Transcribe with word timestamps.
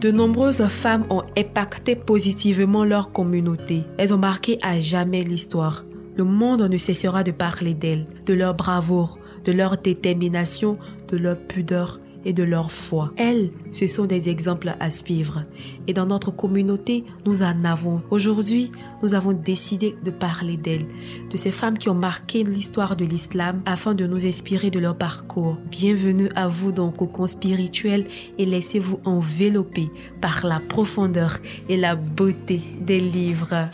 De 0.00 0.12
nombreuses 0.12 0.64
femmes 0.68 1.04
ont 1.10 1.24
impacté 1.36 1.96
positivement 1.96 2.84
leur 2.84 3.10
communauté. 3.10 3.82
Elles 3.96 4.14
ont 4.14 4.18
marqué 4.18 4.56
à 4.62 4.78
jamais 4.78 5.24
l'histoire. 5.24 5.84
Le 6.16 6.22
monde 6.22 6.62
ne 6.62 6.78
cessera 6.78 7.24
de 7.24 7.32
parler 7.32 7.74
d'elles, 7.74 8.06
de 8.24 8.32
leur 8.32 8.54
bravoure, 8.54 9.18
de 9.44 9.50
leur 9.50 9.76
détermination, 9.76 10.78
de 11.08 11.16
leur 11.16 11.36
pudeur 11.36 11.98
et 12.24 12.32
de 12.32 12.42
leur 12.42 12.72
foi. 12.72 13.12
Elles, 13.16 13.50
ce 13.72 13.86
sont 13.86 14.06
des 14.06 14.28
exemples 14.28 14.74
à 14.80 14.90
suivre. 14.90 15.44
Et 15.86 15.92
dans 15.92 16.06
notre 16.06 16.30
communauté, 16.30 17.04
nous 17.26 17.42
en 17.42 17.64
avons. 17.64 18.02
Aujourd'hui, 18.10 18.70
nous 19.02 19.14
avons 19.14 19.32
décidé 19.32 19.96
de 20.04 20.10
parler 20.10 20.56
d'elles, 20.56 20.86
de 21.30 21.36
ces 21.36 21.52
femmes 21.52 21.78
qui 21.78 21.88
ont 21.88 21.94
marqué 21.94 22.44
l'histoire 22.44 22.96
de 22.96 23.04
l'islam 23.04 23.62
afin 23.66 23.94
de 23.94 24.06
nous 24.06 24.26
inspirer 24.26 24.70
de 24.70 24.78
leur 24.78 24.96
parcours. 24.96 25.58
Bienvenue 25.70 26.28
à 26.34 26.48
vous 26.48 26.72
dans 26.72 26.90
Cocon 26.90 27.26
spirituel 27.26 28.06
et 28.38 28.46
laissez-vous 28.46 29.00
envelopper 29.04 29.88
par 30.20 30.46
la 30.46 30.60
profondeur 30.60 31.38
et 31.68 31.76
la 31.76 31.94
beauté 31.96 32.62
des 32.80 33.00
livres. 33.00 33.68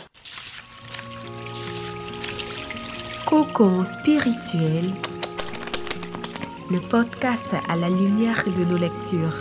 Cocon 3.25 3.85
spirituel 3.85 4.91
le 6.71 6.79
podcast 6.79 7.55
à 7.69 7.75
la 7.75 7.89
lumière 7.89 8.43
de 8.45 8.65
nos 8.65 8.77
lectures. 8.77 9.33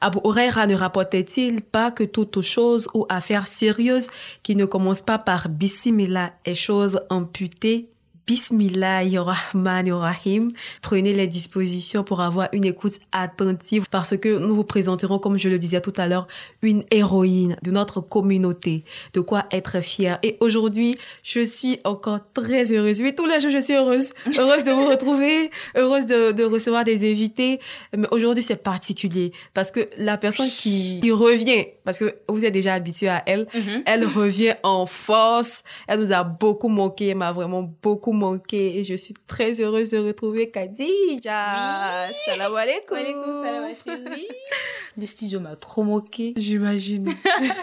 Abu 0.00 0.18
Huraira 0.24 0.66
ne 0.66 0.74
rapportait-il 0.74 1.62
pas 1.62 1.90
que 1.90 2.04
toute 2.04 2.40
chose 2.40 2.88
ou 2.94 3.06
affaire 3.08 3.48
sérieuse 3.48 4.08
qui 4.42 4.56
ne 4.56 4.64
commence 4.64 5.02
pas 5.02 5.18
par 5.18 5.48
Bismillah 5.48 6.32
est 6.44 6.54
chose 6.54 7.00
amputée 7.10 7.90
Bismillahirrahmanirrahim. 8.26 10.52
Prenez 10.82 11.12
les 11.12 11.28
dispositions 11.28 12.02
pour 12.02 12.20
avoir 12.20 12.48
une 12.50 12.64
écoute 12.64 12.98
attentive 13.12 13.84
parce 13.88 14.16
que 14.16 14.38
nous 14.38 14.52
vous 14.52 14.64
présenterons, 14.64 15.20
comme 15.20 15.38
je 15.38 15.48
le 15.48 15.60
disais 15.60 15.80
tout 15.80 15.92
à 15.96 16.08
l'heure, 16.08 16.26
une 16.60 16.82
héroïne 16.90 17.56
de 17.62 17.70
notre 17.70 18.00
communauté. 18.00 18.82
De 19.12 19.20
quoi 19.20 19.46
être 19.52 19.80
fière. 19.80 20.18
Et 20.24 20.38
aujourd'hui, 20.40 20.98
je 21.22 21.38
suis 21.38 21.78
encore 21.84 22.18
très 22.34 22.72
heureuse. 22.72 23.00
Oui, 23.00 23.14
tous 23.14 23.26
les 23.26 23.38
jours, 23.38 23.52
je 23.52 23.60
suis 23.60 23.74
heureuse. 23.74 24.12
Heureuse 24.36 24.64
de 24.64 24.72
vous 24.72 24.86
retrouver, 24.90 25.52
heureuse 25.76 26.06
de, 26.06 26.42
recevoir 26.42 26.82
des 26.82 27.08
invités. 27.08 27.60
Mais 27.96 28.08
aujourd'hui, 28.10 28.42
c'est 28.42 28.56
particulier 28.56 29.30
parce 29.54 29.70
que 29.70 29.88
la 29.98 30.18
personne 30.18 30.48
qui, 30.48 31.00
revient, 31.12 31.66
parce 31.84 31.98
que 31.98 32.16
vous 32.28 32.44
êtes 32.44 32.52
déjà 32.52 32.74
habitué 32.74 33.06
à 33.06 33.22
elle, 33.26 33.46
mm-hmm. 33.54 33.82
elle 33.86 34.04
revient 34.04 34.56
en 34.64 34.84
force. 34.84 35.62
Elle 35.86 36.00
nous 36.00 36.12
a 36.12 36.24
beaucoup 36.24 36.68
manqué. 36.68 37.10
Elle 37.10 37.18
m'a 37.18 37.30
vraiment 37.30 37.62
beaucoup 37.62 38.14
manqué 38.16 38.78
et 38.78 38.84
je 38.84 38.94
suis 38.94 39.14
très 39.26 39.60
heureuse 39.60 39.90
de 39.90 39.98
retrouver 39.98 40.50
Khadija. 40.50 42.08
Salam 42.24 42.56
alaikum. 42.56 42.96
salam 42.98 43.70
Le 44.96 45.06
studio 45.06 45.38
m'a 45.40 45.54
trop 45.54 45.84
manqué. 45.84 46.32
J'imagine. 46.36 47.08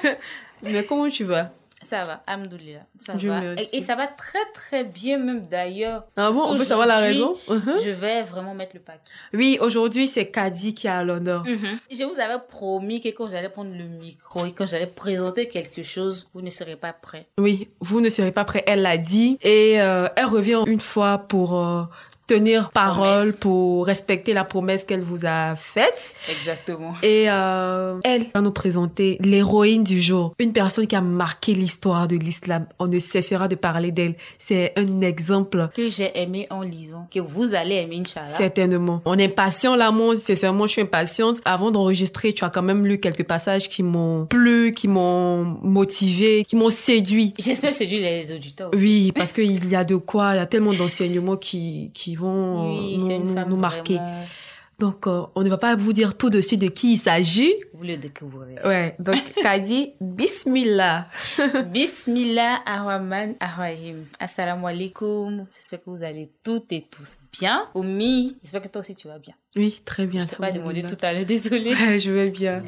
Mais 0.64 0.86
comment 0.86 1.10
tu 1.10 1.26
vas? 1.26 1.52
Ça 1.84 2.04
va, 2.04 2.24
Alhamdoulilah. 2.28 2.86
Ça 3.00 3.14
va. 3.14 3.42
Et, 3.74 3.82
ça 3.82 3.96
va 3.96 4.08
très 4.08 4.44
très 4.54 4.84
bien 4.84 5.18
même 5.18 5.48
d'ailleurs. 5.48 6.06
Ah 6.16 6.32
bon, 6.32 6.44
on 6.44 6.58
peut 6.58 6.66
savoir 6.66 6.88
la 6.88 6.98
raison? 6.98 7.36
Uh-huh. 7.48 7.84
Je 7.84 7.90
vais 7.90 8.24
vraiment 8.24 8.54
mettre 8.56 8.72
le 8.76 8.80
paquet. 8.80 9.12
Oui, 9.34 9.58
aujourd'hui 9.62 10.08
c'est 10.08 10.28
Kadi 10.28 10.74
qui 10.74 10.88
a 10.88 11.04
l'honneur. 11.04 11.44
Mm-hmm. 11.44 11.78
Je 11.92 12.04
vous 12.04 12.20
avais 12.20 12.40
promis 12.48 13.02
que 13.02 13.10
quand 13.10 13.30
j'allais 13.30 13.50
prendre 13.50 13.76
le 13.76 13.86
micro 13.86 14.46
et 14.46 14.52
quand 14.52 14.66
j'allais 14.66 14.88
présenter 14.88 15.48
quelque 15.48 15.84
chose, 15.84 16.30
vous 16.34 16.42
ne 16.42 16.50
serez 16.50 16.76
pas 16.76 16.94
prêt. 16.94 17.28
Oui, 17.38 17.70
vous 17.80 18.02
ne 18.02 18.10
serez 18.10 18.32
pas 18.32 18.46
prêt, 18.46 18.64
elle 18.68 18.82
l'a 18.82 18.98
dit. 18.98 19.38
Et 19.42 19.82
euh, 19.82 20.08
elle 20.16 20.26
revient 20.26 20.64
une 20.66 20.80
fois 20.80 21.18
pour 21.18 21.60
euh, 21.60 21.84
tenir 22.28 22.72
parole, 22.72 23.34
pour 23.34 23.86
respecter 23.86 24.34
la 24.34 24.44
promesse 24.44 24.86
qu'elle 24.86 25.02
vous 25.02 25.26
a 25.26 25.56
faite. 25.56 26.16
Exactement. 26.30 26.94
Et 27.04 27.26
euh, 27.30 28.00
elle 28.04 28.26
va 28.34 28.42
nous 28.42 28.52
présenter 28.52 29.18
l'héroïne 29.20 29.84
du 29.84 30.02
jour, 30.02 30.34
une 30.40 30.54
personne 30.54 30.88
qui 30.88 30.96
a 30.96 31.02
marqué 31.02 31.54
l'histoire 31.54 32.08
de 32.08 32.16
l'islam. 32.16 32.66
On 32.80 32.88
ne 32.88 33.00
cessera 33.00 33.48
de 33.48 33.56
parler 33.56 33.92
d'elle. 33.92 34.16
C'est 34.40 34.74
un 34.78 35.02
exemple 35.02 35.70
que 35.76 35.90
j'ai 35.90 36.12
aimé 36.18 36.48
en 36.50 36.62
lisant, 36.62 37.08
que 37.14 37.20
vous 37.20 37.56
allez 37.56 37.76
aimer, 37.76 38.00
Inch'Allah. 38.00 38.26
Certainement. 38.26 39.02
On 39.06 39.18
est 39.18 39.26
impatient 39.26 39.76
là, 39.76 39.92
moi, 39.92 40.16
sincèrement, 40.16 40.68
je 40.68 40.74
suis 40.74 40.82
impatiente. 40.82 41.38
Avant 41.46 41.72
d'enregistrer, 41.72 42.34
tu 42.34 42.44
as 42.44 42.50
quand 42.50 42.62
même 42.62 42.86
lu 42.86 43.00
quelques 43.00 43.26
passages 43.26 43.70
qui 43.70 43.84
m'ont 43.84 44.26
plu, 44.26 44.72
qui 44.72 44.88
m'ont 44.88 45.44
motivé, 45.62 46.46
qui 46.46 46.56
m'ont 46.56 46.70
séduit. 46.70 47.34
J'espère 47.38 47.74
séduire 47.74 48.02
les 48.02 48.32
auditeurs. 48.32 48.72
Oui, 48.74 49.12
parce 49.16 49.32
qu'il 49.32 49.68
y 49.70 49.76
a 49.76 49.84
de 49.84 49.96
quoi, 49.96 50.34
il 50.34 50.38
y 50.38 50.40
a 50.40 50.46
tellement 50.46 50.74
d'enseignements 50.74 51.38
qui, 51.38 51.92
qui 51.94 52.13
vont 52.16 52.74
nous, 53.48 53.58
marquer. 53.58 54.00
Donc, 54.80 55.08
euh, 55.08 55.22
on 55.36 55.44
ne 55.44 55.50
va 55.50 55.58
pas 55.58 55.76
vous 55.76 55.94
dire 55.94 56.18
tout 56.18 56.30
de 56.30 56.42
suite 56.42 56.62
de 56.62 56.68
qui 56.68 56.94
il 56.94 56.98
s'agit. 56.98 57.54
Vous 57.74 57.84
le 57.84 57.96
découvrez. 57.96 58.56
Ouais, 58.66 58.96
donc, 59.00 59.22
t'as 59.42 59.60
dit 59.60 59.94
Bismillah. 60.02 61.08
Bismillah 61.68 62.60
ar-Rahman 62.66 63.36
ar-Rahim. 63.40 64.06
Assalamu 64.20 64.66
alaikum. 64.66 65.46
J'espère 65.54 65.84
que 65.84 65.90
vous 65.90 66.04
allez 66.04 66.32
toutes 66.44 66.72
et 66.72 66.82
tous 66.90 67.18
bien. 67.40 67.68
Oumi, 67.76 68.36
j'espère 68.42 68.62
que 68.62 68.68
toi 68.68 68.82
aussi 68.82 68.96
tu 68.96 69.08
vas 69.08 69.20
bien. 69.20 69.36
Oui, 69.56 69.80
très 69.86 70.08
bien. 70.08 70.22
Je 70.22 70.26
t'ai 70.26 70.36
pas 70.38 70.52
demandé 70.52 70.82
tout 70.82 70.98
à 71.02 71.14
l'heure, 71.14 71.26
désolée. 71.26 71.76
je 72.00 72.12
vais 72.12 72.32
bien. 72.32 72.64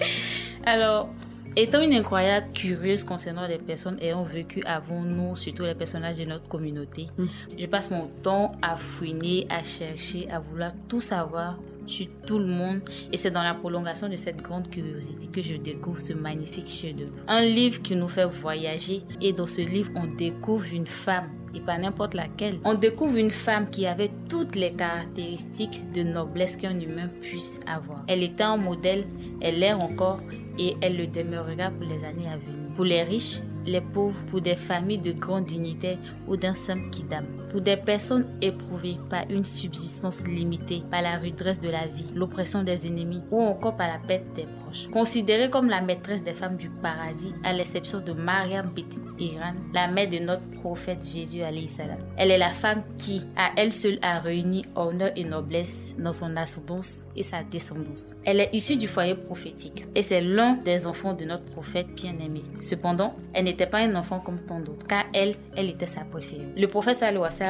Alors, 0.63 1.09
Étant 1.57 1.81
une 1.81 1.93
incroyable 1.93 2.47
curieuse 2.53 3.05
concernant 3.05 3.47
les 3.47 3.57
personnes 3.57 3.97
ayant 4.01 4.23
vécu 4.23 4.61
avant 4.65 5.01
nous, 5.01 5.37
surtout 5.37 5.63
les 5.63 5.73
personnages 5.73 6.17
de 6.17 6.25
notre 6.25 6.49
communauté, 6.49 7.07
mm. 7.17 7.25
je 7.57 7.65
passe 7.67 7.91
mon 7.91 8.07
temps 8.07 8.51
à 8.61 8.75
fouiner, 8.75 9.47
à 9.49 9.63
chercher, 9.63 10.29
à 10.29 10.39
vouloir 10.39 10.73
tout 10.89 10.99
savoir 10.99 11.57
sur 11.87 12.07
tout 12.27 12.39
le 12.39 12.47
monde. 12.47 12.81
Et 13.13 13.15
c'est 13.15 13.31
dans 13.31 13.43
la 13.43 13.53
prolongation 13.53 14.09
de 14.09 14.17
cette 14.17 14.41
grande 14.41 14.69
curiosité 14.69 15.27
que 15.27 15.41
je 15.41 15.55
découvre 15.55 15.99
ce 15.99 16.11
magnifique 16.11 16.67
chef-d'œuvre. 16.67 17.13
Un 17.29 17.45
livre 17.45 17.81
qui 17.81 17.95
nous 17.95 18.09
fait 18.09 18.25
voyager. 18.25 19.03
Et 19.21 19.31
dans 19.31 19.47
ce 19.47 19.61
livre, 19.61 19.91
on 19.95 20.07
découvre 20.07 20.65
une 20.73 20.87
femme 20.87 21.29
et 21.55 21.59
pas 21.59 21.77
n'importe 21.77 22.13
laquelle. 22.13 22.59
On 22.63 22.73
découvre 22.73 23.17
une 23.17 23.31
femme 23.31 23.69
qui 23.69 23.87
avait 23.87 24.11
toutes 24.29 24.55
les 24.55 24.73
caractéristiques 24.73 25.81
de 25.93 26.03
noblesse 26.03 26.57
qu'un 26.57 26.79
humain 26.79 27.09
puisse 27.21 27.59
avoir. 27.67 28.03
Elle 28.07 28.23
était 28.23 28.43
un 28.43 28.57
modèle, 28.57 29.05
elle 29.41 29.59
l'est 29.59 29.73
encore 29.73 30.19
et 30.59 30.75
elle 30.81 30.97
le 30.97 31.07
demeurera 31.07 31.71
pour 31.71 31.87
les 31.87 32.03
années 32.03 32.27
à 32.27 32.37
venir. 32.37 32.73
Pour 32.75 32.85
les 32.85 33.03
riches, 33.03 33.41
les 33.65 33.81
pauvres, 33.81 34.25
pour 34.25 34.41
des 34.41 34.55
familles 34.55 34.99
de 34.99 35.11
grande 35.11 35.45
dignité 35.45 35.97
ou 36.27 36.37
d'un 36.37 36.55
simple 36.55 36.89
kidam. 36.89 37.25
Pour 37.55 37.61
des 37.61 37.77
personnes 37.77 38.27
éprouvées 38.41 38.97
par 39.09 39.23
une 39.29 39.45
subsistance 39.45 40.27
limitée, 40.27 40.83
par 40.91 41.01
la 41.01 41.17
rudesse 41.19 41.57
de 41.57 41.69
la 41.69 41.87
vie, 41.87 42.11
l'oppression 42.13 42.63
des 42.63 42.85
ennemis 42.85 43.23
ou 43.31 43.41
encore 43.41 43.77
par 43.77 43.87
la 43.87 43.97
perte 43.97 44.25
des 44.35 44.45
proches. 44.45 44.89
Considérée 44.91 45.49
comme 45.49 45.69
la 45.69 45.79
maîtresse 45.79 46.21
des 46.21 46.33
femmes 46.33 46.57
du 46.57 46.69
paradis, 46.69 47.33
à 47.45 47.53
l'exception 47.53 48.01
de 48.01 48.11
Mariam 48.11 48.71
Bit 48.75 48.99
Iran, 49.19 49.53
la 49.73 49.87
mère 49.87 50.09
de 50.09 50.17
notre 50.17 50.45
prophète 50.49 51.01
Jésus 51.01 51.39
salam. 51.69 51.97
Elle 52.17 52.31
est 52.31 52.37
la 52.37 52.49
femme 52.49 52.83
qui, 52.97 53.21
à 53.37 53.51
elle 53.55 53.71
seule, 53.71 53.99
a 54.01 54.19
réuni 54.19 54.65
honneur 54.75 55.11
et 55.15 55.23
noblesse 55.23 55.95
dans 55.97 56.11
son 56.11 56.35
ascendance 56.35 57.05
et 57.15 57.23
sa 57.23 57.41
descendance. 57.43 58.15
Elle 58.25 58.41
est 58.41 58.49
issue 58.51 58.75
du 58.75 58.89
foyer 58.89 59.15
prophétique 59.15 59.85
et 59.95 60.03
c'est 60.03 60.19
l'un 60.19 60.55
des 60.55 60.87
enfants 60.87 61.13
de 61.13 61.23
notre 61.23 61.45
prophète 61.45 61.87
bien-aimé. 61.95 62.43
Cependant, 62.59 63.15
elle 63.33 63.45
n'était 63.45 63.65
pas 63.65 63.79
un 63.79 63.95
enfant 63.95 64.19
comme 64.19 64.41
tant 64.41 64.59
d'autres, 64.59 64.87
car 64.87 65.05
elle, 65.13 65.35
elle 65.55 65.69
était 65.69 65.85
sa 65.85 66.03
préférée. 66.03 66.49
Le 66.57 66.67
prophète 66.67 66.97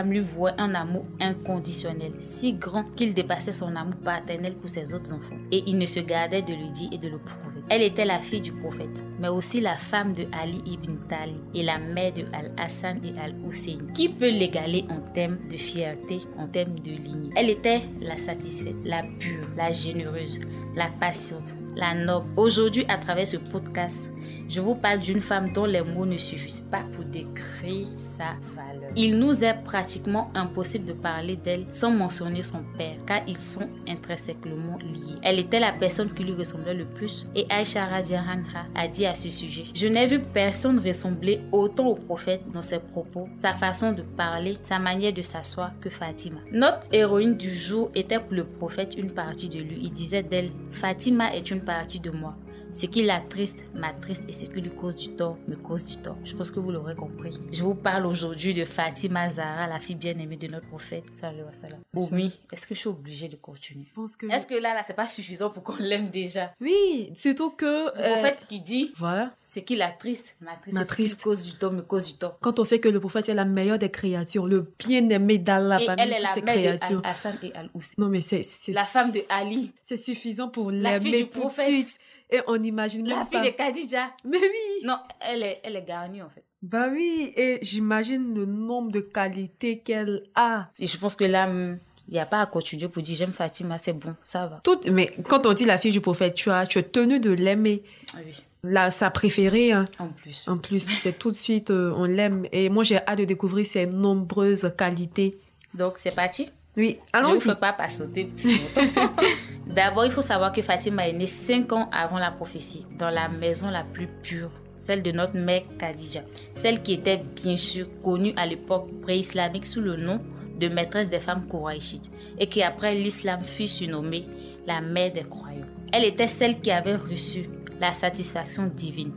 lui 0.04 0.20
vouait 0.20 0.54
un 0.58 0.74
amour 0.76 1.04
inconditionnel, 1.20 2.14
si 2.20 2.54
grand 2.54 2.84
qu'il 2.96 3.14
dépassait 3.14 3.52
son 3.52 3.76
amour 3.76 3.96
paternel 4.04 4.56
pour 4.56 4.70
ses 4.70 4.94
autres 4.94 5.14
enfants. 5.14 5.38
Et 5.52 5.64
il 5.68 5.78
ne 5.78 5.86
se 5.86 6.00
gardait 6.00 6.42
de 6.42 6.54
lui 6.54 6.70
dire 6.70 6.90
et 6.92 6.98
de 6.98 7.08
le 7.08 7.18
prouver. 7.18 7.62
Elle 7.70 7.82
était 7.82 8.06
la 8.06 8.20
fille 8.20 8.42
du 8.42 8.52
prophète, 8.52 9.04
mais 9.20 9.28
aussi 9.28 9.62
la 9.62 9.76
femme 9.76 10.14
de 10.14 10.26
Ali 10.32 10.62
ibn 10.66 10.98
Talib 11.10 11.38
et 11.54 11.64
la 11.64 11.80
mère 11.80 12.14
de 12.14 12.26
Al-Hassan 12.34 13.02
et 13.04 13.18
Al-Hussein. 13.20 13.78
Qui 13.94 14.10
peut 14.10 14.30
l'égaler 14.30 14.86
en 14.90 15.02
termes 15.14 15.40
de 15.50 15.58
fierté, 15.58 16.20
en 16.38 16.48
termes 16.48 16.80
de 16.80 16.92
lignée 16.92 17.32
Elle 17.36 17.50
était 17.50 17.82
la 18.02 18.18
satisfaite, 18.18 18.76
la 18.84 19.02
pure, 19.20 19.48
la 19.58 19.72
généreuse, 19.72 20.40
la 20.76 20.90
patiente, 21.00 21.56
la 21.76 21.94
noble. 21.94 22.28
Aujourd'hui, 22.38 22.86
à 22.88 22.98
travers 22.98 23.28
ce 23.28 23.38
podcast, 23.38 24.12
je 24.48 24.62
vous 24.62 24.76
parle 24.76 25.00
d'une 25.00 25.22
femme 25.22 25.52
dont 25.54 25.66
les 25.66 25.82
mots 25.82 26.06
ne 26.06 26.18
suffisent 26.18 26.66
pas 26.72 26.84
pour 26.92 27.04
décrire 27.04 27.88
sa 27.98 28.36
valeur. 28.56 28.92
Il 28.96 29.18
nous 29.18 29.44
est 29.44 29.64
pratiquement 29.64 30.32
impossible 30.36 30.86
de 30.86 30.94
parler 30.94 31.36
d'elle 31.36 31.66
sans 31.72 31.92
mentionner 31.92 32.44
son 32.44 32.64
père, 32.78 32.96
car 33.06 33.22
ils 33.28 33.40
sont 33.40 33.68
intrinsèquement 33.88 34.78
liés. 34.78 35.20
Elle 35.24 35.40
était 35.40 35.60
la 35.60 35.74
personne 35.74 36.14
qui 36.14 36.24
lui 36.24 36.34
ressemblait 36.34 36.74
le 36.74 36.86
plus, 36.86 37.28
et 37.36 37.46
Aisha 37.50 37.86
Rajahanha 37.86 38.68
a 38.74 38.88
dit 38.88 39.06
à 39.06 39.16
ce 39.16 39.30
sujet 39.30 39.66
Je 39.74 39.88
n'ai 39.88 40.06
vu 40.06 40.20
personne 40.20 40.80
ressembler 40.80 41.42
autant 41.52 41.88
au 41.88 41.96
prophète 41.96 42.44
dans 42.54 42.62
ses 42.62 42.80
propos, 42.80 43.28
sa 43.38 43.54
façon 43.54 43.92
de 43.92 44.02
parler, 44.02 44.58
sa 44.62 44.80
manière 44.80 45.14
de 45.14 45.22
s'asseoir 45.22 45.72
que 45.82 45.90
Fatima. 45.90 46.40
Notre 46.52 46.88
héroïne 46.92 47.36
du 47.36 47.54
jour 47.54 47.90
était 47.96 48.20
pour 48.20 48.34
le 48.34 48.46
prophète 48.46 48.96
une 48.98 49.12
partie 49.12 49.50
de 49.50 49.60
lui. 49.60 49.80
Il 49.82 49.92
disait 49.92 50.24
d'elle 50.24 50.52
Fatima 50.72 51.36
est 51.36 51.52
une 51.52 51.65
partie 51.66 52.00
de 52.00 52.12
moi. 52.12 52.36
Ce 52.76 52.88
qui 52.88 53.04
l'attriste 53.04 53.64
m'attriste 53.74 54.26
et 54.28 54.34
ce 54.34 54.44
qui 54.44 54.60
lui 54.60 54.70
cause 54.70 54.98
du 54.98 55.08
tort 55.16 55.38
me 55.48 55.56
cause 55.56 55.86
du 55.86 55.96
tort. 55.96 56.18
Je 56.26 56.36
pense 56.36 56.52
que 56.52 56.60
vous 56.60 56.72
l'aurez 56.72 56.94
compris. 56.94 57.40
Je 57.54 57.64
vous 57.64 57.74
parle 57.74 58.06
aujourd'hui 58.06 58.54
de 58.54 58.66
Fatima 58.66 59.30
Zahra, 59.30 59.66
la 59.68 59.80
fille 59.80 59.96
bien-aimée 59.96 60.36
de 60.36 60.48
notre 60.48 60.68
prophète. 60.68 61.06
Salut, 61.10 61.44
salam. 61.54 61.80
Oui, 62.12 62.38
est-ce 62.52 62.68
que 62.68 62.76
je 62.76 62.82
suis 62.82 62.90
obligée 62.90 63.30
de 63.30 63.38
continuer? 63.38 63.86
Que... 64.20 64.30
Est-ce 64.30 64.46
que 64.46 64.56
là, 64.56 64.74
là, 64.74 64.84
c'est 64.84 64.94
pas 64.94 65.08
suffisant 65.08 65.50
pour 65.50 65.64
qu'on 65.64 65.78
l'aime 65.80 66.10
déjà? 66.10 66.52
Oui, 66.60 67.12
surtout 67.14 67.52
que... 67.52 67.96
Le 67.96 68.12
prophète 68.12 68.40
qui 68.50 68.60
dit... 68.60 68.92
Voilà. 68.98 69.32
Ce 69.38 69.62
qui 69.62 69.78
l'attriste 69.78 70.36
m'attriste. 70.42 70.78
Ce 70.78 70.96
qui 70.96 71.24
cause 71.24 71.46
du 71.46 71.54
tort 71.54 71.72
me 71.72 71.82
cause 71.82 72.08
du 72.08 72.18
tort. 72.18 72.38
Quand 72.42 72.60
on 72.60 72.66
sait 72.66 72.80
que 72.80 72.90
le 72.90 73.00
prophète, 73.00 73.24
c'est 73.24 73.34
la 73.34 73.46
meilleure 73.46 73.80
des 73.80 73.90
créatures, 73.90 74.48
le 74.48 74.70
bien-aimé 74.78 75.38
d'Allah 75.38 75.78
parmi 75.86 76.02
elle 76.02 76.12
est 76.12 76.20
la 76.20 76.36
mère 76.36 76.80
De 76.90 77.00
Hassan 77.06 77.38
et 77.42 77.54
al 77.56 77.70
Non, 77.98 78.10
mais 78.10 78.20
c'est... 78.20 78.42
La 78.74 78.84
femme 78.84 79.14
de 79.14 79.22
Ali. 79.30 79.72
C'est 79.82 79.96
suffisant 79.96 80.50
pour 80.50 80.72
l'aimer 80.72 81.30
tout 81.30 81.48
de 81.48 81.54
suite. 81.54 81.98
Et 82.30 82.40
on 82.48 82.62
imagine 82.64 83.08
La 83.08 83.26
fille 83.26 83.42
de 83.42 83.50
Khadija. 83.50 84.12
Mais 84.24 84.40
oui. 84.40 84.84
Non, 84.84 84.98
elle 85.20 85.44
est, 85.44 85.62
elle 85.64 85.76
est 85.76 85.86
garnie 85.86 86.22
en 86.22 86.30
fait. 86.30 86.44
Bah 86.62 86.88
oui, 86.92 87.32
et 87.36 87.60
j'imagine 87.62 88.34
le 88.34 88.46
nombre 88.46 88.92
de 88.92 89.00
qualités 89.00 89.80
qu'elle 89.80 90.24
a. 90.34 90.68
Et 90.80 90.88
je 90.88 90.98
pense 90.98 91.16
que 91.16 91.24
là, 91.24 91.48
il 91.48 92.14
n'y 92.14 92.20
a 92.20 92.26
pas 92.26 92.42
à 92.42 92.46
continuer 92.48 92.90
pour 92.90 93.04
dire 93.04 93.16
j'aime 93.16 93.32
Fatima, 93.32 93.78
c'est 93.78 93.94
bon, 93.94 94.16
ça 94.24 94.48
va. 94.48 94.62
Tout, 94.64 94.80
mais 94.92 95.14
quand 95.28 95.46
on 95.46 95.54
dit 95.54 95.66
la 95.66 95.78
fille 95.78 95.92
du 95.92 96.02
prophète, 96.02 96.34
tu 96.34 96.50
as, 96.50 96.66
tu 96.66 96.80
es 96.80 96.84
tenu 96.84 97.20
de 97.20 97.32
l'aimer. 97.32 97.84
Oui. 98.16 98.44
Là, 98.64 98.90
sa 98.90 99.12
préférée. 99.12 99.74
Hein. 99.74 99.86
En 100.00 100.08
plus. 100.08 100.48
En 100.48 100.58
plus, 100.58 100.80
c'est 100.98 101.20
tout 101.20 101.30
de 101.30 101.36
suite, 101.36 101.70
euh, 101.70 101.94
on 101.96 102.06
l'aime. 102.06 102.48
Et 102.52 102.70
moi, 102.70 102.84
j'ai 102.84 102.98
hâte 102.98 103.20
de 103.20 103.26
découvrir 103.26 103.68
ses 103.68 103.86
nombreuses 103.86 104.74
qualités. 104.76 105.38
Donc, 105.76 105.94
c'est 105.98 106.16
parti 106.16 106.50
Oui, 106.78 106.98
allons-y. 107.14 107.40
Je 107.40 107.48
ne 107.48 107.54
peux 107.54 107.60
pas 107.60 107.74
pas 107.74 107.90
sauter 107.90 108.26
plus 108.26 108.60
longtemps. 108.60 109.12
D'abord, 109.68 110.06
il 110.06 110.12
faut 110.12 110.22
savoir 110.22 110.52
que 110.52 110.62
Fatima 110.62 111.08
est 111.08 111.14
née 111.14 111.28
cinq 111.28 111.72
ans 111.72 111.90
avant 111.92 112.20
la 112.20 112.32
prophétie, 112.32 112.86
dans 112.98 113.10
la 113.10 113.30
maison 113.30 113.70
la 113.70 113.84
plus 113.84 114.08
pure, 114.08 114.52
celle 114.78 115.02
de 115.02 115.12
notre 115.12 115.38
mère 115.40 115.64
Khadija, 115.80 116.22
celle 116.54 116.82
qui 116.82 116.94
était 116.94 117.22
bien 117.36 117.58
sûr 117.58 117.88
connue 118.04 118.34
à 118.38 118.46
l'époque 118.46 118.88
pré-islamique 119.02 119.66
sous 119.66 119.82
le 119.82 119.96
nom 119.96 120.22
de 120.60 120.68
maîtresse 120.68 121.10
des 121.10 121.20
femmes 121.20 121.48
Kouraïchites 121.48 122.12
et 122.40 122.48
qui 122.48 122.64
après 122.64 122.96
l'islam 122.96 123.42
fut 123.42 123.68
surnommée 123.68 124.26
la 124.68 124.82
mère 124.82 125.12
des 125.12 125.24
croyants. 125.24 125.66
Elle 125.92 126.06
était 126.06 126.28
celle 126.28 126.60
qui 126.62 126.72
avait 126.72 126.96
reçu 126.96 127.50
la 127.80 127.94
satisfaction 127.94 128.68
divine. 128.68 129.14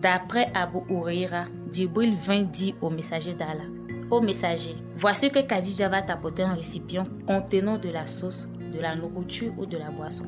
D'après 0.00 0.50
Abu 0.54 0.78
Huraira, 0.90 1.44
Djibril 1.70 2.14
vint 2.16 2.42
dire 2.42 2.74
au 2.82 2.90
messager 2.90 3.34
d'Allah 3.34 3.64
Ô 4.10 4.20
messager, 4.20 4.76
voici 4.96 5.30
que 5.30 5.40
Khadija 5.40 5.88
va 5.88 6.02
t'apporter 6.02 6.42
un 6.42 6.54
récipient 6.54 7.06
contenant 7.26 7.78
de 7.78 7.88
la 7.88 8.06
sauce 8.06 8.48
de 8.72 8.80
la 8.80 8.94
nourriture 8.94 9.52
ou 9.56 9.66
de 9.66 9.78
la 9.78 9.90
boisson. 9.90 10.24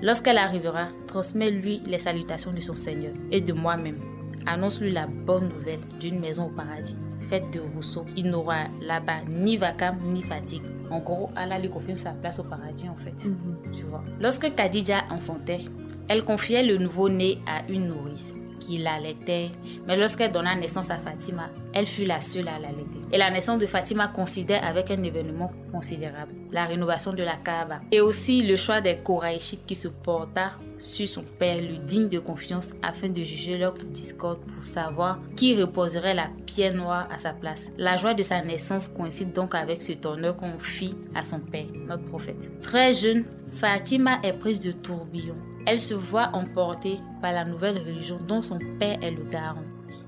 Lorsqu'elle 0.00 0.38
arrivera, 0.38 0.88
transmets-lui 1.06 1.82
les 1.86 1.98
salutations 1.98 2.52
de 2.52 2.60
son 2.60 2.74
Seigneur 2.74 3.12
et 3.30 3.40
de 3.40 3.52
moi-même. 3.52 4.00
Annonce-lui 4.46 4.90
la 4.92 5.06
bonne 5.06 5.50
nouvelle 5.50 5.80
d'une 6.00 6.18
maison 6.18 6.46
au 6.46 6.50
paradis, 6.50 6.98
faite 7.20 7.52
de 7.52 7.60
rousseau. 7.60 8.04
Il 8.16 8.28
n'aura 8.30 8.64
là-bas 8.80 9.20
ni 9.30 9.56
vacarme 9.56 10.00
ni 10.02 10.22
fatigue. 10.22 10.64
En 10.90 10.98
gros, 10.98 11.30
Allah 11.36 11.60
lui 11.60 11.70
confirme 11.70 11.98
sa 11.98 12.10
place 12.10 12.40
au 12.40 12.44
paradis 12.44 12.88
en 12.88 12.96
fait. 12.96 13.24
Mhm. 13.24 13.72
Tu 13.72 13.84
vois. 13.84 14.02
Lorsque 14.20 14.52
Khadija 14.54 15.04
enfantait, 15.10 15.60
elle 16.08 16.24
confiait 16.24 16.64
le 16.64 16.76
nouveau-né 16.78 17.38
à 17.46 17.62
une 17.70 17.88
nourrice 17.88 18.34
qui 18.62 18.78
l'allaitait. 18.78 19.50
Mais 19.86 19.96
lorsqu'elle 19.96 20.32
donna 20.32 20.54
naissance 20.54 20.90
à 20.90 20.96
Fatima, 20.96 21.50
elle 21.72 21.86
fut 21.86 22.04
la 22.04 22.20
seule 22.20 22.48
à 22.48 22.58
l'allaiter. 22.58 23.00
Et 23.12 23.18
la 23.18 23.30
naissance 23.30 23.58
de 23.58 23.66
Fatima 23.66 24.08
considère 24.08 24.64
avec 24.64 24.90
un 24.90 25.02
événement 25.02 25.50
considérable, 25.72 26.32
la 26.52 26.66
rénovation 26.66 27.12
de 27.12 27.22
la 27.22 27.36
Kaaba. 27.36 27.80
Et 27.90 28.00
aussi 28.00 28.42
le 28.42 28.56
choix 28.56 28.80
des 28.80 28.96
Koraïchites 28.98 29.66
qui 29.66 29.74
se 29.74 29.88
porta 29.88 30.52
sur 30.78 31.08
son 31.08 31.22
père, 31.22 31.60
le 31.60 31.78
digne 31.78 32.08
de 32.08 32.18
confiance, 32.18 32.74
afin 32.82 33.08
de 33.08 33.22
juger 33.22 33.58
leur 33.58 33.72
discorde 33.72 34.40
pour 34.40 34.64
savoir 34.64 35.18
qui 35.36 35.60
reposerait 35.60 36.14
la 36.14 36.28
pierre 36.46 36.74
noire 36.74 37.08
à 37.10 37.18
sa 37.18 37.32
place. 37.32 37.70
La 37.78 37.96
joie 37.96 38.14
de 38.14 38.22
sa 38.22 38.42
naissance 38.42 38.88
coïncide 38.88 39.32
donc 39.32 39.54
avec 39.54 39.82
ce 39.82 39.92
honneur 40.06 40.36
qu'on 40.36 40.58
fit 40.58 40.94
à 41.14 41.24
son 41.24 41.40
père, 41.40 41.66
notre 41.86 42.04
prophète. 42.04 42.52
Très 42.62 42.94
jeune, 42.94 43.24
Fatima 43.52 44.18
est 44.22 44.32
prise 44.32 44.60
de 44.60 44.72
tourbillon 44.72 45.36
elle 45.66 45.80
se 45.80 45.94
voit 45.94 46.30
emportée 46.32 46.98
par 47.20 47.32
la 47.32 47.44
nouvelle 47.44 47.78
religion 47.78 48.18
dont 48.26 48.42
son 48.42 48.58
père 48.78 49.02
est 49.02 49.12
le 49.12 49.24
garant. 49.24 49.64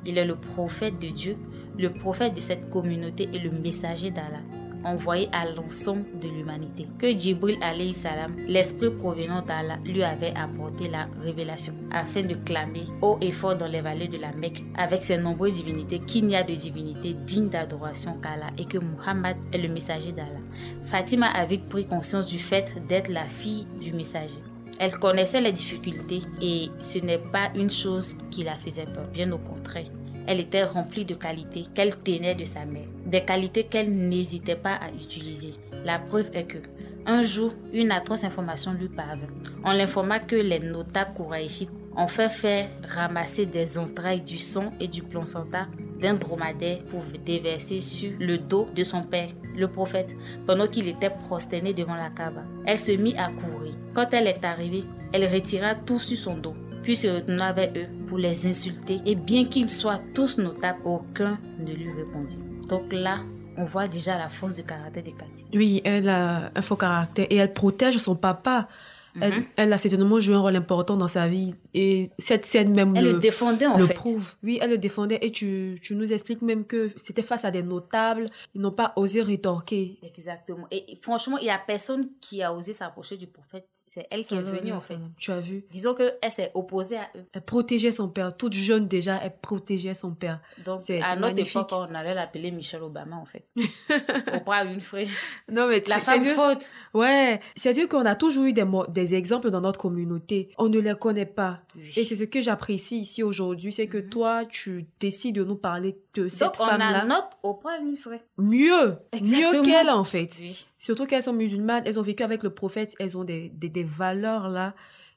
Il 0.06 0.18
est 0.18 0.24
le 0.24 0.36
prophète 0.36 0.98
de 1.00 1.08
Dieu, 1.08 1.36
le 1.78 1.90
prophète 1.90 2.34
de 2.34 2.40
cette 2.40 2.70
communauté 2.70 3.28
et 3.32 3.38
le 3.38 3.50
messager 3.50 4.10
d'Allah, 4.10 4.42
envoyé 4.84 5.28
à 5.32 5.46
l'ensemble 5.46 6.04
de 6.20 6.28
l'humanité. 6.28 6.86
Que 6.98 7.10
Djibril 7.10 7.56
alayhi 7.62 7.92
salam, 7.92 8.36
l'esprit 8.46 8.90
provenant 8.90 9.42
d'Allah, 9.42 9.78
lui 9.84 10.02
avait 10.02 10.34
apporté 10.36 10.88
la 10.88 11.06
révélation, 11.20 11.74
afin 11.90 12.22
de 12.22 12.34
clamer 12.34 12.84
haut 13.00 13.18
et 13.20 13.32
fort 13.32 13.56
dans 13.56 13.66
les 13.66 13.80
vallées 13.80 14.08
de 14.08 14.18
la 14.18 14.32
Mecque, 14.32 14.64
avec 14.76 15.02
ses 15.02 15.16
nombreuses 15.16 15.54
divinités, 15.54 16.00
qu'il 16.00 16.26
n'y 16.26 16.36
a 16.36 16.42
de 16.42 16.54
divinité 16.54 17.14
digne 17.14 17.48
d'adoration 17.48 18.18
qu'Allah 18.20 18.50
et 18.58 18.66
que 18.66 18.78
Muhammad 18.78 19.36
est 19.52 19.58
le 19.58 19.72
messager 19.72 20.12
d'Allah. 20.12 20.40
Fatima 20.84 21.28
a 21.28 21.46
vite 21.46 21.68
pris 21.68 21.86
conscience 21.86 22.26
du 22.26 22.38
fait 22.38 22.86
d'être 22.86 23.08
la 23.08 23.24
fille 23.24 23.66
du 23.80 23.92
messager. 23.94 24.42
Elle 24.78 24.98
connaissait 24.98 25.40
les 25.40 25.52
difficultés 25.52 26.22
et 26.40 26.68
ce 26.80 26.98
n'est 26.98 27.18
pas 27.18 27.50
une 27.54 27.70
chose 27.70 28.16
qui 28.30 28.42
la 28.42 28.56
faisait 28.56 28.86
peur, 28.86 29.06
bien 29.12 29.30
au 29.32 29.38
contraire. 29.38 29.86
Elle 30.26 30.40
était 30.40 30.64
remplie 30.64 31.04
de 31.04 31.14
qualités 31.14 31.66
qu'elle 31.74 31.96
tenait 31.96 32.34
de 32.34 32.44
sa 32.44 32.64
mère, 32.64 32.88
des 33.06 33.24
qualités 33.24 33.64
qu'elle 33.64 33.94
n'hésitait 34.08 34.56
pas 34.56 34.74
à 34.74 34.90
utiliser. 34.90 35.52
La 35.84 35.98
preuve 35.98 36.30
est 36.32 36.44
que, 36.44 36.58
un 37.06 37.22
jour, 37.22 37.52
une 37.72 37.92
atroce 37.92 38.24
information 38.24 38.72
lui 38.72 38.88
parvint. 38.88 39.28
On 39.64 39.72
l'informa 39.72 40.20
que 40.20 40.36
les 40.36 40.60
notables 40.60 41.14
kouraïchites 41.14 41.70
ont 41.96 42.08
fait 42.08 42.28
faire 42.28 42.68
ramasser 42.88 43.46
des 43.46 43.78
entrailles 43.78 44.22
du 44.22 44.38
sang 44.38 44.72
et 44.80 44.88
du 44.88 45.02
placenta 45.02 45.66
d'un 46.00 46.14
dromadaire 46.14 46.78
pour 46.90 47.02
déverser 47.24 47.80
sur 47.80 48.12
le 48.18 48.38
dos 48.38 48.66
de 48.74 48.84
son 48.84 49.02
père, 49.04 49.28
le 49.56 49.68
prophète, 49.68 50.16
pendant 50.46 50.66
qu'il 50.66 50.88
était 50.88 51.10
prosterné 51.10 51.72
devant 51.72 51.94
la 51.94 52.10
Kaaba. 52.10 52.44
Elle 52.66 52.78
se 52.78 52.92
mit 52.92 53.16
à 53.16 53.30
courir. 53.30 53.74
Quand 53.94 54.12
elle 54.12 54.26
est 54.26 54.44
arrivée, 54.44 54.84
elle 55.12 55.26
retira 55.32 55.74
tout 55.74 55.98
sur 55.98 56.18
son 56.18 56.36
dos, 56.36 56.54
puis 56.82 56.96
se 56.96 57.06
retourna 57.06 57.52
vers 57.52 57.72
eux 57.76 57.86
pour 58.06 58.18
les 58.18 58.46
insulter. 58.46 58.98
Et 59.06 59.14
bien 59.14 59.46
qu'ils 59.46 59.70
soient 59.70 60.00
tous 60.14 60.38
notables, 60.38 60.80
aucun 60.84 61.38
ne 61.58 61.72
lui 61.72 61.90
répondit. 61.92 62.38
Donc 62.68 62.92
là, 62.92 63.18
on 63.56 63.64
voit 63.64 63.88
déjà 63.88 64.18
la 64.18 64.28
force 64.28 64.56
de 64.56 64.62
caractère 64.62 65.02
de 65.02 65.10
Cathy. 65.10 65.44
Oui, 65.54 65.80
elle 65.84 66.08
a 66.08 66.50
un 66.54 66.62
fort 66.62 66.78
caractère 66.78 67.26
et 67.30 67.36
elle 67.36 67.52
protège 67.52 67.98
son 67.98 68.16
papa. 68.16 68.68
Mhm. 69.14 69.44
Elle, 69.56 69.72
a 69.72 69.78
certainement 69.78 70.18
joué 70.18 70.34
un 70.34 70.40
rôle 70.40 70.56
important 70.56 70.96
dans 70.96 71.08
sa 71.08 71.28
vie. 71.28 71.54
Et 71.74 72.08
cette 72.18 72.44
scène 72.44 72.72
même 72.74 72.92
Elle 72.96 73.04
le, 73.04 73.12
le 73.14 73.18
défendait 73.18 73.66
en 73.66 73.76
le 73.76 73.86
fait. 73.86 73.94
prouve. 73.94 74.34
Oui, 74.44 74.58
elle 74.62 74.70
le 74.70 74.78
défendait. 74.78 75.18
Et 75.22 75.32
tu, 75.32 75.76
tu 75.82 75.96
nous 75.96 76.12
expliques 76.12 76.40
même 76.42 76.64
que 76.64 76.88
c'était 76.96 77.22
face 77.22 77.44
à 77.44 77.50
des 77.50 77.62
notables. 77.64 78.26
Ils 78.54 78.60
n'ont 78.60 78.70
pas 78.70 78.92
osé 78.96 79.20
rétorquer. 79.22 79.98
Exactement. 80.02 80.66
Et 80.70 80.96
franchement, 81.02 81.36
il 81.38 81.44
n'y 81.44 81.50
a 81.50 81.58
personne 81.58 82.10
qui 82.20 82.42
a 82.42 82.54
osé 82.54 82.72
s'approcher 82.72 83.16
du 83.16 83.26
prophète. 83.26 83.66
C'est 83.88 84.06
elle 84.10 84.24
qui 84.24 84.34
est 84.34 84.42
venue 84.42 84.72
en 84.72 84.80
fait. 84.80 84.96
Tu 85.18 85.32
as 85.32 85.40
vu 85.40 85.64
Disons 85.70 85.94
qu'elle 85.94 86.14
s'est 86.30 86.50
opposée 86.54 86.96
à 86.96 87.08
eux. 87.16 87.24
Elle 87.32 87.42
protégeait 87.42 87.92
son 87.92 88.08
père. 88.08 88.36
Toute 88.36 88.54
jeune 88.54 88.86
déjà, 88.86 89.20
elle 89.22 89.34
protégeait 89.42 89.94
son 89.94 90.12
père. 90.14 90.40
Donc, 90.64 90.80
C'est- 90.80 91.00
à 91.00 91.04
c'est 91.10 91.16
notre 91.16 91.20
magnifique. 91.34 91.56
époque, 91.56 91.68
on 91.72 91.94
allait 91.94 92.14
l'appeler 92.14 92.50
Michelle 92.52 92.82
Obama 92.82 93.16
en 93.16 93.24
fait. 93.24 93.46
Oprah 94.34 94.64
Winfrey. 94.64 95.06
Non, 95.50 95.66
mais 95.68 95.82
La 95.88 95.96
c'est- 95.96 96.00
femme 96.00 96.22
faute. 96.24 96.72
Ouais, 96.94 97.40
c'est-à-dire 97.56 97.88
qu'on 97.88 98.04
a 98.06 98.14
toujours 98.14 98.44
eu 98.44 98.52
des, 98.52 98.64
des 98.88 99.14
exemples 99.14 99.50
dans 99.50 99.60
notre 99.60 99.78
communauté. 99.80 100.50
On 100.58 100.68
ne 100.68 100.78
les 100.78 100.94
connaît 100.94 101.26
pas. 101.26 101.60
Oui. 101.76 101.82
Mhm. 101.82 101.92
Et 101.96 102.04
c'est 102.04 102.16
ce 102.16 102.24
que 102.24 102.40
j'apprécie 102.40 102.98
ici 102.98 103.22
aujourd'hui, 103.22 103.72
c'est 103.72 103.86
que 103.88 103.98
toi, 103.98 104.44
tu 104.44 104.86
décides 105.00 105.36
de 105.36 105.44
nous 105.44 105.56
parler 105.56 105.96
de 106.14 106.28
cette 106.28 106.42
Donc, 106.48 106.54
on 106.60 106.64
a 106.64 106.68
femme-là. 106.78 107.04
notre 107.04 107.30
Oprah 107.42 107.78
Winfrey. 107.80 108.20
Mieux, 108.38 108.96
Exactement. 109.12 109.52
mieux 109.52 109.62
qu'elle 109.62 109.90
en 109.90 110.04
fait. 110.04 110.36
Oui. 110.40 110.66
Surtout 110.78 111.06
qu'elles 111.06 111.22
sont 111.22 111.32
musulmanes, 111.32 111.82
elles 111.86 111.98
ont 111.98 112.02
vécu 112.02 112.22
avec 112.22 112.42
le 112.42 112.50
prophète, 112.50 112.94
elles 112.98 113.16
ont 113.16 113.24
des, 113.24 113.48
des, 113.50 113.68
des 113.68 113.84
valeurs 113.84 114.48
là 114.48 114.74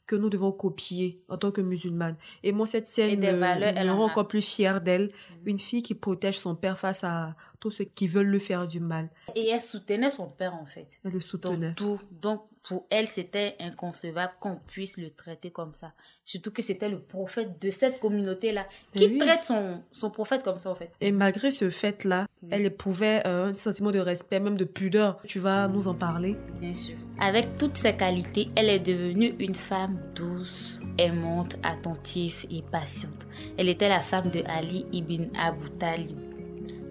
que 0.07 0.15
nous 0.15 0.29
devons 0.29 0.51
copier 0.51 1.21
en 1.29 1.37
tant 1.37 1.51
que 1.51 1.61
musulmanes. 1.61 2.15
Et 2.43 2.51
moi, 2.51 2.65
cette 2.65 2.87
Et 2.87 2.91
scène 2.91 3.19
des 3.19 3.33
me, 3.33 3.37
valeurs, 3.37 3.73
me 3.73 3.77
elle 3.77 3.89
en 3.89 3.97
rend 3.97 4.05
encore 4.05 4.27
plus 4.27 4.41
fière 4.41 4.81
d'elle. 4.81 5.09
Une 5.45 5.59
fille 5.59 5.83
qui 5.83 5.93
protège 5.93 6.39
son 6.39 6.55
père 6.55 6.77
face 6.77 7.03
à 7.03 7.35
tous 7.59 7.71
ceux 7.71 7.83
qui 7.83 8.07
veulent 8.07 8.27
lui 8.27 8.39
faire 8.39 8.65
du 8.65 8.79
mal. 8.79 9.09
Et 9.35 9.49
elle 9.49 9.61
soutenait 9.61 10.09
son 10.09 10.27
père 10.27 10.55
en 10.55 10.65
fait. 10.65 10.99
Elle 11.03 11.11
le 11.11 11.19
soutenait. 11.19 11.67
Donc, 11.67 11.75
tout. 11.75 11.99
Donc, 12.21 12.43
pour 12.63 12.85
elle, 12.89 13.07
c'était 13.07 13.55
inconcevable 13.59 14.33
qu'on 14.39 14.57
puisse 14.57 14.97
le 14.97 15.09
traiter 15.09 15.51
comme 15.51 15.73
ça. 15.73 15.93
Surtout 16.25 16.51
que 16.51 16.61
c'était 16.61 16.89
le 16.89 16.99
prophète 16.99 17.61
de 17.61 17.69
cette 17.69 17.99
communauté-là 17.99 18.65
qui 18.93 19.05
oui. 19.05 19.17
traite 19.17 19.45
son, 19.45 19.81
son 19.91 20.09
prophète 20.09 20.43
comme 20.43 20.59
ça 20.59 20.69
en 20.69 20.75
fait. 20.75 20.91
Et 20.99 21.11
malgré 21.13 21.51
ce 21.51 21.69
fait-là, 21.69 22.27
elle 22.49 22.65
éprouvait 22.65 23.25
euh, 23.25 23.51
un 23.51 23.55
sentiment 23.55 23.91
de 23.91 23.99
respect, 23.99 24.39
même 24.39 24.57
de 24.57 24.65
pudeur. 24.65 25.17
Tu 25.23 25.39
vas 25.39 25.67
nous 25.69 25.87
en 25.87 25.93
parler 25.93 26.35
Bien 26.59 26.73
sûr. 26.73 26.97
Avec 27.19 27.57
toutes 27.57 27.77
ses 27.77 27.95
qualités, 27.95 28.49
elle 28.55 28.69
est 28.69 28.79
devenue 28.79 29.33
une 29.39 29.55
femme 29.55 29.99
douce, 30.13 30.79
aimante, 30.99 31.57
attentive 31.63 32.45
et 32.51 32.61
patiente. 32.61 33.27
Elle 33.57 33.69
était 33.69 33.89
la 33.89 34.01
femme 34.01 34.29
de 34.29 34.43
Ali 34.45 34.85
ibn 34.91 35.27
Abu 35.35 35.69
Talib. 35.79 36.17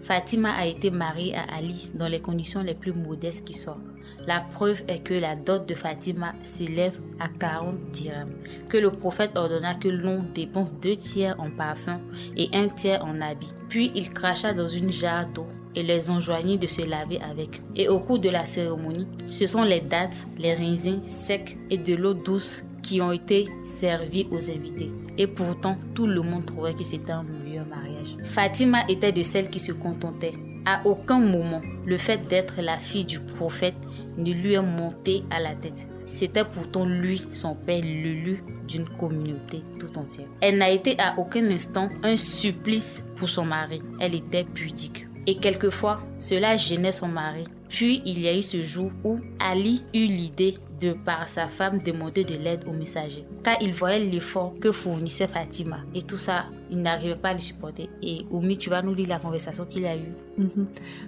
Fatima 0.01 0.53
a 0.53 0.67
été 0.67 0.91
mariée 0.91 1.35
à 1.37 1.43
Ali 1.57 1.91
dans 1.95 2.09
les 2.09 2.21
conditions 2.21 2.63
les 2.63 2.75
plus 2.75 2.93
modestes 2.93 3.45
qui 3.45 3.55
soient. 3.55 3.79
La 4.27 4.41
preuve 4.41 4.83
est 4.89 5.01
que 5.01 5.15
la 5.15 5.37
dot 5.37 5.69
de 5.69 5.75
Fatima 5.75 6.33
s'élève 6.43 6.99
à 7.21 7.29
40 7.29 7.91
dirhams, 7.93 8.35
que 8.69 8.79
le 8.79 8.91
prophète 8.91 9.37
ordonna 9.37 9.75
que 9.75 9.89
l'on 9.89 10.25
dépense 10.35 10.75
deux 10.75 10.97
tiers 10.97 11.37
en 11.39 11.51
parfum 11.51 12.01
et 12.37 12.49
un 12.53 12.69
tiers 12.69 13.05
en 13.05 13.21
habits. 13.21 13.53
Puis 13.69 13.93
il 13.95 14.11
cracha 14.11 14.55
dans 14.55 14.69
une 14.69 14.91
jarre 14.91 15.29
d'eau 15.29 15.47
et 15.77 15.83
les 15.83 16.11
enjoignit 16.11 16.59
de 16.59 16.67
se 16.67 16.85
laver 16.85 17.21
avec. 17.21 17.61
Et 17.77 17.89
au 17.89 18.01
cours 18.01 18.19
de 18.19 18.31
la 18.31 18.47
cérémonie, 18.47 19.07
ce 19.29 19.47
sont 19.47 19.63
les 19.63 19.81
dates, 19.81 20.27
les 20.39 20.55
raisins 20.55 21.03
secs 21.07 21.57
et 21.71 21.79
de 21.79 21.95
l'eau 21.95 22.15
douce 22.15 22.65
qui 22.83 23.01
ont 23.01 23.13
été 23.13 23.49
servis 23.65 24.27
aux 24.31 24.51
invités. 24.51 24.91
Et 25.19 25.27
pourtant, 25.27 25.77
tout 25.95 26.07
le 26.07 26.23
monde 26.23 26.47
trouvait 26.47 26.75
que 26.75 26.85
c'était 26.85 27.13
un 27.13 27.25
meilleur 27.25 27.67
mariage. 27.67 28.17
Fatima 28.25 28.79
était 28.89 29.13
de 29.13 29.23
celles 29.23 29.51
qui 29.51 29.61
se 29.61 29.73
contentaient. 29.73 30.35
À 30.65 30.81
aucun 30.85 31.21
moment, 31.21 31.63
le 31.85 31.97
fait 31.97 32.27
d'être 32.29 32.55
la 32.61 32.77
fille 32.77 33.05
du 33.05 33.21
prophète 33.21 33.77
ne 34.17 34.33
lui 34.33 34.55
est 34.55 34.63
monté 34.63 35.23
à 35.31 35.41
la 35.41 35.55
tête. 35.55 35.87
C'était 36.07 36.45
pourtant 36.45 36.87
lui, 36.87 37.23
son 37.33 37.55
père, 37.55 37.83
l'élu 37.83 38.43
d'une 38.67 38.89
communauté 38.89 39.63
tout 39.79 39.99
entière. 39.99 40.29
Elle 40.41 40.59
n'a 40.59 40.71
été 40.71 40.97
à 40.99 41.19
aucun 41.19 41.45
instant 41.51 41.89
un 42.03 42.17
supplice 42.17 43.03
pour 43.17 43.29
son 43.29 43.45
mari. 43.45 43.81
Elle 44.01 44.15
était 44.15 44.45
pudique. 44.45 45.07
Et 45.27 45.37
quelquefois, 45.37 46.01
cela 46.19 46.57
gênait 46.57 46.93
son 46.93 47.09
mari. 47.09 47.45
Puis 47.69 48.03
il 48.05 48.21
y 48.21 48.29
a 48.29 48.37
eu 48.37 48.43
ce 48.43 48.63
jour 48.63 48.91
où 49.05 49.19
Ali 49.41 49.83
eut 49.93 50.07
l'idée 50.07 50.55
de 50.81 50.93
par 50.93 51.29
sa 51.29 51.49
femme 51.49 51.79
demander 51.79 52.25
de 52.25 52.35
l'aide 52.35 52.65
au 52.67 52.73
messager. 52.73 53.25
Car 53.43 53.57
il 53.61 53.73
voyait 53.73 54.05
l'effort 54.05 54.55
que 54.61 54.73
fournissait 54.73 55.27
Fatima. 55.27 55.79
Et 55.95 56.03
tout 56.03 56.19
ça, 56.19 56.47
il 56.71 56.83
n'arrivait 56.83 57.17
pas 57.17 57.31
à 57.31 57.35
le 57.35 57.41
supporter. 57.41 57.89
Et 58.03 58.27
Oumi, 58.31 58.59
tu 58.59 58.71
vas 58.71 58.83
nous 58.83 58.95
lire 58.95 59.09
la 59.09 59.19
conversation 59.19 59.65
qu'il 59.65 59.87
a 59.87 59.97
eue. 59.97 60.15
Mhm. 60.37 60.67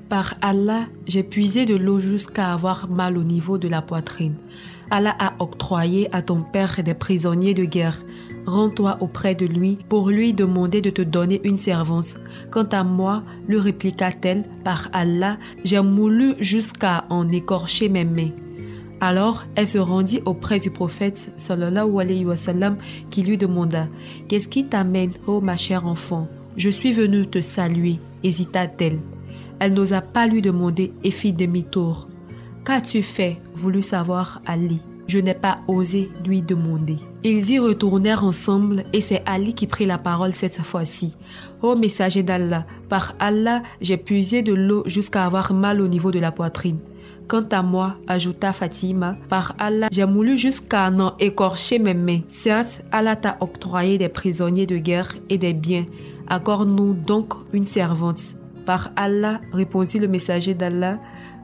Par 0.09 0.35
Allah, 0.41 0.87
j'ai 1.07 1.23
puisé 1.23 1.67
de 1.67 1.77
l'eau 1.77 1.99
jusqu'à 1.99 2.53
avoir 2.53 2.89
mal 2.89 3.19
au 3.19 3.25
niveau 3.25 3.59
de 3.59 3.69
la 3.69 3.83
poitrine. 3.83 4.37
Allah 4.91 5.15
a 5.19 5.35
octroyé 5.39 6.09
à 6.15 6.23
ton 6.23 6.43
père 6.43 6.83
des 6.83 6.95
prisonniers 6.95 7.53
de 7.53 7.65
guerre. 7.65 7.99
Rends-toi 8.49 8.97
auprès 9.01 9.35
de 9.35 9.45
lui 9.45 9.77
pour 9.91 10.09
lui 10.09 10.33
demander 10.33 10.81
de 10.81 10.89
te 10.89 11.03
donner 11.03 11.39
une 11.45 11.59
servance. 11.59 12.17
Quant 12.51 12.65
à 12.73 12.83
moi, 12.83 13.23
lui 13.47 13.59
répliqua-t-elle, 13.59 14.45
par 14.65 14.89
Allah, 14.95 15.37
j'ai 15.65 15.83
moulu 15.83 16.33
jusqu'à 16.41 17.05
en 17.11 17.31
écorcher 17.31 17.91
mes 17.91 18.07
mains. 18.07 18.31
Alors 19.03 19.45
elle 19.55 19.67
se 19.69 19.77
rendit 19.77 20.23
auprès 20.25 20.61
du 20.61 20.71
prophète 20.71 21.31
sallallahu 21.37 22.01
alayhi 22.01 22.25
wa 22.25 22.37
sallam, 22.37 22.79
qui 23.11 23.23
lui 23.23 23.37
demanda 23.37 23.87
Qu'est-ce 24.29 24.49
qui 24.49 24.65
t'amène, 24.65 25.13
ô 25.27 25.43
ma 25.43 25.59
chère 25.59 25.87
enfant? 25.87 26.27
Je 26.57 26.71
suis 26.71 26.93
venue 26.93 27.27
te 27.27 27.43
saluer, 27.43 27.99
hésita-t-elle. 28.23 28.99
Elle, 29.59 29.75
n'osa 29.75 30.01
pas 30.01 30.27
lui 30.27 30.41
demander 30.41 30.95
et 31.05 31.11
fit 31.11 31.35
demi-tour. 31.35 32.09
Qu'as-tu 32.65 33.03
fait 33.03 33.43
voulut 33.55 33.83
savoir 33.83 34.41
Ali? 34.47 34.81
Je 35.07 35.19
n'ai 35.19 35.35
pas 35.35 35.59
osé 35.69 36.09
lui 36.25 36.41
demander. 36.41 36.97
Ils 37.25 37.51
y 37.51 37.59
retournèrent 37.59 38.23
ensemble 38.23 38.85
et 38.93 39.01
c'est 39.01 39.23
Ali 39.27 39.53
qui 39.53 39.67
prit 39.67 39.87
la 39.87 39.99
parole 39.99 40.35
cette 40.35 40.61
fois-ci. 40.61 41.17
Ô 41.63 41.75
messager 41.75 42.23
d'Allah, 42.23 42.65
par 42.89 43.15
Allah, 43.19 43.63
j'ai 43.81 43.97
puisé 43.97 44.43
de 44.43 44.55
l'eau 44.55 44.85
jusqu'à 44.87 45.25
avoir 45.25 45.53
mal 45.53 45.81
au 45.81 45.89
niveau 45.89 46.13
de 46.13 46.21
la 46.21 46.31
poitrine. 46.31 46.79
Quant 47.27 47.47
à 47.51 47.63
moi, 47.63 47.97
ajouta 48.07 48.53
Fatima, 48.53 49.17
par 49.29 49.55
Allah, 49.59 49.89
j'ai 49.91 50.07
moulu 50.07 50.39
jusqu'à 50.39 50.91
en 50.91 51.17
écorcher 51.19 51.81
mes 51.81 51.93
mains. 51.93 52.21
Certes, 52.29 52.83
Allah 52.93 53.17
t'a 53.17 53.37
octroyé 53.41 53.99
des 53.99 54.09
prisonniers 54.09 54.67
de 54.67 54.79
guerre 54.79 55.15
et 55.29 55.39
des 55.39 55.55
biens. 55.55 55.87
Accorde-nous 56.29 56.95
donc 56.95 57.35
une 57.53 57.67
servante. 57.67 58.37
Par 58.65 58.91
Allah, 58.97 59.41
répondit 59.53 59.99
le 59.99 60.09
messager 60.09 60.55
d'Allah, 60.55 60.99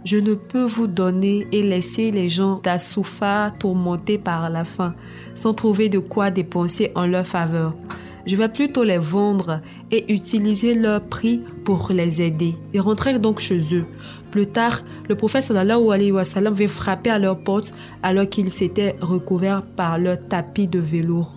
je 0.05 0.19
ne 0.19 0.35
peux 0.35 0.65
vous 0.65 0.87
donner 0.87 1.47
et 1.51 1.63
laisser 1.63 2.11
les 2.11 2.29
gens 2.29 2.61
d'Assoufa 2.63 3.51
tourmentés 3.59 4.19
par 4.19 4.51
la 4.51 4.65
faim, 4.65 4.95
sans 5.35 5.55
trouver 5.55 5.89
de 5.89 5.99
quoi 5.99 6.31
dépenser 6.31 6.93
en 6.95 7.07
leur 7.07 7.27
faveur. 7.27 7.75
Je 8.27 8.37
vais 8.37 8.49
plutôt 8.49 8.85
les 8.85 8.99
vendre 8.99 9.61
et 9.91 10.13
utiliser 10.13 10.75
leur 10.75 11.03
prix 11.03 11.43
pour 11.65 11.91
les 11.93 12.23
aider. 12.23 12.55
Ils 12.73 12.81
rentrèrent 12.81 13.21
donc 13.21 13.39
chez 13.39 13.75
eux. 13.75 13.87
Plus 14.31 14.47
tard, 14.47 14.83
le 15.09 15.15
prophète 15.15 15.43
sallallahu 15.43 15.93
alayhi 15.93 16.13
wa 16.13 16.25
sallam 16.25 16.55
vint 16.55 16.69
frapper 16.69 17.11
à 17.11 17.19
leur 17.19 17.39
porte 17.39 17.75
alors 18.03 18.29
qu'ils 18.29 18.51
s'étaient 18.51 18.97
recouverts 19.01 19.63
par 19.63 19.99
leur 19.99 20.19
tapis 20.27 20.67
de 20.67 20.79
velours. 20.79 21.37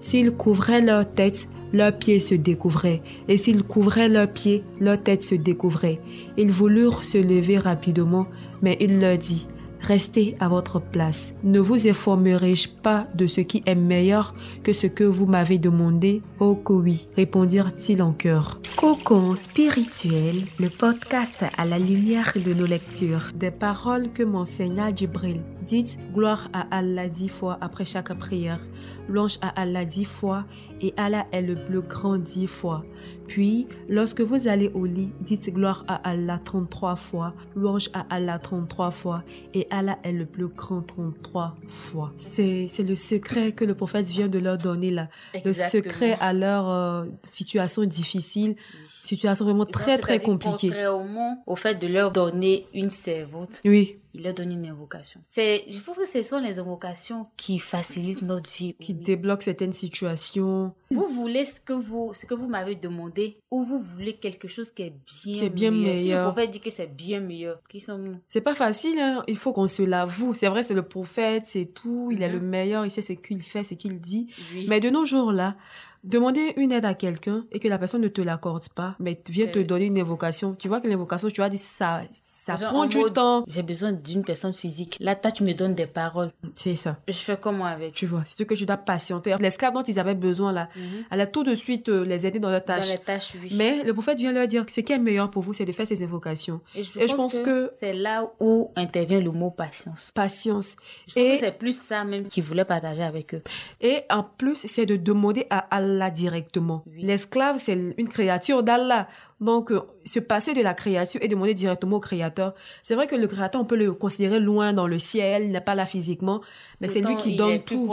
S'ils 0.00 0.32
couvraient 0.32 0.80
leur 0.80 1.10
tête, 1.10 1.48
leurs 1.72 1.96
pieds 1.96 2.20
se 2.20 2.34
découvraient, 2.34 3.02
et 3.28 3.36
s'ils 3.36 3.64
couvraient 3.64 4.08
leurs 4.08 4.32
pieds, 4.32 4.62
leur 4.80 5.02
tête 5.02 5.22
se 5.22 5.34
découvrait. 5.34 6.00
Ils 6.36 6.52
voulurent 6.52 7.04
se 7.04 7.18
lever 7.18 7.58
rapidement, 7.58 8.26
mais 8.62 8.76
il 8.80 9.00
leur 9.00 9.18
dit, 9.18 9.46
Restez 9.82 10.36
à 10.38 10.48
votre 10.48 10.80
place. 10.80 11.34
Ne 11.42 11.58
vous 11.58 11.88
informerai-je 11.88 12.68
pas 12.68 13.08
de 13.16 13.26
ce 13.26 13.40
qui 13.40 13.64
est 13.66 13.74
meilleur 13.74 14.32
que 14.62 14.72
ce 14.72 14.86
que 14.86 15.02
vous 15.02 15.26
m'avez 15.26 15.58
demandé 15.58 16.22
Oh 16.38 16.54
que 16.54 16.72
oui, 16.72 17.08
répondirent-ils 17.16 18.00
en 18.00 18.12
chœur. 18.12 18.60
Cocon 18.76 19.34
spirituel, 19.34 20.36
le 20.60 20.68
podcast 20.68 21.44
à 21.58 21.64
la 21.64 21.80
lumière 21.80 22.32
de 22.36 22.54
nos 22.54 22.66
lectures. 22.66 23.32
Des 23.34 23.50
paroles 23.50 24.12
que 24.12 24.22
m'enseigna 24.22 24.94
Djibril. 24.94 25.40
Dites 25.66 25.98
gloire 26.14 26.48
à 26.52 26.66
Allah 26.70 27.08
dix 27.08 27.28
fois 27.28 27.58
après 27.60 27.84
chaque 27.84 28.12
prière. 28.14 28.60
Louange 29.08 29.38
à 29.42 29.48
Allah 29.60 29.84
dix 29.84 30.04
fois 30.04 30.44
et 30.80 30.92
Allah 30.96 31.26
est 31.32 31.42
le 31.42 31.54
plus 31.54 31.80
grand 31.82 32.18
dix 32.18 32.46
fois. 32.46 32.84
Puis, 33.26 33.66
lorsque 33.88 34.20
vous 34.20 34.48
allez 34.48 34.70
au 34.74 34.84
lit, 34.84 35.12
dites 35.20 35.52
gloire 35.52 35.84
à 35.88 35.96
Allah 36.08 36.38
33 36.44 36.96
fois, 36.96 37.34
louange 37.54 37.88
à 37.94 38.06
Allah 38.10 38.38
33 38.38 38.90
fois 38.90 39.22
et 39.54 39.66
Allah 39.70 39.98
est 40.02 40.12
le 40.12 40.26
plus 40.26 40.48
grand 40.48 40.82
33 40.82 41.56
fois. 41.68 42.12
C'est 42.16 42.68
le 42.78 42.94
secret 42.94 43.52
que 43.52 43.64
le 43.64 43.74
prophète 43.74 44.06
vient 44.06 44.28
de 44.28 44.38
leur 44.38 44.58
donner 44.58 44.90
là. 44.90 45.08
Le 45.44 45.52
secret 45.52 46.16
à 46.20 46.32
leur 46.32 46.68
euh, 46.68 47.04
situation 47.22 47.84
difficile, 47.84 48.56
situation 48.86 49.44
vraiment 49.44 49.66
très 49.66 49.98
très 49.98 50.18
compliquée. 50.18 50.68
Contrairement 50.68 51.42
au 51.46 51.56
fait 51.56 51.74
de 51.76 51.86
leur 51.86 52.12
donner 52.12 52.66
une 52.74 52.90
servante. 52.90 53.60
Oui 53.64 53.98
il 54.14 54.22
leur 54.22 54.34
donne 54.34 54.52
une 54.52 54.66
invocation. 54.66 55.20
C'est, 55.26 55.64
je 55.68 55.78
pense 55.80 55.98
que 55.98 56.06
ce 56.06 56.22
sont 56.22 56.38
les 56.38 56.58
invocations 56.58 57.26
qui 57.36 57.58
facilitent 57.58 58.22
notre 58.22 58.50
vie. 58.50 58.74
Qui 58.74 58.94
débloquent 58.94 59.42
certaines 59.42 59.72
situations. 59.72 60.74
Vous 60.90 61.08
voulez 61.08 61.44
ce 61.44 61.60
que 61.60 61.72
vous, 61.72 62.12
ce 62.12 62.26
que 62.26 62.34
vous 62.34 62.48
m'avez 62.48 62.74
demandé 62.74 63.38
ou 63.50 63.62
vous 63.64 63.78
voulez 63.78 64.14
quelque 64.14 64.48
chose 64.48 64.70
qui 64.70 64.82
est 64.82 64.90
bien, 64.90 65.32
qui 65.34 65.44
est 65.44 65.48
bien 65.48 65.70
meilleur. 65.70 65.96
Si 65.96 66.08
le 66.08 66.22
prophète 66.22 66.50
dit 66.50 66.60
que 66.60 66.70
c'est 66.70 66.94
bien 66.94 67.20
meilleur, 67.20 67.60
qui 67.68 67.80
sommes-nous 67.80 68.18
C'est 68.26 68.42
pas 68.42 68.54
facile, 68.54 68.98
hein? 68.98 69.24
il 69.28 69.36
faut 69.36 69.52
qu'on 69.52 69.68
se 69.68 69.82
l'avoue. 69.82 70.34
C'est 70.34 70.48
vrai, 70.48 70.62
c'est 70.62 70.74
le 70.74 70.82
prophète, 70.82 71.44
c'est 71.46 71.66
tout, 71.66 72.10
il 72.12 72.22
est 72.22 72.28
mhm. 72.28 72.34
le 72.34 72.40
meilleur, 72.40 72.84
il 72.84 72.90
sait 72.90 73.02
ce 73.02 73.14
qu'il 73.14 73.40
fait, 73.40 73.64
ce 73.64 73.74
qu'il 73.74 74.00
dit. 74.00 74.26
Mais 74.68 74.80
de 74.80 74.90
nos 74.90 75.04
jours 75.04 75.32
là, 75.32 75.56
Demander 76.04 76.52
une 76.56 76.72
aide 76.72 76.84
à 76.84 76.94
quelqu'un 76.94 77.44
et 77.52 77.60
que 77.60 77.68
la 77.68 77.78
personne 77.78 78.00
ne 78.00 78.08
te 78.08 78.20
l'accorde 78.20 78.68
pas, 78.70 78.96
mais 78.98 79.20
vient 79.28 79.46
te 79.46 79.60
donner 79.60 79.84
une 79.84 80.00
invocation. 80.00 80.56
Tu 80.58 80.66
vois 80.66 80.80
que 80.80 80.88
l'invocation, 80.88 81.28
tu 81.28 81.42
as 81.42 81.48
dit 81.48 81.58
ça, 81.58 82.00
ça 82.12 82.56
prend 82.56 82.86
du 82.86 82.98
temps. 83.12 83.44
J'ai 83.46 83.62
besoin 83.62 83.92
d'une 83.92 84.24
personne 84.24 84.52
physique. 84.52 84.96
Là, 84.98 85.14
toi, 85.14 85.30
tu 85.30 85.44
me 85.44 85.52
donnes 85.52 85.76
des 85.76 85.86
paroles. 85.86 86.32
C'est 86.54 86.74
ça. 86.74 86.96
Je 87.06 87.12
fais 87.12 87.36
comment 87.40 87.66
avec? 87.66 87.94
Tu 87.94 88.06
vois, 88.06 88.22
c'est 88.24 88.36
ce 88.36 88.42
que 88.42 88.56
je 88.56 88.64
dois 88.64 88.78
patienter. 88.78 89.36
L'esclave 89.38 89.74
dont 89.74 89.84
ils 89.84 90.00
avaient 90.00 90.16
besoin 90.16 90.52
là, 90.52 90.68
mhm. 90.74 91.04
elle 91.12 91.20
a 91.20 91.26
tout 91.28 91.44
de 91.44 91.54
suite 91.54 91.88
euh, 91.88 92.04
les 92.04 92.26
aider 92.26 92.40
dans 92.40 92.50
leurs 92.50 92.64
tâches. 92.64 92.88
Dans 92.88 92.94
les 92.94 92.98
tâches, 92.98 93.34
oui. 93.40 93.52
Mais 93.54 93.84
le 93.84 93.92
prophète 93.92 94.18
vient 94.18 94.32
leur 94.32 94.48
dire 94.48 94.66
que 94.66 94.72
ce 94.72 94.80
qui 94.80 94.92
est 94.92 94.98
meilleur 94.98 95.30
pour 95.30 95.42
vous, 95.42 95.54
c'est 95.54 95.64
de 95.64 95.70
faire 95.70 95.86
ces 95.86 96.02
invocations. 96.02 96.60
Et 96.74 96.82
je, 96.82 97.14
pense, 97.14 97.38
que, 97.38 97.70
c'est 97.78 97.94
là 97.94 98.28
où 98.40 98.72
intervient 98.74 99.20
le 99.20 99.30
mot 99.30 99.52
patience. 99.52 100.10
Patience. 100.16 100.74
et 101.14 101.38
c'est 101.38 101.56
plus 101.56 101.80
ça 101.80 102.02
même 102.02 102.24
qu'ils 102.24 102.42
voulaient 102.42 102.64
partager 102.64 103.04
avec 103.04 103.34
eux. 103.34 103.42
Et 103.80 104.00
en 104.10 104.24
plus, 104.24 104.56
c'est 104.56 104.86
de 104.86 104.96
demander 104.96 105.46
à 105.48 105.58
Allah 105.70 105.91
directement. 106.10 106.84
L'esclave, 106.96 107.58
c'est 107.58 107.94
une 107.96 108.08
créature 108.08 108.62
d'Allah. 108.62 109.08
Donc, 109.42 109.72
euh, 109.72 109.80
se 110.04 110.20
passer 110.20 110.54
de 110.54 110.62
la 110.62 110.72
créature 110.72 111.20
et 111.22 111.28
demander 111.28 111.52
directement 111.52 111.96
au 111.96 112.00
créateur. 112.00 112.54
C'est 112.82 112.94
vrai 112.94 113.06
que 113.06 113.16
le 113.16 113.26
créateur, 113.26 113.60
on 113.60 113.64
peut 113.64 113.76
le 113.76 113.92
considérer 113.92 114.38
loin 114.38 114.72
dans 114.72 114.86
le 114.86 114.98
ciel, 114.98 115.42
il 115.44 115.50
n'est 115.50 115.60
pas 115.60 115.74
là 115.74 115.84
physiquement, 115.84 116.40
mais 116.80 116.88
c'est 116.88 117.00
lui 117.00 117.16
qui 117.16 117.36
donne 117.36 117.62
tout. 117.62 117.92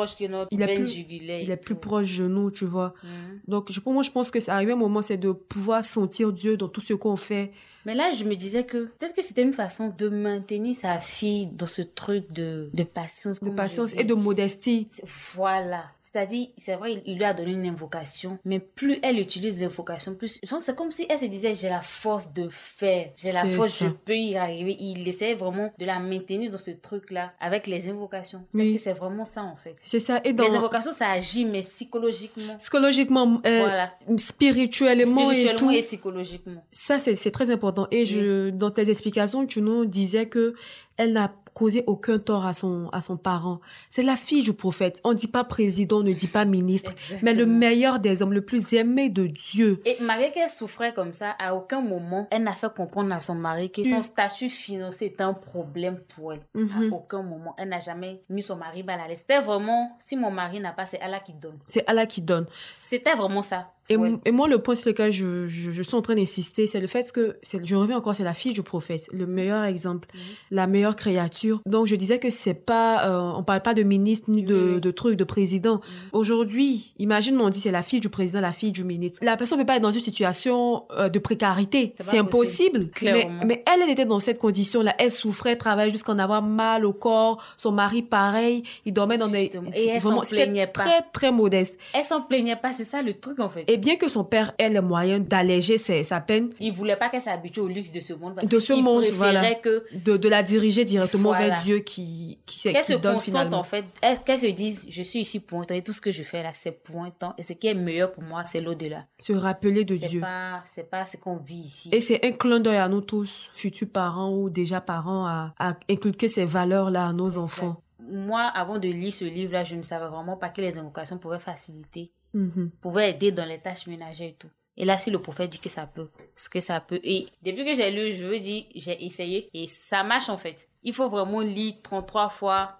il 0.52 0.62
est 0.62 0.76
plus, 0.76 0.96
il 1.10 1.52
est 1.52 1.58
plus 1.58 1.76
proche 1.76 2.20
de 2.20 2.28
nous, 2.28 2.52
tu 2.52 2.66
vois. 2.66 2.94
Mhm. 3.04 3.40
Donc, 3.48 3.72
je, 3.72 3.80
moi, 3.86 4.04
je 4.04 4.12
pense 4.12 4.30
que 4.30 4.40
c'est 4.40 4.52
arrivé 4.52 4.74
un 4.74 4.76
moment, 4.76 5.02
c'est 5.02 5.18
de 5.18 5.32
pouvoir 5.32 5.84
sentir 5.84 6.32
Dieu 6.32 6.56
dans 6.56 6.68
tout 6.68 6.82
ce 6.82 6.94
qu'on 6.94 7.16
fait. 7.16 7.52
Mais 7.86 7.96
là, 7.96 8.12
je 8.14 8.24
me 8.26 8.36
disais 8.36 8.66
que 8.66 8.86
peut-être 8.86 9.16
que 9.16 9.24
c'était 9.24 9.42
une 9.42 9.54
façon 9.54 9.94
de 9.98 10.10
maintenir 10.10 10.76
sa 10.76 11.00
fille 11.00 11.48
dans 11.48 11.66
ce 11.66 11.82
truc 11.82 12.32
de, 12.32 12.70
de 12.74 12.84
patience. 12.84 13.40
De 13.40 13.50
patience 13.50 13.96
et 13.96 14.04
de 14.04 14.14
modestie. 14.14 14.88
Voilà. 15.34 15.86
C'est-à-dire, 16.02 16.48
c'est 16.58 16.76
vrai, 16.76 17.02
il 17.06 17.18
lui 17.18 17.24
a 17.24 17.34
donné 17.34 17.52
une 17.52 17.66
invocation, 17.66 18.38
mais 18.44 18.60
plus 18.60 19.00
elle 19.02 19.20
utilise 19.20 19.62
l'invocation, 19.62 20.16
plus. 20.16 20.40
C'est 20.44 20.76
comme 20.76 20.92
si 20.92 21.06
elle 21.10 21.20
se 21.20 21.26
disait 21.26 21.39
disait, 21.40 21.56
j'ai 21.56 21.70
la 21.70 21.82
force 21.82 22.34
de 22.34 22.48
faire, 22.50 23.12
j'ai 23.16 23.32
la 23.32 23.46
force, 23.46 23.70
ça. 23.76 23.86
je 23.86 23.92
peux 23.92 24.16
y 24.16 24.36
arriver. 24.36 24.76
Il 24.80 25.08
essayait 25.08 25.36
vraiment 25.36 25.72
de 25.78 25.86
la 25.86 26.00
maintenir 26.00 26.52
dans 26.52 26.58
ce 26.58 26.72
truc-là 26.72 27.34
avec 27.40 27.68
les 27.68 27.88
invocations. 27.90 28.46
Oui. 28.54 28.78
C'est 28.80 28.94
vraiment 28.94 29.26
ça, 29.26 29.44
en 29.44 29.56
fait. 29.56 29.76
C'est 29.82 30.00
ça. 30.00 30.22
Et 30.24 30.34
dans, 30.34 30.44
Les 30.48 30.56
invocations, 30.56 30.92
ça 30.92 31.10
agit, 31.10 31.46
mais 31.46 31.62
psychologiquement. 31.62 32.56
psychologiquement, 32.58 33.42
euh, 33.46 33.60
Voilà. 33.62 33.92
spirituellement, 34.18 35.32
et 35.32 35.36
Spirituellement 35.40 35.72
tout. 35.72 35.72
et, 35.72 35.80
psychologiquement. 35.82 36.64
Ça, 36.72 36.98
c'est 37.00 37.16
c'est 37.16 37.32
très 37.32 37.52
important. 37.52 37.88
Et 37.92 38.06
je, 38.06 38.50
dans 38.50 38.72
tes 38.72 38.90
explications, 38.90 39.46
tu 39.46 39.62
nous 39.62 39.86
disais 39.86 40.28
que 40.28 40.56
elle 41.00 41.14
n'a 41.14 41.32
causé 41.54 41.84
aucun 41.88 42.20
tort 42.20 42.46
à 42.46 42.54
son, 42.54 42.90
à 42.94 43.02
son 43.02 43.18
parent. 43.18 43.60
C'est 43.90 44.04
la 44.04 44.16
fille 44.16 44.44
du 44.44 44.54
prophète. 44.54 45.02
On 45.04 45.10
ne 45.10 45.16
dit 45.16 45.28
pas 45.28 45.44
président, 45.44 45.98
on 46.00 46.04
ne 46.04 46.14
dit 46.14 46.28
pas 46.28 46.46
ministre, 46.46 46.94
mais 47.22 47.34
le 47.34 47.46
meilleur 47.46 48.00
des 48.00 48.22
hommes, 48.22 48.34
le 48.34 48.42
plus 48.42 48.74
aimé 48.74 49.10
de 49.10 49.28
Dieu. 49.28 49.82
Et 49.86 49.98
malgré 50.02 50.32
qu'elle 50.32 50.50
souffrait 50.50 50.94
comme 50.94 51.14
ça, 51.14 51.32
à 51.40 51.56
aucun 51.56 51.82
moment, 51.82 52.28
elle 52.32 52.44
n'a 52.44 52.54
fait 52.54 52.72
comprendre 52.74 53.12
à 53.14 53.20
son 53.22 53.36
mari 53.36 53.72
que 53.72 53.84
son 53.84 53.98
Mm. 54.00 54.04
statut 54.04 54.50
financier 54.50 55.08
était 55.08 55.24
un 55.24 55.34
problème 55.34 56.00
pour 56.16 56.34
elle. 56.34 56.42
À 56.56 56.94
aucun 56.94 57.24
moment, 57.24 57.56
elle 57.58 57.70
n'a 57.70 57.80
jamais 57.80 58.22
mis 58.30 58.42
son 58.42 58.56
mari 58.58 58.84
mal 58.84 59.00
à 59.00 59.08
l'aise. 59.08 59.20
C'était 59.20 59.40
vraiment, 59.42 59.98
si 60.00 60.16
mon 60.16 60.32
mari 60.32 60.60
n'a 60.60 60.72
pas, 60.74 60.86
c'est 60.86 61.00
Allah 61.02 61.20
qui 61.20 61.34
donne. 61.34 61.58
C'est 61.66 61.84
Allah 61.88 62.06
qui 62.06 62.22
donne. 62.22 62.46
C'était 62.62 63.16
vraiment 63.16 63.42
ça. 63.42 63.72
Et, 63.90 64.32
moi, 64.32 64.48
le 64.48 64.60
point 64.60 64.76
sur 64.76 64.90
lequel 64.90 65.12
je, 65.12 65.48
je, 65.48 65.72
je 65.72 65.84
suis 65.84 65.96
en 65.96 66.02
train 66.02 66.16
d'insister, 66.16 66.68
c'est 66.68 66.80
le 66.80 66.88
fait 66.88 67.12
que, 67.12 67.38
je 67.64 67.76
reviens 67.76 67.98
encore, 67.98 68.16
c'est 68.16 68.24
la 68.24 68.34
fille 68.34 68.54
du 68.54 68.62
prophète, 68.64 69.08
le 69.12 69.26
meilleur 69.26 69.64
exemple, 69.64 70.08
Mhm. 70.14 70.20
la 70.52 70.68
meilleure 70.68 70.96
créature. 70.96 71.60
Donc, 71.66 71.88
je 71.88 71.96
disais 71.96 72.20
que 72.20 72.30
c'est 72.30 72.54
pas, 72.54 73.10
euh, 73.10 73.32
on 73.36 73.44
parle 73.44 73.62
pas 73.62 73.74
de 73.74 73.84
ministre 73.84 74.30
ni 74.30 74.44
de, 74.44 74.74
oui. 74.76 74.82
de 74.82 74.92
trucs, 74.92 75.16
de 75.18 75.24
président. 75.24 75.76
Mhm. 75.76 75.82
Aujourd'hui, 76.14 76.94
imagine, 77.00 77.40
on 77.42 77.50
dit 77.50 77.60
c'est 77.60 77.72
la 77.72 77.82
fille 77.82 78.00
du 78.00 78.10
président, 78.10 78.42
la 78.42 78.52
fille 78.52 78.72
du 78.72 78.84
ministre. 78.84 79.20
La 79.24 79.38
personne 79.38 79.58
peut 79.58 79.66
pas 79.66 79.78
être 79.78 79.82
dans 79.82 79.92
une 79.92 80.02
situation 80.02 80.86
euh, 80.98 81.10
de 81.10 81.20
précarité. 81.20 81.96
C'est 82.00 82.18
impossible. 82.20 82.90
Mais, 83.02 83.64
elle, 83.66 83.82
elle 83.84 83.90
était 83.90 84.06
dans 84.06 84.20
cette 84.20 84.38
condition-là. 84.40 84.96
Elle 85.00 85.12
souffrait, 85.12 85.56
travaillait 85.56 85.92
jusqu'à 85.92 86.12
en 86.12 86.20
avoir 86.20 86.42
mal 86.42 86.86
au 86.86 86.94
corps. 86.94 87.44
Son 87.58 87.72
mari, 87.72 88.02
pareil. 88.04 88.64
Il 88.86 88.94
dormait 88.94 89.18
dans 89.18 89.28
des. 89.28 89.52
Et 89.76 89.88
elle 89.88 90.02
s'en 90.02 90.22
plaignait 90.22 90.68
pas. 90.68 90.82
très, 90.82 91.02
très 91.12 91.32
modeste. 91.32 91.80
Elle 91.94 92.04
s'en 92.04 92.22
plaignait 92.22 92.56
pas, 92.56 92.72
c'est 92.72 92.84
ça 92.84 93.02
le 93.02 93.14
truc 93.14 93.40
en 93.40 93.50
fait. 93.50 93.66
Et 93.68 93.78
bien 93.80 93.96
que 93.96 94.08
son 94.08 94.24
père 94.24 94.54
ait 94.58 94.70
les 94.70 94.82
moyens 94.82 95.28
d'alléger 95.28 95.78
sa 95.78 96.20
peine, 96.22 96.50
Il 96.60 96.72
voulait 96.74 96.96
pas 96.96 97.10
qu'elle 97.10 97.22
s'habitue 97.22 97.62
au 97.62 97.68
luxe 97.68 97.92
de 97.92 98.02
ce 98.02 98.14
monde 98.14 98.36
parce 98.36 98.48
De 98.48 98.60
ce 98.60 98.74
qu'il 98.74 98.84
monde, 98.84 99.06
voilà. 99.14 99.56
que 99.56 99.84
de, 99.94 100.18
de 100.18 100.30
la 100.30 100.44
diriger 100.44 100.86
directement 100.86 101.30
Voilà. 101.30 101.48
vers 101.56 101.62
Dieu 101.64 101.80
qui, 101.80 102.38
qui, 102.46 102.60
qui 102.60 102.72
qu'elle 102.74 102.84
se 102.84 102.94
donne 102.94 103.20
finalement. 103.20 103.60
en 103.60 103.64
fait, 103.64 103.86
elle- 104.02 104.20
qu'elle 104.24 104.40
se 104.40 104.46
dise 104.46 104.86
je 104.90 105.02
suis 105.04 105.20
ici 105.22 105.40
pour 105.40 105.62
un 105.62 105.64
temps 105.64 105.74
et 105.76 105.82
tout 105.84 105.94
ce 105.94 106.02
que 106.02 106.12
je 106.12 106.24
fais 106.24 106.44
là 106.44 106.52
c'est 106.54 106.72
pour 106.72 107.02
un 107.04 107.10
temps 107.10 107.34
et 107.38 107.44
ce 107.44 107.54
qui 107.54 107.68
est 107.68 107.74
meilleur 107.74 108.12
pour 108.12 108.24
moi 108.24 108.44
c'est 108.46 108.62
l'au-delà. 108.62 109.06
Se 109.20 109.34
rappeler 109.34 109.84
de 109.86 109.96
Dieu. 109.96 110.22
c'est 110.66 110.90
pas 110.90 111.06
ce 111.06 111.18
qu'on 111.18 111.38
vit 111.38 111.56
ici. 111.62 111.90
Et 111.92 112.02
c'est 112.02 112.24
un 112.26 112.32
clin 112.32 112.60
d'œil 112.60 112.78
à 112.78 112.88
nous 112.90 113.02
tous, 113.02 113.50
futurs 113.54 113.90
parents 113.92 114.32
ou 114.34 114.50
déjà 114.50 114.82
parents, 114.82 115.26
à, 115.26 115.54
à 115.58 115.74
inculquer 115.90 116.28
ces 116.28 116.46
valeurs-là 116.46 117.08
à 117.08 117.14
nos 117.14 117.38
enfants. 117.38 117.82
Moi 118.12 118.42
avant 118.56 118.80
de 118.80 118.88
lire 118.88 119.14
ce 119.14 119.26
livre 119.26 119.54
là, 119.54 119.64
je 119.64 119.76
ne 119.76 119.84
savais 119.84 120.08
vraiment 120.08 120.36
pas 120.38 120.50
que 120.50 120.62
les 120.62 120.78
invocations 120.78 121.18
pouvaient 121.20 121.38
faciliter, 121.40 122.12
Mhm. 122.34 122.72
pouvaient 122.82 123.12
aider 123.12 123.32
dans 123.32 123.46
les 123.46 123.60
tâches 123.60 123.88
ménagères 123.88 124.30
et 124.30 124.34
tout. 124.34 124.50
Et 124.78 124.86
là, 124.86 124.98
si 124.98 125.12
le 125.12 125.20
prophète 125.20 125.52
dit 125.52 125.60
que 125.60 125.70
ça 125.70 125.88
peut, 125.88 126.10
ce 126.38 126.48
que 126.48 126.62
ça 126.62 126.80
peut. 126.80 127.02
Et 127.04 127.28
depuis 127.44 127.66
que 127.66 127.76
j'ai 127.76 127.92
lu, 127.92 128.14
je 128.16 128.26
veux 128.26 128.40
dire, 128.40 128.64
j'ai 128.76 129.04
essayé 129.04 129.50
et 129.54 129.68
ça 129.68 130.04
marche 130.04 130.30
en 130.30 130.38
fait. 130.38 130.70
Il 130.84 130.94
faut 130.94 131.10
vraiment 131.10 131.42
lire 131.42 131.74
33 131.84 132.30
fois. 132.30 132.79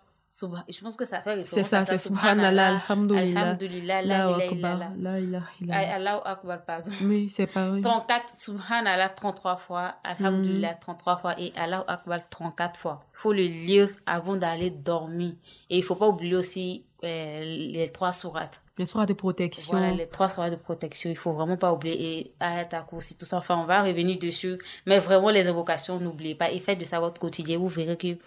Je 0.70 0.82
pense 0.82 0.96
que 0.96 1.06
ça 1.06 1.22
fait 1.22 1.32
référence 1.34 1.50
C'est 1.50 1.64
ça, 1.64 1.80
à 1.80 1.86
c'est 1.86 1.98
Subhanallah, 1.98 2.82
Alhamdulillah, 2.90 3.42
Alhamdulillah, 3.42 4.02
la 4.02 4.30
ilaha 4.30 4.46
illallah. 4.52 4.92
Ah. 5.72 5.96
Allahu 5.96 6.22
Akbar, 6.26 6.66
pardon. 6.66 6.92
Mais 7.02 7.28
c'est 7.28 7.48
pareil. 7.48 7.82
34, 7.82 8.34
Subhanallah 8.38 9.10
33 9.10 9.58
fois, 9.58 9.96
Alhamdulillah 10.04 10.74
Mm. 10.74 10.80
33 10.82 11.18
fois 11.18 11.40
et 11.40 11.52
Allahu 11.58 11.84
Akbar 11.88 12.20
34 12.30 12.80
fois. 12.80 13.04
Il 13.14 13.18
faut 13.18 13.34
le 13.34 13.44
lire 13.44 13.90
avant 14.06 14.36
d'aller 14.38 14.70
dormir. 14.70 15.34
Et 15.70 15.78
il 15.78 15.84
faut 15.84 15.96
pas 15.96 16.08
oublier 16.08 16.36
aussi 16.36 16.86
euh, 17.04 17.42
les 17.42 17.90
trois 17.92 18.12
sourates. 18.12 18.62
Les 18.78 18.86
soirs 18.86 19.06
de 19.06 19.14
protection. 19.14 19.78
Voilà, 19.78 19.94
les 19.94 20.08
trois 20.08 20.30
sourates 20.30 20.52
de 20.52 20.58
protection. 20.58 21.10
Il 21.10 21.16
faut 21.18 21.32
vraiment 21.34 21.58
pas 21.58 21.72
oublier. 21.74 22.20
Et 22.20 22.34
Ayat 22.40 22.68
aussi, 22.94 23.18
tout 23.18 23.26
ça. 23.26 23.38
Enfin, 23.38 23.58
on 23.58 23.66
va 23.66 23.84
revenir 23.84 24.18
dessus. 24.18 24.58
Mais 24.86 25.00
vraiment, 25.00 25.30
les 25.30 25.48
invocations, 25.48 26.00
n'oubliez 26.00 26.36
pas. 26.36 26.52
Et 26.52 26.60
faites 26.60 26.80
de 26.80 26.86
ça 26.86 27.00
votre 27.00 27.20
quotidien. 27.20 27.58
Vous 27.58 27.68
verrez 27.68 27.98
que 27.98 28.18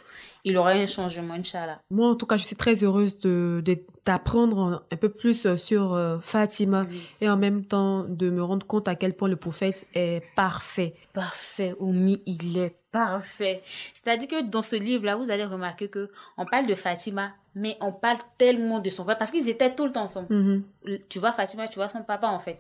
il 0.45 0.55
y 0.55 0.57
aura 0.57 0.71
un 0.71 0.87
changement, 0.87 1.35
Inch'Allah. 1.35 1.81
Moi, 1.91 2.09
en 2.09 2.17
tout 2.17 2.27
cas, 2.27 2.37
je 2.37 2.45
suis 2.45 2.57
très 2.57 2.83
heureuse 2.83 3.19
de, 3.19 3.63
d'apprendre 4.05 4.85
un 4.91 4.97
peu 4.97 5.09
plus 5.09 5.47
euh, 5.47 5.57
sur 5.57 5.95
euh, 5.95 6.19
Fatima 6.21 6.87
et 7.21 7.29
en 7.29 7.37
même 7.37 7.65
temps 7.65 8.05
de 8.05 8.31
me 8.31 8.43
rendre 8.43 8.67
compte 8.67 8.89
à 8.89 8.95
quel 8.97 9.15
point 9.15 9.29
le 9.29 9.37
prophète 9.37 9.87
est 9.95 10.23
parfait. 10.35 10.95
Parfait, 11.13 11.75
Oumi, 11.79 12.23
il 12.27 12.59
est 12.59 12.77
parfait. 12.91 13.63
C'est-à-dire 13.95 14.29
que 14.29 14.43
dans 14.43 14.63
ce 14.63 14.77
livre-là, 14.77 15.17
vous 15.17 15.31
allez 15.31 15.45
remarquer 15.45 15.89
que 15.89 16.11
on 16.37 16.45
parle 16.45 16.67
de 16.67 16.75
Fatima, 16.75 17.33
mais 17.55 17.77
on 17.81 17.93
parle 17.93 18.19
tellement 18.39 18.81
de 18.81 18.91
son 18.91 19.05
frère 19.05 19.19
parce 19.19 19.31
qu'ils 19.31 19.49
étaient 19.49 19.75
tout 19.75 19.87
le 19.87 19.93
temps 19.93 20.03
ensemble. 20.03 20.35
Mhm. 20.35 20.65
Tu 21.09 21.19
vois 21.19 21.33
Fatima, 21.33 21.69
tu 21.69 21.77
vois 21.77 21.89
son 21.89 22.03
papa 22.03 22.29
en 22.29 22.41
fait. 22.41 22.59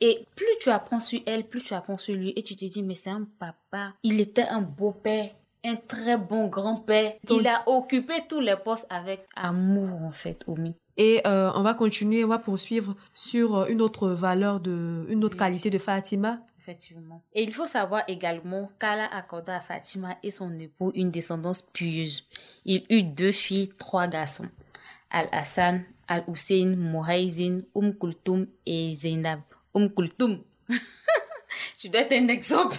Et 0.00 0.26
plus 0.34 0.46
tu 0.60 0.70
apprends 0.70 0.98
sur 0.98 1.20
elle, 1.26 1.46
plus 1.46 1.62
tu 1.62 1.74
apprends 1.74 1.98
sur 1.98 2.14
lui 2.14 2.32
et 2.34 2.42
tu 2.42 2.56
te 2.56 2.64
dis 2.64 2.82
mais 2.82 2.96
c'est 2.96 3.10
un 3.10 3.26
papa. 3.38 3.94
Il 4.02 4.20
était 4.20 4.42
un 4.42 4.60
beau-père, 4.60 5.30
un 5.64 5.76
très 5.76 6.18
bon 6.18 6.48
grand-père. 6.48 7.14
Il 7.30 7.46
a 7.46 7.62
occupé 7.68 8.14
tous 8.28 8.40
les 8.40 8.56
postes 8.56 8.86
avec 8.90 9.26
amour 9.36 10.02
en 10.02 10.10
fait, 10.10 10.44
Oumi. 10.46 10.74
Et 10.96 11.22
euh, 11.26 11.50
on 11.54 11.62
va 11.62 11.74
continuer, 11.74 12.24
on 12.24 12.28
va 12.28 12.38
poursuivre 12.38 12.94
sur 13.14 13.56
euh, 13.56 13.66
une 13.66 13.80
autre 13.80 14.08
valeur, 14.10 14.60
de, 14.60 15.06
une 15.08 15.24
autre 15.24 15.36
qualité 15.36 15.70
de 15.70 15.78
Fatima. 15.78 16.40
Effectivement. 16.58 17.22
Et 17.32 17.42
il 17.42 17.52
faut 17.52 17.66
savoir 17.66 18.04
également 18.08 18.70
qu'Allah 18.78 19.08
accorda 19.12 19.56
à 19.56 19.60
Fatima 19.60 20.16
et 20.22 20.30
son 20.30 20.56
époux 20.58 20.92
une 20.94 21.10
descendance 21.10 21.62
pieuse. 21.62 22.24
Il 22.64 22.84
eut 22.90 23.02
deux 23.02 23.32
filles, 23.32 23.70
trois 23.78 24.06
garçons. 24.06 24.46
Al-Hassan, 25.10 25.84
Al-Hussein, 26.08 26.76
Muhaizin, 26.76 27.62
Umm 27.74 27.94
Kulthum 27.94 28.46
et 28.66 28.92
Zainab. 28.92 29.40
Umm 29.74 29.88
Kulthum. 29.90 30.38
tu 31.78 31.88
dois 31.88 32.02
être 32.02 32.12
un 32.12 32.28
exemple. 32.28 32.76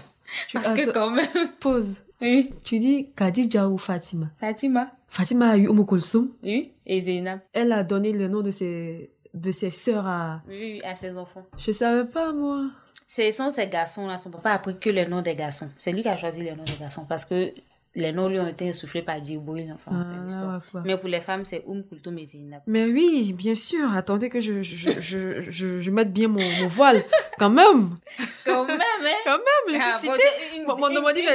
Parce 0.53 0.69
que 0.69 0.91
quand 0.91 1.09
même... 1.09 1.49
Pause. 1.59 2.03
Oui. 2.23 2.49
Tu 2.63 2.79
dis 2.79 3.11
Khadija 3.15 3.67
ou 3.67 3.77
Fatima? 3.77 4.31
Fatima. 4.39 4.91
Fatima 5.07 5.49
a 5.49 5.57
eu 5.57 5.67
Umm 5.67 5.85
Kulthum. 5.85 6.29
Oui. 6.41 6.71
Et 6.85 6.99
Zainab. 7.01 7.41
Elle 7.51 7.71
a 7.73 7.83
donné 7.83 8.13
le 8.13 8.27
nom 8.29 8.41
de 8.41 8.49
ses, 8.49 9.11
de 9.33 9.51
ses 9.51 9.69
sœurs 9.69 10.07
à... 10.07 10.41
Oui, 10.47 10.57
oui, 10.75 10.81
à 10.83 10.95
ses 10.95 11.15
enfants. 11.17 11.45
Je 11.57 11.71
savais 11.71 12.05
pas, 12.09 12.31
moi. 12.31 12.67
Ce 13.07 13.29
sont 13.31 13.49
ces 13.49 13.67
garçons-là. 13.67 14.17
Son 14.17 14.31
papa 14.31 14.51
a 14.51 14.59
pris 14.59 14.79
que 14.79 14.89
les 14.89 15.05
noms 15.05 15.21
des 15.21 15.35
garçons. 15.35 15.69
C'est 15.77 15.91
lui 15.91 16.01
qui 16.01 16.07
a 16.07 16.17
choisi 16.17 16.41
les 16.41 16.51
noms 16.55 16.63
des 16.63 16.77
garçons. 16.79 17.05
Parce 17.07 17.25
que 17.25 17.51
les 17.95 18.11
noms 18.11 18.27
lui 18.27 18.39
ont 18.39 18.47
été 18.47 18.67
insufflés 18.69 19.01
par 19.03 19.23
Djibril. 19.23 19.71
Enfin, 19.73 19.91
Ah, 19.93 20.61
ouais. 20.73 20.81
Mais 20.85 20.97
pour 20.97 21.09
les 21.09 21.21
femmes, 21.21 21.45
c'est 21.45 21.63
Umm 21.67 21.83
Kulthum 21.87 22.17
et 22.17 22.25
Zainab. 22.25 22.61
Mais 22.65 22.85
oui, 22.85 23.33
bien 23.33 23.53
sûr. 23.55 23.91
Attendez 23.95 24.29
que 24.29 24.39
je, 24.39 24.61
je, 24.63 24.99
je, 24.99 25.41
je, 25.41 25.79
je 25.79 25.91
mette 25.91 26.11
bien 26.11 26.27
mon, 26.27 26.41
mon 26.59 26.67
voile. 26.67 27.03
Quand 27.37 27.49
même. 27.51 27.97
Quand 28.45 28.65
même, 28.65 28.79
hein? 28.81 29.21
Quand 29.25 29.37
même, 29.37 29.79
je 29.79 29.83
Ah, 29.85 29.97
suis 29.99 30.07
bon, 30.07 30.13
citée. 30.15 30.27
c'est 30.51 30.57
une- 30.57 30.65
Mon- 30.65 30.75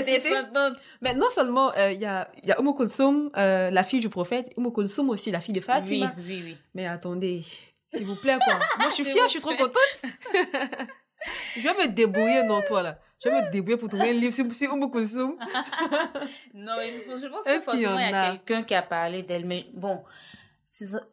cité. 0.03 0.81
Mais 1.03 1.15
non 1.15 1.31
seulement 1.31 1.73
euh, 1.77 1.93
il 1.93 2.01
y 2.01 2.07
a, 2.07 2.29
y 2.45 2.51
a 2.51 2.59
Umm 2.61 2.75
Kulthum, 2.75 3.31
euh, 3.37 3.71
la 3.71 3.83
fille 3.83 4.01
du 4.01 4.09
prophète, 4.09 4.51
Umm 4.57 4.73
Kulthum 4.73 5.11
aussi, 5.11 5.31
la 5.31 5.41
fille 5.41 5.55
de 5.55 5.61
Oui, 5.61 5.65
Fatima. 5.65 6.13
oui, 6.19 6.43
oui. 6.45 6.57
Mais 6.75 6.87
attendez, 6.87 7.43
s'il 7.93 8.05
vous 8.05 8.17
plaît, 8.17 8.37
quoi. 8.45 8.55
Moi, 8.79 8.89
je 8.89 8.95
suis 8.95 9.05
fière, 9.13 9.25
je 9.25 9.31
suis 9.31 9.41
trop 9.41 9.55
contente. 9.55 10.03
je 11.57 11.63
vais 11.63 11.75
me 11.75 11.89
débrouiller, 11.89 12.43
non, 12.45 12.61
toi, 12.67 12.83
là. 12.83 12.99
Je 13.25 13.29
vais 13.29 13.43
me 13.43 13.51
débrouiller 13.51 13.77
pour 13.77 13.89
trouver 13.89 14.11
un 14.11 14.13
livre 14.13 14.33
sur, 14.33 14.53
sur 14.55 14.73
Umm 14.73 14.91
Kulthum. 14.91 15.37
Non, 16.55 16.75
je 16.79 17.27
pense 17.29 17.45
que 17.45 17.51
qu'il 17.51 17.61
y 17.61 17.63
forcément, 17.63 17.99
il 17.99 18.11
y 18.11 18.13
a, 18.13 18.23
a? 18.23 18.31
quelqu'un 18.31 18.63
qui 18.63 18.75
a 18.75 18.83
parlé 18.83 19.23
d'elle. 19.23 19.45
Mais 19.45 19.67
bon, 19.75 20.03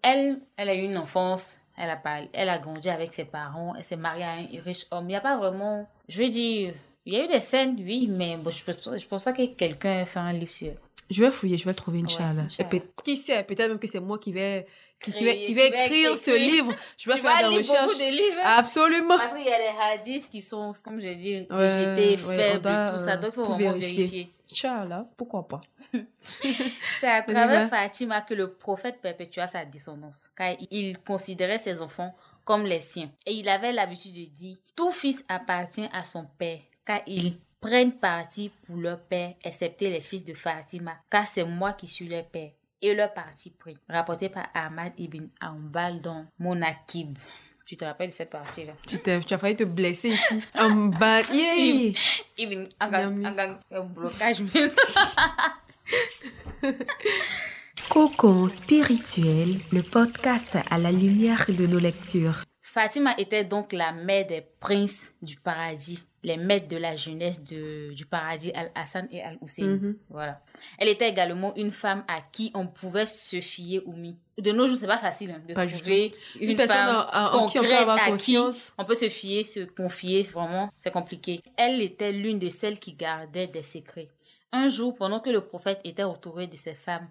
elle, 0.01 0.41
elle 0.57 0.69
a 0.69 0.75
eu 0.75 0.83
une 0.83 0.97
enfance. 0.97 1.57
Elle 1.77 1.89
a, 1.89 1.97
parlé, 1.97 2.29
elle 2.31 2.49
a 2.49 2.57
grandi 2.57 2.89
avec 2.89 3.13
ses 3.13 3.25
parents. 3.25 3.73
Elle 3.75 3.83
s'est 3.83 3.97
mariée 3.97 4.23
à 4.23 4.31
un 4.31 4.61
riche 4.63 4.85
homme. 4.91 5.05
Il 5.05 5.09
n'y 5.09 5.15
a 5.15 5.21
pas 5.21 5.37
vraiment... 5.37 5.87
Je 6.07 6.23
veux 6.23 6.29
dire... 6.29 6.73
Il 7.07 7.13
y 7.13 7.17
a 7.17 7.25
eu 7.25 7.27
des 7.27 7.39
scènes, 7.39 7.75
oui, 7.77 8.07
mais 8.09 8.35
bon, 8.35 8.49
je 8.49 8.63
pense, 8.63 8.97
je 8.97 9.07
pense 9.07 9.25
pas 9.25 9.33
que 9.33 9.45
quelqu'un 9.45 10.01
ait 10.01 10.05
fait 10.07 10.17
un 10.17 10.33
livre 10.33 10.51
sur 10.51 10.69
elle. 10.69 10.79
Je 11.09 11.23
vais 11.23 11.31
fouiller, 11.31 11.57
je 11.57 11.65
vais 11.65 11.71
le 11.71 11.75
trouver, 11.75 11.99
Inch'Allah. 11.99 12.47
Peut- 12.69 12.81
qui 13.03 13.15
sait, 13.17 13.43
peut-être 13.43 13.69
même 13.69 13.79
que 13.79 13.87
c'est 13.87 13.99
moi 13.99 14.17
qui 14.17 14.31
vais, 14.33 14.65
qui, 14.99 15.11
vais, 15.23 15.45
qui 15.45 15.53
vais 15.53 15.67
écrire 15.67 16.17
ce 16.17 16.31
livre. 16.31 16.73
Je 16.97 17.09
vais 17.09 17.15
Tu 17.17 17.21
faire 17.21 17.49
des 17.49 17.57
recherches. 17.57 17.85
beaucoup 17.91 17.99
de 17.99 18.11
livres. 18.11 18.39
hein? 18.43 18.55
Absolument. 18.57 19.17
Parce 19.17 19.33
qu'il 19.35 19.45
y 19.45 19.51
a 19.53 19.57
des 19.57 19.77
hadiths 20.01 20.29
qui 20.29 20.41
sont, 20.41 20.71
comme 20.83 20.99
je 20.99 21.09
dis, 21.09 21.45
Ouais, 21.49 21.67
rejetés, 21.67 22.23
ouais, 22.25 22.35
faibles, 22.37 22.91
tout 22.93 22.99
ça. 22.99 23.17
Donc, 23.17 23.33
il 23.33 23.35
faut 23.35 23.43
vraiment 23.53 23.73
vérifier. 23.73 23.95
vérifier. 24.05 24.31
Inch'Allah, 24.51 25.07
pourquoi 25.17 25.47
pas. 25.47 25.61
C'est 26.99 27.07
à 27.07 27.21
travers. 27.21 27.69
Fatima 27.69 28.21
que 28.21 28.33
le 28.33 28.51
prophète 28.53 28.99
perpétua 29.01 29.47
sa 29.47 29.65
descendance, 29.65 30.29
car 30.35 30.53
il 30.71 30.97
considérait 30.99 31.57
ses 31.57 31.81
enfants 31.81 32.15
comme 32.43 32.65
les 32.65 32.81
siens. 32.81 33.09
Et 33.25 33.33
il 33.33 33.49
avait 33.49 33.71
l'habitude 33.73 34.13
de 34.13 34.25
dire, 34.31 34.57
tout 34.75 34.91
fils 34.91 35.23
appartient 35.27 35.87
à 35.93 36.03
son 36.03 36.25
père, 36.37 36.59
car 36.85 37.01
ils 37.07 37.37
prennent 37.65 37.93
parti 37.93 38.51
pour 38.67 38.77
leur 38.77 38.99
père, 38.99 39.33
excepté 39.43 39.89
les 39.89 40.01
fils 40.01 40.23
de 40.23 40.35
Fatima, 40.35 40.95
car 41.09 41.25
c'est 41.25 41.43
moi 41.43 41.73
qui 41.73 41.87
suis 41.87 42.07
leur 42.07 42.25
père. 42.25 42.51
Et 42.81 42.93
leur 42.93 43.11
parti 43.11 43.49
pris. 43.49 43.75
Rapporté 43.89 44.29
par 44.29 44.47
Ahmad 44.53 44.93
ibn 44.99 45.25
Ambal 45.41 45.99
dans 46.01 46.27
Monakib. 46.37 47.17
Tu 47.65 47.75
te 47.75 47.83
rappelles 47.83 48.09
de 48.09 48.13
cette 48.13 48.29
partie-là? 48.29 48.73
Tu, 48.87 48.99
as 49.09 49.37
failli 49.39 49.55
te 49.55 49.63
blesser 49.63 50.09
ici. 50.09 50.43
Bas. 50.53 51.23
Yeah. 51.33 51.93
Encore, 52.79 53.59
un 53.71 53.83
blocage. 53.85 54.43
Cocon 57.89 58.47
spirituel, 58.49 59.55
le 59.71 59.81
podcast 59.81 60.59
à 60.69 60.77
la 60.77 60.91
lumière 60.91 61.45
de 61.47 61.65
nos 61.65 61.79
lectures. 61.79 62.43
Fatima 62.61 63.15
était 63.17 63.45
donc 63.45 63.73
la 63.73 63.93
mère 63.93 64.27
des 64.27 64.43
princes 64.59 65.13
du 65.21 65.37
paradis, 65.37 66.03
les 66.25 66.37
maîtres 66.37 66.67
de 66.67 66.75
la 66.77 66.95
jeunesse 66.95 67.41
de, 67.43 67.93
du 67.93 68.05
paradis, 68.05 68.51
Al-Hassan 68.53 69.07
et 69.11 69.21
Al-Hussein. 69.21 69.67
Mhm. 69.67 69.97
Voilà. 70.09 70.41
Elle 70.79 70.89
était 70.89 71.07
également 71.09 71.55
une 71.55 71.71
femme 71.71 72.03
à 72.07 72.19
qui 72.31 72.51
on 72.55 72.67
pouvait 72.67 73.05
se 73.05 73.39
fier 73.39 73.81
ou 73.85 73.93
mi. 73.93 74.17
De 74.37 74.51
nos 74.51 74.65
jours, 74.65 74.75
c'est 74.77 74.87
pas 74.87 74.97
facile 74.97 75.31
hein, 75.31 75.41
de 75.47 75.53
Pas 75.53 75.65
trouver 75.65 76.11
une, 76.41 76.49
Une 76.49 76.55
personne 76.57 76.75
femme 76.77 77.07
en- 77.13 77.37
en 77.43 77.45
qui 77.47 77.59
on 77.59 77.61
peut 77.63 77.75
avoir 77.77 77.97
à 78.01 78.09
confiance. 78.11 78.65
qui 78.67 78.73
on 78.79 78.83
peut 78.85 78.95
se 78.95 79.07
fier, 79.07 79.43
se 79.43 79.61
confier. 79.61 80.23
Vraiment, 80.23 80.69
c'est 80.75 80.91
compliqué. 80.91 81.41
Elle 81.57 81.81
était 81.81 82.11
l'une 82.11 82.39
de 82.39 82.49
celles 82.49 82.79
qui 82.79 82.93
gardait 82.93 83.47
des 83.47 83.63
secrets. 83.63 84.09
Un 84.51 84.67
jour, 84.67 84.95
pendant 84.95 85.19
que 85.19 85.29
le 85.29 85.41
prophète 85.41 85.79
était 85.83 86.03
entouré 86.03 86.47
de 86.47 86.55
ses 86.55 86.73
femmes, 86.73 87.07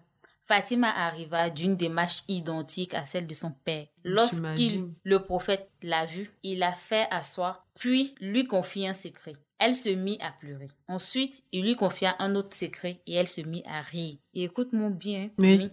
Fatima 0.46 0.90
arriva 0.90 1.48
d'une 1.48 1.76
démarche 1.76 2.22
identique 2.28 2.94
à 2.94 3.07
celle 3.07 3.26
de 3.26 3.35
son 3.35 3.50
père. 3.50 3.87
Lorsqu'il, 4.04 4.90
le 5.02 5.20
prophète 5.20 5.70
l'a 5.83 6.04
vue, 6.04 6.30
il 6.42 6.59
l'a 6.59 6.72
fait 6.72 7.07
asseoir, 7.11 7.66
puis 7.74 8.14
lui 8.20 8.44
confia 8.44 8.90
un 8.90 8.94
secret. 8.94 9.35
Elle 9.59 9.74
se 9.74 9.88
mit 9.88 10.18
à 10.20 10.33
pleurer. 10.33 10.68
Ensuite, 10.88 11.44
il 11.52 11.64
lui 11.64 11.76
confia 11.76 12.16
un 12.18 12.35
autre 12.35 12.54
secret 12.54 13.00
et 13.07 13.14
elle 13.14 13.28
se 13.28 13.40
mit 13.40 13.62
à 13.66 13.80
rire. 13.80 14.18
Et 14.35 14.44
écoute-moi 14.44 14.90
bien. 14.90 15.30
Oui. 15.38 15.70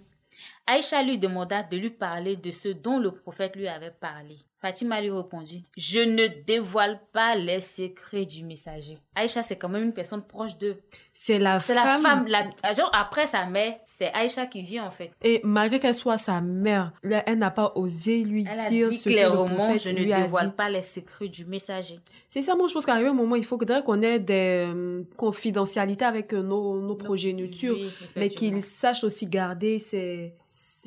Aïcha 0.71 1.03
lui 1.03 1.17
demanda 1.17 1.63
de 1.63 1.75
lui 1.75 1.89
parler 1.89 2.37
de 2.37 2.49
ce 2.51 2.69
dont 2.69 2.97
le 2.97 3.11
prophète 3.11 3.57
lui 3.57 3.67
avait 3.67 3.91
parlé. 3.91 4.37
Fatima 4.55 5.01
lui 5.01 5.09
répondit, 5.09 5.65
je 5.75 5.99
ne 5.99 6.27
dévoile 6.45 7.01
pas 7.11 7.35
les 7.35 7.59
secrets 7.59 8.25
du 8.25 8.43
messager. 8.43 8.99
Aïcha, 9.15 9.41
c'est 9.41 9.57
quand 9.57 9.67
même 9.69 9.83
une 9.83 9.93
personne 9.93 10.21
proche 10.21 10.55
d'eux. 10.57 10.77
C'est 11.13 11.39
la 11.39 11.59
C'est 11.59 11.73
femme. 11.73 11.85
la 11.85 11.97
femme, 11.97 12.27
la, 12.63 12.73
genre 12.73 12.89
après 12.93 13.25
sa 13.25 13.45
mère, 13.47 13.73
c'est 13.85 14.13
Aïcha 14.13 14.45
qui 14.45 14.61
vient 14.61 14.85
en 14.85 14.91
fait. 14.91 15.11
Et 15.23 15.41
malgré 15.43 15.79
qu'elle 15.79 15.95
soit 15.95 16.17
sa 16.19 16.39
mère, 16.41 16.93
là, 17.03 17.21
elle 17.25 17.39
n'a 17.39 17.51
pas 17.51 17.73
osé 17.75 18.23
lui 18.23 18.45
Elle 18.49 18.59
a 18.59 18.69
dire 18.69 18.89
dit 18.89 18.97
ce 18.97 19.03
que 19.05 19.09
le 19.09 19.15
clairement, 19.15 19.47
prophète 19.55 19.83
je 19.83 19.91
ne 19.93 19.99
lui 19.99 20.13
a 20.13 20.21
dévoile 20.21 20.49
dit. 20.49 20.55
pas 20.55 20.69
les 20.69 20.83
secrets 20.83 21.27
du 21.27 21.43
messager. 21.45 21.99
C'est 22.29 22.41
ça, 22.43 22.55
moi, 22.55 22.67
je 22.67 22.73
pense 22.73 22.85
qu'arrivé 22.85 23.09
un 23.09 23.13
moment, 23.13 23.35
il 23.35 23.43
faut 23.43 23.57
faudrait 23.57 23.83
qu'on 23.83 24.01
ait 24.03 24.19
des 24.19 24.65
euh, 24.73 25.03
confidentialités 25.17 26.05
avec 26.05 26.33
euh, 26.33 26.41
nos, 26.43 26.79
nos 26.79 26.95
progénitures, 26.95 27.75
Oui, 27.75 27.91
mais 28.15 28.29
qu'ils 28.29 28.63
sachent 28.63 29.03
aussi 29.03 29.25
garder 29.27 29.79
ses, 29.79 30.35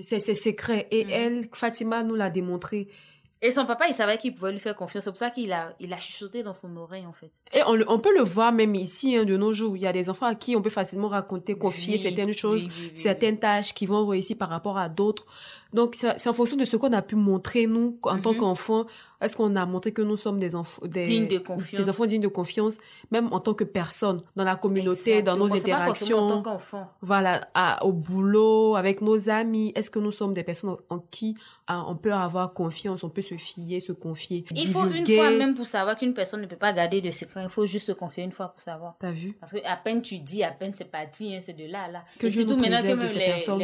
ses 0.03 0.35
secrets. 0.35 0.89
Et 0.91 1.05
Mhm. 1.05 1.11
elle, 1.13 1.49
Fatima, 1.53 2.03
nous 2.03 2.15
l'a 2.15 2.31
démontré. 2.31 2.89
Et 3.43 3.53
son 3.53 3.67
papa, 3.67 3.85
il 3.89 3.95
savait 3.95 4.17
qu'il 4.17 4.35
pouvait 4.35 4.53
lui 4.53 4.59
faire 4.59 4.75
confiance. 4.75 5.05
C'est 5.05 5.11
pour 5.11 5.19
ça 5.19 5.29
qu'il 5.29 5.53
a, 5.53 5.75
il 5.79 5.93
a 5.93 5.99
chuchoté 5.99 6.43
dans 6.43 6.55
son 6.55 6.75
oreille, 6.79 7.05
en 7.05 7.13
fait. 7.13 7.31
Et 7.53 7.61
on, 7.67 7.99
peut 7.99 8.15
le 8.17 8.23
voir 8.23 8.53
même 8.53 8.75
ici, 8.75 9.17
hein, 9.17 9.27
de 9.27 9.37
nos 9.37 9.53
jours. 9.53 9.77
Il 9.77 9.83
y 9.83 9.87
a 9.87 9.93
des 9.93 10.09
enfants 10.09 10.25
à 10.25 10.35
qui 10.35 10.57
on 10.57 10.63
peut 10.63 10.71
facilement 10.71 11.09
raconter, 11.09 11.55
confier 11.55 11.95
Oui, 11.95 11.99
certaines 11.99 12.33
choses, 12.33 12.65
oui, 12.65 12.73
oui, 12.75 12.91
oui, 12.95 12.99
certaines 12.99 13.39
tâches 13.39 13.75
qui 13.75 13.85
vont 13.85 14.07
réussir 14.07 14.39
par 14.39 14.49
rapport 14.49 14.79
à 14.79 14.89
d'autres. 14.89 15.27
Donc, 15.75 15.95
c'est 15.97 16.29
en 16.29 16.33
fonction 16.33 16.57
de 16.57 16.65
ce 16.65 16.77
qu'on 16.77 16.93
a 16.93 17.03
pu 17.03 17.17
montrer, 17.17 17.67
nous, 17.67 17.99
en 18.05 18.19
tant 18.21 18.33
Mhm. 18.33 18.39
qu'enfants. 18.39 18.87
Est-ce 19.21 19.37
qu'on 19.37 19.57
a 19.57 19.65
montré 19.65 19.91
que 19.93 20.03
nous 20.03 20.17
sommes 20.19 20.39
des 20.39 20.55
enfants, 20.55 20.83
des, 20.87 21.05
Dignes 21.05 21.29
de 21.29 21.39
confiance. 21.39 21.81
des 21.83 21.89
enfants 21.89 22.05
dignes 22.05 22.21
de 22.21 22.29
confiance, 22.29 22.77
même 23.11 23.33
en 23.33 23.41
tant 23.41 23.55
que 23.55 23.65
personne, 23.65 24.21
dans 24.37 24.45
la 24.45 24.55
communauté, 24.57 25.23
dans 25.23 25.37
nos 25.37 25.49
pas 25.49 25.55
forcément 25.57 25.73
en 25.73 25.79
interactions, 25.81 26.29
tant 26.29 26.43
qu'enfant. 26.43 26.91
voilà, 27.01 27.49
à- 27.55 27.87
au 27.87 27.93
boulot, 27.93 28.77
avec 28.77 29.01
nos 29.01 29.31
amis. 29.31 29.73
Est-ce 29.77 29.89
que 29.91 29.99
nous 29.99 30.13
sommes 30.13 30.35
des 30.35 30.43
personnes 30.45 30.77
en, 30.91 30.97
en 30.97 30.99
qui 31.11 31.35
ah, 31.67 31.87
on 31.89 31.97
peut 31.97 32.13
avoir 32.13 32.53
confiance, 32.53 33.03
on 33.05 33.09
peut 33.09 33.23
se 33.23 33.37
fier, 33.37 33.81
se 33.81 33.93
confier, 33.93 34.45
Il 34.55 34.69
faut 34.71 34.85
une 34.85 35.07
fois 35.07 35.31
même 35.31 35.55
pour 35.55 35.67
savoir 35.67 35.97
qu'une 35.97 36.13
personne 36.13 36.43
ne 36.43 36.47
peut 36.47 36.57
pas 36.57 36.75
garder 36.75 37.01
de 37.01 37.11
secret. 37.11 37.43
Il 37.45 37.49
faut 37.49 37.65
juste 37.65 37.87
se 37.87 37.93
confier 37.93 38.23
une 38.25 38.33
fois 38.33 38.49
pour 38.49 38.61
savoir. 38.61 38.97
T'as 39.01 39.13
vu? 39.13 39.33
Parce 39.41 39.53
que 39.53 39.65
à 39.67 39.77
peine 39.77 40.03
tu 40.03 40.19
dis, 40.19 40.45
à 40.45 40.51
peine 40.51 40.73
c'est 40.75 40.85
pas 40.91 41.07
dit, 41.07 41.35
hein, 41.35 41.39
c'est 41.41 41.55
de 41.57 41.65
là 41.65 41.85
à 41.85 41.91
là. 41.91 42.05
Que 42.19 42.27
et 42.27 42.31
surtout 42.31 42.57
maintenant 42.59 42.83
que 42.83 42.87
même 42.89 43.01
les, 43.01 43.15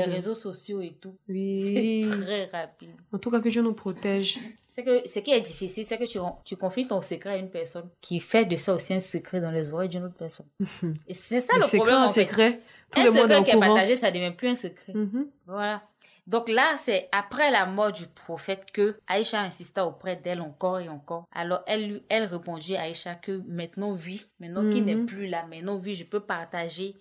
les 0.00 0.06
de- 0.06 0.10
réseaux 0.10 0.32
sociaux 0.34 0.80
et 0.80 0.96
tout, 0.98 1.12
Oui. 1.28 1.99
Très 2.08 2.44
rapide. 2.46 2.90
En 3.12 3.18
tout 3.18 3.30
cas, 3.30 3.40
que 3.40 3.48
Dieu 3.48 3.62
nous 3.62 3.74
protège. 3.74 4.38
C'est 4.68 4.84
que 4.84 5.06
ce 5.08 5.18
qui 5.18 5.32
est 5.32 5.40
difficile, 5.40 5.84
c'est 5.84 5.98
que 5.98 6.04
tu, 6.04 6.18
tu 6.44 6.56
confies 6.56 6.86
ton 6.86 7.02
secret 7.02 7.30
à 7.30 7.36
une 7.36 7.50
personne 7.50 7.88
qui 8.00 8.20
fait 8.20 8.44
de 8.44 8.56
ça 8.56 8.74
aussi 8.74 8.94
un 8.94 9.00
secret 9.00 9.40
dans 9.40 9.50
les 9.50 9.72
oreilles 9.72 9.88
d'une 9.88 10.04
autre 10.04 10.16
personne. 10.18 10.46
Et 11.08 11.14
c'est 11.14 11.40
ça 11.40 11.52
Le 11.54 11.60
le, 11.60 11.64
secret, 11.64 11.78
problème 11.78 11.96
un 11.98 12.04
en 12.04 12.08
fait. 12.08 12.24
secret. 12.24 12.60
Tout 12.92 13.00
un 13.00 13.04
le 13.04 13.10
secret 13.12 13.44
qui 13.44 13.50
est 13.50 13.58
partagé, 13.60 13.94
ça 13.96 14.10
devient 14.10 14.32
plus 14.36 14.48
un 14.48 14.54
secret. 14.56 14.92
Mhm. 14.94 15.26
Voilà. 15.46 15.82
Donc 16.26 16.48
là, 16.48 16.76
c'est 16.76 17.08
après 17.12 17.50
la 17.50 17.66
mort 17.66 17.92
du 17.92 18.06
prophète 18.06 18.66
que 18.72 18.96
Aïcha 19.08 19.40
insista 19.40 19.86
auprès 19.86 20.16
d'elle 20.16 20.40
encore 20.40 20.78
et 20.78 20.88
encore. 20.88 21.24
Alors 21.32 21.62
elle 21.66 21.88
lui, 21.88 22.02
elle 22.08 22.24
répondit 22.24 22.76
à 22.76 22.82
Aïcha 22.82 23.14
que 23.16 23.42
maintenant 23.48 23.92
oui, 23.92 24.26
maintenant 24.38 24.68
qu'il 24.70 24.84
n'est 24.84 24.94
Mhm. 24.94 25.06
plus 25.06 25.26
là, 25.28 25.46
maintenant 25.46 25.78
oui, 25.82 25.94
je 25.94 26.04
peux 26.04 26.20
partager 26.20 26.94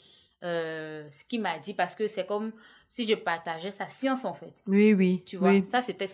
euh, 0.43 1.05
ce 1.11 1.25
qu'il 1.25 1.41
m'a 1.41 1.59
dit 1.59 1.73
parce 1.73 1.95
que 1.95 2.07
c'est 2.07 2.25
comme 2.25 2.53
si 2.89 3.05
je 3.05 3.13
partageais 3.13 3.71
sa 3.71 3.85
science 3.87 4.25
en 4.25 4.33
fait. 4.33 4.63
Oui, 4.67 4.93
oui. 4.93 5.23
Tu 5.25 5.37
vois, 5.37 5.49
oui. 5.51 5.63
ça 5.63 5.79
c'était 5.81 6.07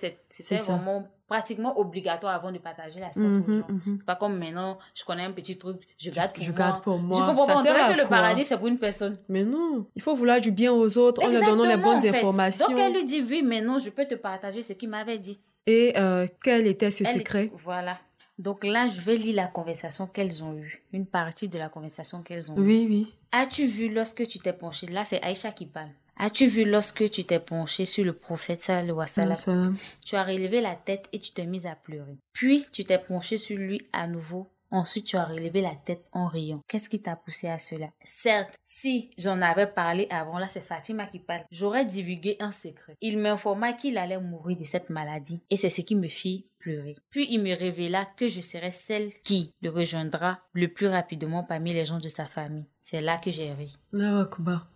vraiment 0.57 1.07
pratiquement 1.27 1.79
obligatoire 1.79 2.35
avant 2.35 2.51
de 2.51 2.59
partager 2.59 2.99
la 2.99 3.11
science 3.11 3.33
aux 3.47 3.51
gens. 3.51 3.65
mhm. 3.67 3.97
C'est 3.99 4.05
pas 4.05 4.15
comme 4.15 4.37
maintenant, 4.37 4.77
je 4.93 5.03
connais 5.03 5.23
un 5.23 5.31
petit 5.31 5.57
truc, 5.57 5.77
je 5.97 6.11
garde 6.11 6.33
pour 6.33 6.43
je 6.43 6.51
moi. 6.51 6.57
garde 6.59 6.83
pour 6.83 6.99
moi. 6.99 7.19
Je 7.21 7.25
comprends 7.25 7.57
Ça 7.57 7.73
pas, 7.73 7.89
on 7.89 7.93
que 7.93 7.97
le 8.01 8.07
paradis 8.07 8.43
c'est 8.43 8.57
pour 8.57 8.67
une 8.67 8.77
personne. 8.77 9.17
Mais 9.29 9.43
non, 9.43 9.87
il 9.95 10.01
faut 10.01 10.13
vouloir 10.13 10.39
du 10.39 10.51
bien 10.51 10.71
aux 10.73 10.97
autres 10.97 11.23
en 11.23 11.29
leur 11.29 11.43
donnant 11.43 11.63
les 11.65 11.77
bonnes 11.77 11.97
en 11.97 12.01
fait. 12.01 12.09
informations. 12.09 12.67
Donc 12.69 12.77
elle 12.79 12.93
lui 12.93 13.05
dit 13.05 13.21
oui, 13.27 13.41
mais 13.43 13.61
non, 13.61 13.79
je 13.79 13.89
peux 13.89 14.05
te 14.05 14.15
partager 14.15 14.61
ce 14.61 14.73
qu'il 14.73 14.89
m'avait 14.89 15.17
dit. 15.17 15.39
Et 15.65 15.93
euh, 15.97 16.27
quel 16.43 16.67
était 16.67 16.91
ce 16.91 17.03
Elle- 17.05 17.17
secret? 17.19 17.51
Voilà. 17.55 17.97
Donc 18.37 18.65
là, 18.65 18.89
je 18.89 18.99
vais 18.99 19.15
lire 19.15 19.35
la 19.37 19.47
conversation 19.47 20.07
qu'elles 20.07 20.43
ont 20.43 20.53
eue. 20.55 20.83
Une 20.91 21.05
partie 21.07 21.47
de 21.47 21.57
la 21.57 21.69
conversation 21.69 22.21
qu'elles 22.21 22.51
ont 22.51 22.57
eue. 22.57 22.59
Oui, 22.59 22.85
oui. 22.89 23.13
As-tu 23.31 23.65
vu 23.65 23.87
lorsque 23.91 24.27
tu 24.27 24.39
t'es 24.39 24.51
penché 24.53 24.87
Là, 24.87 25.05
c'est 25.05 25.21
Aïcha 25.23 25.51
qui 25.53 25.65
parle. 25.65 25.87
As-tu 26.17 26.47
vu 26.47 26.63
lorsque 26.63 27.09
tu 27.11 27.25
t'es 27.25 27.39
penché 27.39 27.85
sur 27.85 28.05
le 28.05 28.13
prophète 28.13 28.61
sallallahu 28.61 28.83
alayhi 28.83 28.97
wa 28.97 29.07
sallam? 29.07 29.35
Salam. 29.35 29.77
Tu 30.05 30.15
as 30.15 30.23
relevé 30.23 30.61
la 30.61 30.75
tête 30.75 31.09
et 31.11 31.19
tu 31.19 31.31
t'es 31.31 31.45
mise 31.45 31.65
à 31.65 31.75
pleurer. 31.75 32.17
Puis, 32.33 32.65
tu 32.71 32.83
t'es 32.83 32.99
penché 32.99 33.37
sur 33.37 33.57
lui 33.57 33.81
à 33.91 34.07
nouveau. 34.07 34.49
Ensuite, 34.71 35.05
tu 35.05 35.15
as 35.15 35.25
relevé 35.25 35.61
la 35.61 35.75
tête 35.75 36.07
en 36.11 36.27
riant. 36.27 36.61
Qu'est-ce 36.67 36.89
qui 36.89 37.01
t'a 37.01 37.15
poussé 37.15 37.47
à 37.47 37.59
cela? 37.59 37.89
Certes, 38.03 38.55
si 38.63 39.09
j'en 39.17 39.41
avais 39.41 39.67
parlé 39.67 40.07
avant, 40.09 40.39
là 40.39 40.49
c'est 40.49 40.59
Fatima 40.59 41.05
qui 41.05 41.19
parle, 41.19 41.45
j'aurais 41.51 41.85
divulgué 41.85 42.35
un 42.39 42.51
secret. 42.51 42.95
Il 42.99 43.17
m'informa 43.19 43.73
qu'il 43.73 43.97
allait 43.97 44.19
mourir 44.19 44.57
de 44.57 44.63
cette 44.63 44.89
maladie 44.89 45.41
et 45.49 45.55
c'est 45.55 45.69
ce 45.69 45.81
qui 45.81 45.95
me 45.95 46.07
fit 46.07 46.47
pleurer. 46.59 46.97
Puis 47.09 47.27
il 47.29 47.41
me 47.43 47.55
révéla 47.55 48.05
que 48.17 48.27
je 48.27 48.41
serais 48.41 48.71
celle 48.71 49.13
qui 49.23 49.53
le 49.61 49.69
rejoindra 49.69 50.39
le 50.53 50.67
plus 50.67 50.87
rapidement 50.87 51.43
parmi 51.43 51.71
les 51.71 51.85
gens 51.85 51.99
de 51.99 52.09
sa 52.09 52.25
famille. 52.25 52.65
C'est 52.81 53.01
là 53.01 53.17
que 53.17 53.31
j'ai 53.31 53.53
ri. 53.53 53.77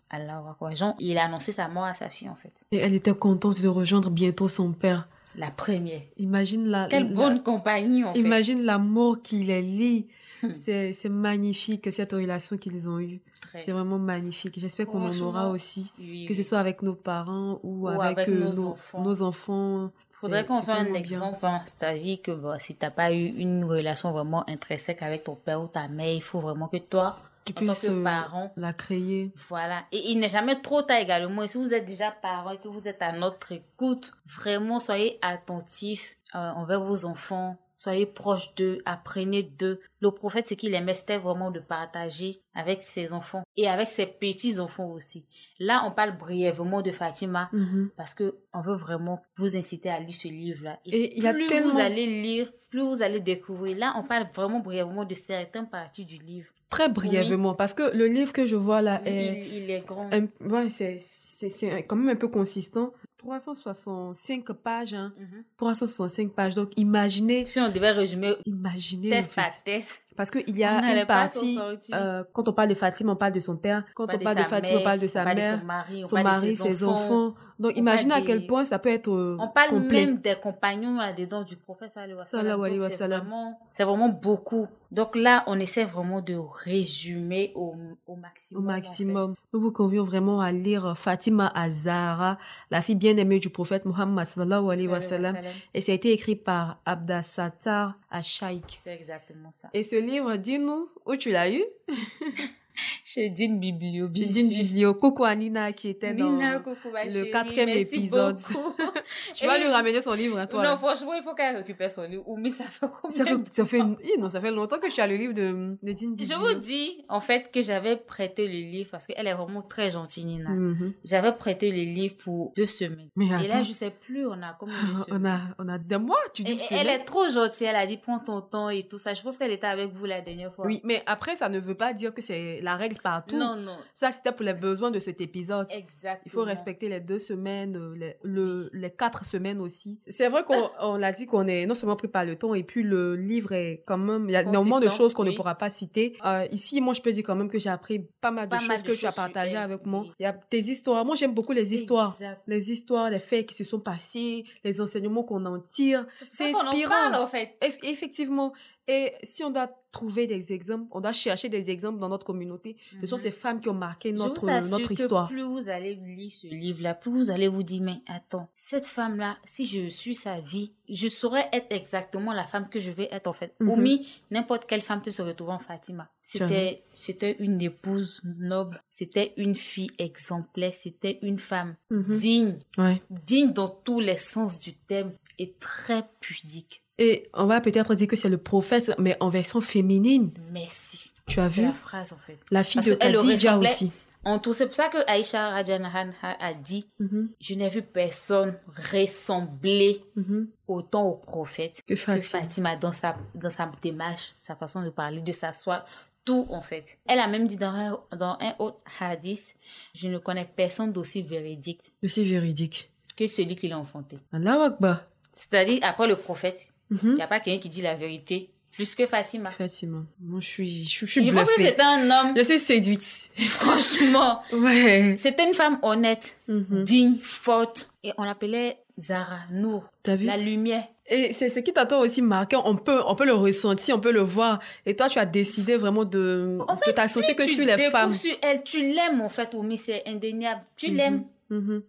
Alors. 0.09 0.57
Jean, 0.71 0.95
il 0.99 1.17
a 1.17 1.25
annoncé 1.25 1.51
sa 1.51 1.67
mort 1.67 1.83
à 1.85 1.93
sa 1.93 2.09
fille 2.09 2.29
en 2.29 2.35
fait. 2.35 2.51
Et 2.71 2.77
elle 2.77 2.93
était 2.93 3.13
contente 3.13 3.61
de 3.61 3.67
rejoindre 3.67 4.09
bientôt 4.09 4.47
son 4.47 4.71
père. 4.71 5.07
La 5.35 5.51
première. 5.51 6.01
Imagine 6.17 6.65
la, 6.67 6.87
Quelle 6.87 7.09
la- 7.09 7.15
bonne 7.15 7.43
compagnie 7.43 8.03
en 8.03 8.13
fait. 8.13 8.19
imagine 8.19 8.63
l'amour 8.63 9.21
qui 9.21 9.43
les 9.43 9.61
lie. 9.61 10.07
Hmm. 10.41 10.53
C'est 10.55 10.93
c'est 10.93 11.09
magnifique 11.09 11.91
cette 11.91 12.13
relation 12.13 12.57
qu'ils 12.57 12.89
ont 12.89 12.99
eue. 12.99 13.19
Très. 13.41 13.59
C'est 13.59 13.71
vraiment 13.71 13.99
magnifique. 13.99 14.57
J'espère 14.59 14.87
qu'on 14.87 15.07
en 15.07 15.19
aura 15.21 15.49
aussi. 15.49 15.93
Oui, 15.99 16.25
Que 16.25 16.33
ce 16.33 16.43
soit 16.43 16.59
avec 16.59 16.81
nos 16.81 16.95
parents 16.95 17.59
ou, 17.63 17.87
avec, 17.87 18.17
avec 18.19 18.29
euh, 18.29 18.39
nos 18.45 18.53
nos, 18.53 18.65
enfants. 18.67 19.01
nos 19.01 19.21
enfants. 19.21 19.91
Faudrait 20.13 20.41
C'est- 20.41 20.47
qu'on 20.47 20.53
c'est 20.59 20.63
soit 20.65 20.75
un 20.75 20.93
exemple. 20.93 21.45
hein. 21.45 21.61
C'est-à-dire 21.67 22.21
que 22.21 22.31
bon, 22.31 22.57
si 22.59 22.75
t'as 22.75 22.89
pas 22.89 23.13
eu 23.13 23.25
une 23.27 23.63
relation 23.65 24.11
vraiment 24.11 24.43
intrinsèque 24.49 25.01
avec 25.03 25.23
ton 25.25 25.35
père 25.35 25.61
ou 25.61 25.67
ta 25.67 25.87
mère, 25.87 26.13
il 26.13 26.21
faut 26.21 26.39
vraiment 26.39 26.67
que 26.67 26.77
toi, 26.77 27.17
Tu 27.45 27.53
en 27.53 27.67
tant 27.67 27.73
que 27.73 27.87
euh, 27.87 28.03
parent, 28.03 28.51
la 28.57 28.73
créer. 28.73 29.31
voilà. 29.47 29.83
Et 29.91 30.11
il 30.11 30.19
n'est 30.19 30.29
jamais 30.29 30.61
trop 30.61 30.81
tard 30.81 30.97
également. 30.97 31.43
Et 31.43 31.47
si 31.47 31.57
vous 31.57 31.73
êtes 31.73 31.85
déjà 31.85 32.11
parent 32.11 32.51
et 32.51 32.57
que 32.57 32.67
vous 32.67 32.87
êtes 32.87 33.01
à 33.01 33.11
notre 33.11 33.51
écoute, 33.51 34.11
vraiment 34.25 34.79
soyez 34.79 35.17
attentifs 35.21 36.17
euh, 36.35 36.51
envers 36.51 36.83
vos 36.83 37.05
enfants. 37.05 37.57
Soyez 37.79 38.05
proches 38.05 38.53
d'eux, 38.55 38.79
apprenez 38.83 39.41
d'eux. 39.41 39.79
Le 40.01 40.11
prophète, 40.11 40.49
ce 40.49 40.53
qu'il 40.53 40.73
aimait, 40.73 40.93
c'était 40.93 41.17
vraiment 41.17 41.49
de 41.49 41.61
partager 41.61 42.41
avec 42.53 42.83
ses 42.83 43.13
enfants 43.13 43.43
et 43.55 43.67
avec 43.69 43.87
ses 43.87 44.05
petits-enfants 44.05 44.91
aussi. 44.91 45.25
Là, 45.59 45.83
on 45.87 45.91
parle 45.91 46.17
brièvement 46.17 46.81
de 46.81 46.91
Fatima 46.91 47.49
Mhm. 47.53 47.89
parce 47.95 48.13
que 48.13 48.35
on 48.53 48.61
veut 48.61 48.75
vraiment 48.75 49.21
vous 49.37 49.55
inciter 49.55 49.89
à 49.89 49.97
lire 50.01 50.13
ce 50.13 50.27
livre-là. 50.27 50.77
Et 50.87 51.17
il 51.17 51.23
y 51.23 51.27
a 51.27 51.33
plus 51.33 51.47
tellement- 51.47 51.69
vous 51.71 51.79
allez 51.79 52.05
lire, 52.21 52.51
plus 52.69 52.81
vous 52.81 53.01
allez 53.01 53.21
découvrir. 53.21 53.77
Là, 53.77 53.93
on 53.95 54.03
parle 54.03 54.27
vraiment 54.35 54.59
brièvement 54.59 55.05
de 55.05 55.13
certaines 55.15 55.69
parties 55.69 56.03
du 56.05 56.17
livre. 56.17 56.49
Très 56.69 56.89
brièvement, 56.89 57.53
parce 57.53 57.73
que 57.73 57.95
le 57.95 58.07
livre 58.07 58.33
que 58.33 58.45
je 58.45 58.57
vois 58.57 58.81
là 58.81 59.01
est, 59.05 59.47
Il, 59.47 59.53
il 59.63 59.71
est 59.71 59.85
grand. 59.87 60.09
un- 60.13 60.27
ouais, 60.49 60.69
c'est, 60.69 60.97
c'est, 60.99 61.47
c'est 61.49 61.83
quand 61.83 61.95
même 61.95 62.09
un 62.09 62.15
peu 62.19 62.27
consistant. 62.27 62.91
365 63.19 64.53
pages, 64.53 64.93
hein. 64.93 65.13
Mhm. 65.19 65.43
365 65.57 66.31
pages. 66.33 66.55
Donc, 66.55 66.71
imaginez, 66.77 67.45
Si 67.45 67.59
on 67.59 67.69
devait 67.69 67.91
résumer 67.91 68.35
imaginez, 68.45 69.07
en 69.09 69.11
test 69.17 69.33
fait. 69.33 69.41
par 69.41 69.63
test, 69.63 70.03
Parce 70.19 70.31
qu'il 70.31 70.57
y 70.57 70.65
a 70.65 70.99
une 70.99 71.05
partie, 71.05 71.57
euh, 71.93 72.25
quand 72.33 72.49
on 72.49 72.51
parle 72.51 72.67
de 72.67 72.73
Fatima, 72.73 73.13
on 73.13 73.15
parle 73.15 73.31
de 73.31 73.39
son 73.39 73.55
père. 73.55 73.85
Quand 73.95 74.03
on 74.13 74.19
parle 74.19 74.35
de 74.35 74.43
Fatima, 74.43 74.79
on 74.81 74.83
parle 74.83 74.99
de 74.99 75.07
sa 75.07 75.23
mère, 75.23 75.61
son 76.03 76.21
mari, 76.21 76.57
son 76.57 76.65
ses 76.65 76.83
enfants. 76.83 77.35
Donc, 77.57 77.71
on 77.73 77.79
imagine 77.79 78.11
à 78.11 78.21
quel 78.21 78.45
point 78.45 78.65
ça 78.65 78.79
peut 78.79 78.89
être 78.89 79.09
euh, 79.09 79.37
On 79.39 79.47
parle 79.47 79.69
complet. 79.69 80.05
même 80.05 80.17
des 80.17 80.35
compagnons 80.35 80.97
là-dedans 80.97 81.43
du 81.43 81.55
prophète 81.55 81.91
c'est 81.93 81.99
sallam. 82.25 82.59
vraiment, 82.59 83.59
c'est 83.71 83.83
vraiment 83.85 84.09
beaucoup. 84.09 84.67
Donc 84.91 85.15
là, 85.15 85.43
on 85.45 85.59
essaie 85.59 85.83
vraiment 85.83 86.19
de 86.19 86.35
résumer 86.35 87.51
au, 87.55 87.75
au 88.07 88.13
Au 88.13 88.15
maximum. 88.15 88.63
en 88.63 88.67
fait. 88.69 88.75
maximum. 88.75 89.35
Nous 89.53 89.61
vous 89.61 89.71
convions 89.71 90.03
vraiment 90.03 90.41
à 90.41 90.51
lire 90.51 90.97
Fatima 90.97 91.51
Azara, 91.53 92.37
la 92.71 92.81
fille 92.81 92.95
bien-aimée 92.95 93.39
du 93.39 93.49
prophète 93.49 93.85
Muhammad 93.85 94.25
sallallahu 94.25 94.71
alayhi 94.71 94.87
wa 94.87 94.99
sallam. 94.99 95.35
alayhi 95.35 95.45
wa 95.45 95.51
sallam. 95.51 95.63
Et 95.75 95.81
ça 95.81 95.91
a 95.91 95.95
été 95.95 96.11
écrit 96.11 96.35
par 96.35 96.79
Abda 96.85 97.21
Sattar 97.21 97.95
Ashaik. 98.09 98.79
C'est 98.83 98.93
exactement 98.93 99.51
ça. 99.51 99.69
Et 99.73 99.83
ce 99.83 99.95
livre, 100.09 100.35
dis-nous 100.35 100.89
où 101.05 101.15
tu 101.15 101.29
l'as 101.29 101.51
eu. 101.51 101.63
Chez 103.11 103.31
Dine 103.31 103.59
Biblio, 103.59 104.07
une 104.07 104.31
sûr. 104.31 104.49
biblio. 104.49 104.93
Coucou 104.93 105.23
Anina 105.23 105.73
qui 105.73 105.89
était 105.89 106.13
dans... 106.13 106.29
Nina, 106.29 106.59
coucou, 106.59 106.89
le 106.93 107.09
chérie, 107.11 107.31
quatrième 107.31 107.65
merci 107.69 107.95
épisode. 107.95 108.37
vas 109.47 109.57
Et- 109.57 109.61
lui 109.61 109.67
ramener 109.67 109.99
son 109.99 110.13
livre, 110.13 110.37
hein, 110.37 110.45
toi. 110.45 110.61
non, 110.61 110.69
là. 110.69 110.77
franchement, 110.77 111.13
il 111.15 111.23
faut 111.23 111.33
qu'elle 111.33 111.55
récupère 111.57 111.89
son 111.89 112.03
livre. 112.03 112.21
Ou 112.27 112.37
mais 112.37 112.51
ça 112.51 112.65
fait 112.65 112.85
combien 113.01 113.17
Ça 113.17 113.25
fait, 113.25 113.35
de 113.37 113.43
ça 113.51 113.65
fait, 113.65 113.79
temps? 113.79 113.95
Hi, 114.03 114.19
non, 114.19 114.29
ça 114.29 114.39
fait 114.39 114.51
longtemps 114.51 114.77
que 114.77 114.91
tu 114.93 115.01
as 115.01 115.07
le 115.07 115.15
livre 115.15 115.33
de, 115.33 115.75
de 115.81 115.91
Dean 115.91 116.11
Je 116.11 116.15
Biblio. 116.17 116.37
vous 116.37 116.53
dis, 116.59 117.03
en 117.09 117.19
fait, 117.19 117.51
que 117.51 117.63
j'avais 117.63 117.95
prêté 117.97 118.45
le 118.47 118.53
livre 118.69 118.89
parce 118.91 119.07
qu'elle 119.07 119.25
est 119.25 119.33
vraiment 119.33 119.63
très 119.63 119.89
gentille, 119.89 120.25
Nina. 120.25 120.49
Mhm. 120.51 120.93
J'avais 121.03 121.31
prêté 121.33 121.71
le 121.71 121.91
livre 121.91 122.15
pour 122.17 122.53
deux 122.55 122.67
semaines. 122.67 123.09
Mais 123.15 123.25
Et 123.43 123.47
là, 123.47 123.63
je 123.63 123.73
sais 123.73 123.89
plus, 123.89 124.27
on 124.27 124.33
a 124.33 124.55
combien 124.59 124.75
de 124.87 124.93
semaines. 124.93 125.21
On 125.57 125.63
a, 125.63 125.65
on 125.65 125.67
a 125.67 125.79
des 125.79 125.97
mois, 125.97 126.19
tu 126.35 126.43
dis 126.43 126.51
Et- 126.51 126.57
que 126.57 126.73
elle 126.75 126.85
est 126.87 127.05
trop 127.05 127.27
gentille, 127.27 127.65
elle 127.65 127.75
a 127.75 127.87
dit 127.87 127.97
prends 127.97 128.19
ton 128.19 128.41
temps 128.41 128.69
et 128.69 128.83
tout 128.83 128.99
ça. 128.99 129.15
Je 129.15 129.23
pense 129.23 129.39
qu'elle 129.39 129.51
était 129.51 129.65
avec 129.65 129.93
vous 129.93 130.05
la 130.05 130.21
dernière 130.21 130.53
fois. 130.53 130.67
Oui, 130.67 130.79
mais 130.83 131.01
après, 131.07 131.35
ça 131.35 131.49
ne 131.49 131.59
veut 131.59 131.73
pas 131.73 131.93
dire 131.93 132.13
que 132.13 132.21
c'est 132.21 132.59
la 132.61 132.75
règle 132.75 132.97
partout. 133.01 133.37
Non, 133.37 133.55
non. 133.55 133.77
Ça, 133.93 134.11
c'était 134.11 134.31
pour 134.31 134.43
les 134.45 134.53
besoins 134.53 134.91
de 134.91 134.99
cet 134.99 135.21
épisode. 135.21 135.67
Exactement. 135.71 136.21
Il 136.25 136.31
faut 136.31 136.43
respecter 136.43 136.89
les 136.89 136.99
deux 136.99 137.19
semaines, 137.19 137.75
euh, 137.77 137.95
les, 137.95 138.15
le, 138.23 138.69
les 138.73 138.91
quatre 138.91 139.25
semaines 139.25 139.59
aussi. 139.61 139.99
C'est 140.07 140.27
vrai 140.29 140.43
qu'on 140.43 140.69
on 140.81 141.01
a 141.01 141.11
dit 141.11 141.25
qu'on 141.25 141.47
est 141.47 141.65
non 141.65 141.75
seulement 141.75 141.95
pris 141.95 142.07
par 142.07 142.25
le 142.25 142.35
temps, 142.35 142.53
et 142.53 142.63
puis 142.63 142.83
le 142.83 143.15
livre 143.15 143.53
est 143.53 143.83
quand 143.85 143.97
même... 143.97 144.25
Il 144.27 144.31
y 144.31 144.35
a 144.35 144.41
énormément 144.41 144.79
de 144.79 144.89
choses 144.89 145.13
qu'on 145.13 145.23
ne 145.23 145.31
pourra 145.31 145.55
pas 145.55 145.69
citer. 145.69 146.15
Euh, 146.25 146.47
ici, 146.51 146.81
moi, 146.81 146.93
je 146.93 147.01
peux 147.01 147.11
dire 147.11 147.23
quand 147.25 147.35
même 147.35 147.49
que 147.49 147.59
j'ai 147.59 147.69
appris 147.69 147.99
pas 148.21 148.31
mal 148.31 148.45
de 148.47 148.51
Pas 148.51 148.59
choses 148.59 148.67
mal 148.67 148.81
de 148.83 148.87
que 148.87 148.91
tu 148.93 149.05
as 149.05 149.09
choses 149.09 149.15
partagées 149.15 149.57
avec 149.57 149.85
moi. 149.85 150.01
oui. 150.01 150.11
Il 150.19 150.23
y 150.23 150.25
a 150.25 150.37
des 150.51 150.71
histoires. 150.71 151.05
Moi, 151.05 151.15
j'aime 151.15 151.33
beaucoup 151.33 151.51
les 151.53 151.73
histoires. 151.73 152.15
Exact. 152.19 152.41
Les 152.47 152.71
histoires, 152.71 153.09
les 153.09 153.19
faits 153.19 153.45
qui 153.47 153.55
se 153.55 153.63
sont 153.63 153.79
passés, 153.79 154.43
les 154.63 154.81
enseignements 154.81 155.23
qu'on 155.23 155.45
en 155.45 155.59
tire. 155.59 156.05
C'est 156.29 156.45
C'est 156.45 156.51
qu'on 156.51 156.59
en 156.59 156.67
inspirant. 156.69 156.89
parle, 156.89 157.15
en 157.15 157.27
fait. 157.27 157.55
Eff- 157.61 157.77
Effectivement. 157.83 158.53
Et 158.91 159.13
si 159.21 159.43
on 159.43 159.51
doit 159.51 159.67
trouver 159.91 160.25
des 160.25 160.51
exemples, 160.51 160.87
on 160.89 160.99
doit 160.99 161.11
chercher 161.13 161.47
des 161.47 161.69
exemples 161.69 161.99
dans 161.99 162.09
notre 162.09 162.25
communauté. 162.25 162.75
Ce 163.01 163.05
sont 163.05 163.17
Mhm. 163.17 163.21
ces 163.21 163.31
femmes 163.31 163.61
qui 163.61 163.69
ont 163.69 163.73
marqué 163.75 164.09
Je 164.09 164.15
notre, 164.15 164.41
vous 164.41 164.69
notre 164.69 164.87
que 164.89 164.93
histoire. 164.95 165.27
plus 165.27 165.43
vous 165.43 165.69
allez 165.69 165.93
lire 165.93 166.31
ce 166.31 166.47
livre-là, 166.47 166.95
plus 166.95 167.11
vous 167.11 167.29
allez 167.29 167.47
vous 167.47 167.61
dire, 167.61 167.83
mais 167.83 167.97
attends, 168.07 168.49
cette 168.55 168.87
femme-là, 168.87 169.37
si 169.45 169.67
je 169.67 169.89
suis 169.89 170.15
sa 170.15 170.39
vie, 170.39 170.73
je 170.89 171.07
saurais 171.07 171.47
être 171.53 171.67
exactement 171.71 172.33
la 172.33 172.45
femme 172.45 172.67
que 172.67 172.79
je 172.79 172.89
vais 172.89 173.07
être 173.11 173.27
en 173.27 173.33
fait. 173.33 173.53
Mhm. 173.59 173.69
Oumi, 173.69 174.07
n'importe 174.31 174.65
quelle 174.65 174.81
femme 174.81 175.03
peut 175.03 175.11
se 175.11 175.21
retrouver 175.21 175.51
en 175.51 175.59
Fatima. 175.59 176.09
C'était, 176.23 176.83
c'était 176.95 177.35
une 177.39 177.61
épouse 177.61 178.21
noble, 178.23 178.81
c'était 178.89 179.33
une 179.37 179.53
fille 179.53 179.91
exemplaire, 179.99 180.73
c'était 180.73 181.19
une 181.21 181.37
femme 181.37 181.75
Mhm. 181.91 182.11
digne, 182.17 182.59
Ouais. 182.79 183.03
digne 183.11 183.53
dans 183.53 183.69
tous 183.69 183.99
les 183.99 184.17
sens 184.17 184.59
du 184.59 184.73
terme 184.73 185.13
et 185.37 185.53
très 185.59 186.03
pudique. 186.21 186.83
Et 186.99 187.27
on 187.33 187.45
va 187.45 187.61
peut-être 187.61 187.95
dire 187.95 188.07
que 188.07 188.15
c'est 188.17 188.29
le 188.29 188.37
prophète, 188.37 188.91
mais 188.99 189.15
en 189.21 189.29
version 189.29 189.61
féminine. 189.61 190.31
Merci. 190.51 191.11
Tu 191.27 191.39
as 191.39 191.47
vu 191.47 191.61
la 191.63 191.73
phrase 191.73 192.11
en 192.13 192.17
fait. 192.17 192.37
La 192.51 192.63
fille 192.63 192.75
Parce 192.81 192.87
de 192.89 192.93
Khadija 192.95 193.57
aussi. 193.57 193.91
En 194.25 194.37
tout, 194.37 194.51
c'est 194.53 194.65
pour 194.65 194.75
ça 194.75 194.89
que 194.89 194.97
Aïcha 195.09 195.49
Rajanahan 195.49 196.11
a 196.21 196.53
dit 196.53 196.87
Mhm. 196.99 197.29
Je 197.39 197.53
n'ai 197.55 197.69
vu 197.69 197.81
personne 197.81 198.59
ressembler 198.91 200.03
Mhm. 200.15 200.47
autant 200.67 201.05
au 201.07 201.13
prophète 201.15 201.81
Que 201.87 201.93
que 201.93 202.21
Fatima. 202.21 202.75
Dans 202.75 202.91
sa, 202.91 203.15
dans 203.35 203.49
sa 203.49 203.71
démarche, 203.81 204.33
sa 204.39 204.55
façon 204.55 204.83
de 204.83 204.89
parler, 204.89 205.21
de 205.21 205.31
s'asseoir, 205.31 205.85
tout 206.25 206.45
en 206.49 206.61
fait. 206.61 206.97
Elle 207.07 207.19
a 207.19 207.27
même 207.27 207.47
dit 207.47 207.57
dans 207.57 207.69
un, 207.71 207.97
dans 208.17 208.37
un 208.39 208.55
autre 208.59 208.79
hadith 208.99 209.55
Je 209.95 210.07
ne 210.09 210.17
connais 210.17 210.45
personne 210.45 210.91
d'aussi 210.91 211.21
véridique 211.21 211.81
véridique. 212.03 212.91
que 213.15 213.25
celui 213.27 213.55
qui 213.55 213.67
l'a 213.67 213.77
enfanté. 213.79 214.17
Allah 214.33 214.63
Akbar. 214.65 215.05
C'est-à-dire, 215.31 215.79
après 215.83 216.07
le 216.07 216.15
prophète, 216.17 216.73
il 216.91 216.97
Mhm. 217.01 217.15
n'y 217.15 217.21
a 217.21 217.27
pas 217.27 217.39
quelqu'un 217.39 217.59
qui 217.59 217.69
dit 217.69 217.81
la 217.81 217.95
vérité 217.95 218.49
plus 218.73 218.95
que 218.95 219.05
Fatima. 219.05 219.51
Fatima. 219.51 220.05
Moi, 220.21 220.39
je 220.41 220.47
suis, 220.47 220.83
je, 220.85 221.05
suis- 221.05 221.25
je 221.25 221.31
pense 221.33 221.49
que 221.51 221.61
c'était 221.61 221.81
un 221.81 222.09
homme, 222.09 222.33
Je 222.37 222.43
suis 222.43 222.59
séduite. 222.59 223.29
franchement. 223.35 224.41
Ouais. 224.53 225.15
C'était 225.17 225.47
une 225.47 225.53
femme 225.53 225.79
honnête, 225.81 226.35
Mhm. 226.47 226.83
digne, 226.85 227.15
forte. 227.21 227.89
Et 228.03 228.13
on 228.17 228.23
l'appelait 228.23 228.77
Zara, 228.97 229.39
Nour, 229.51 229.89
T'as 230.03 230.15
vu? 230.15 230.25
La 230.27 230.37
lumière. 230.37 230.85
Et 231.11 231.33
c'est 231.33 231.49
ce 231.49 231.59
qui 231.59 231.73
t'a 231.73 231.85
toi 231.87 231.99
aussi 231.99 232.21
marqué. 232.21 232.55
On 232.63 232.75
peut, 232.75 233.01
on 233.07 233.15
peut 233.15 233.25
le 233.25 233.33
ressentir, 233.33 233.95
on 233.95 233.99
peut 233.99 234.11
le 234.11 234.21
voir. 234.21 234.59
Et 234.85 234.95
toi, 234.95 235.09
tu 235.09 235.17
as 235.19 235.25
décidé 235.25 235.75
vraiment 235.75 236.05
de, 236.05 236.59
En 236.67 236.75
de 236.75 236.79
fait, 236.83 236.93
t'accentrer 236.93 237.35
que 237.35 237.43
tu 237.43 237.53
sur 237.55 237.65
les 237.65 237.89
femmes. 237.89 238.13
sur 238.13 238.35
elle, 238.43 238.63
tu 238.63 238.79
l'aimes 238.93 239.19
en 239.21 239.29
fait, 239.29 239.53
Oumi, 239.55 239.75
c'est 239.77 240.03
indéniable. 240.07 240.61
Tu 240.77 240.91
Mhm. 240.91 240.95
l'aimes. 240.97 241.23
Mhm. 241.49 241.81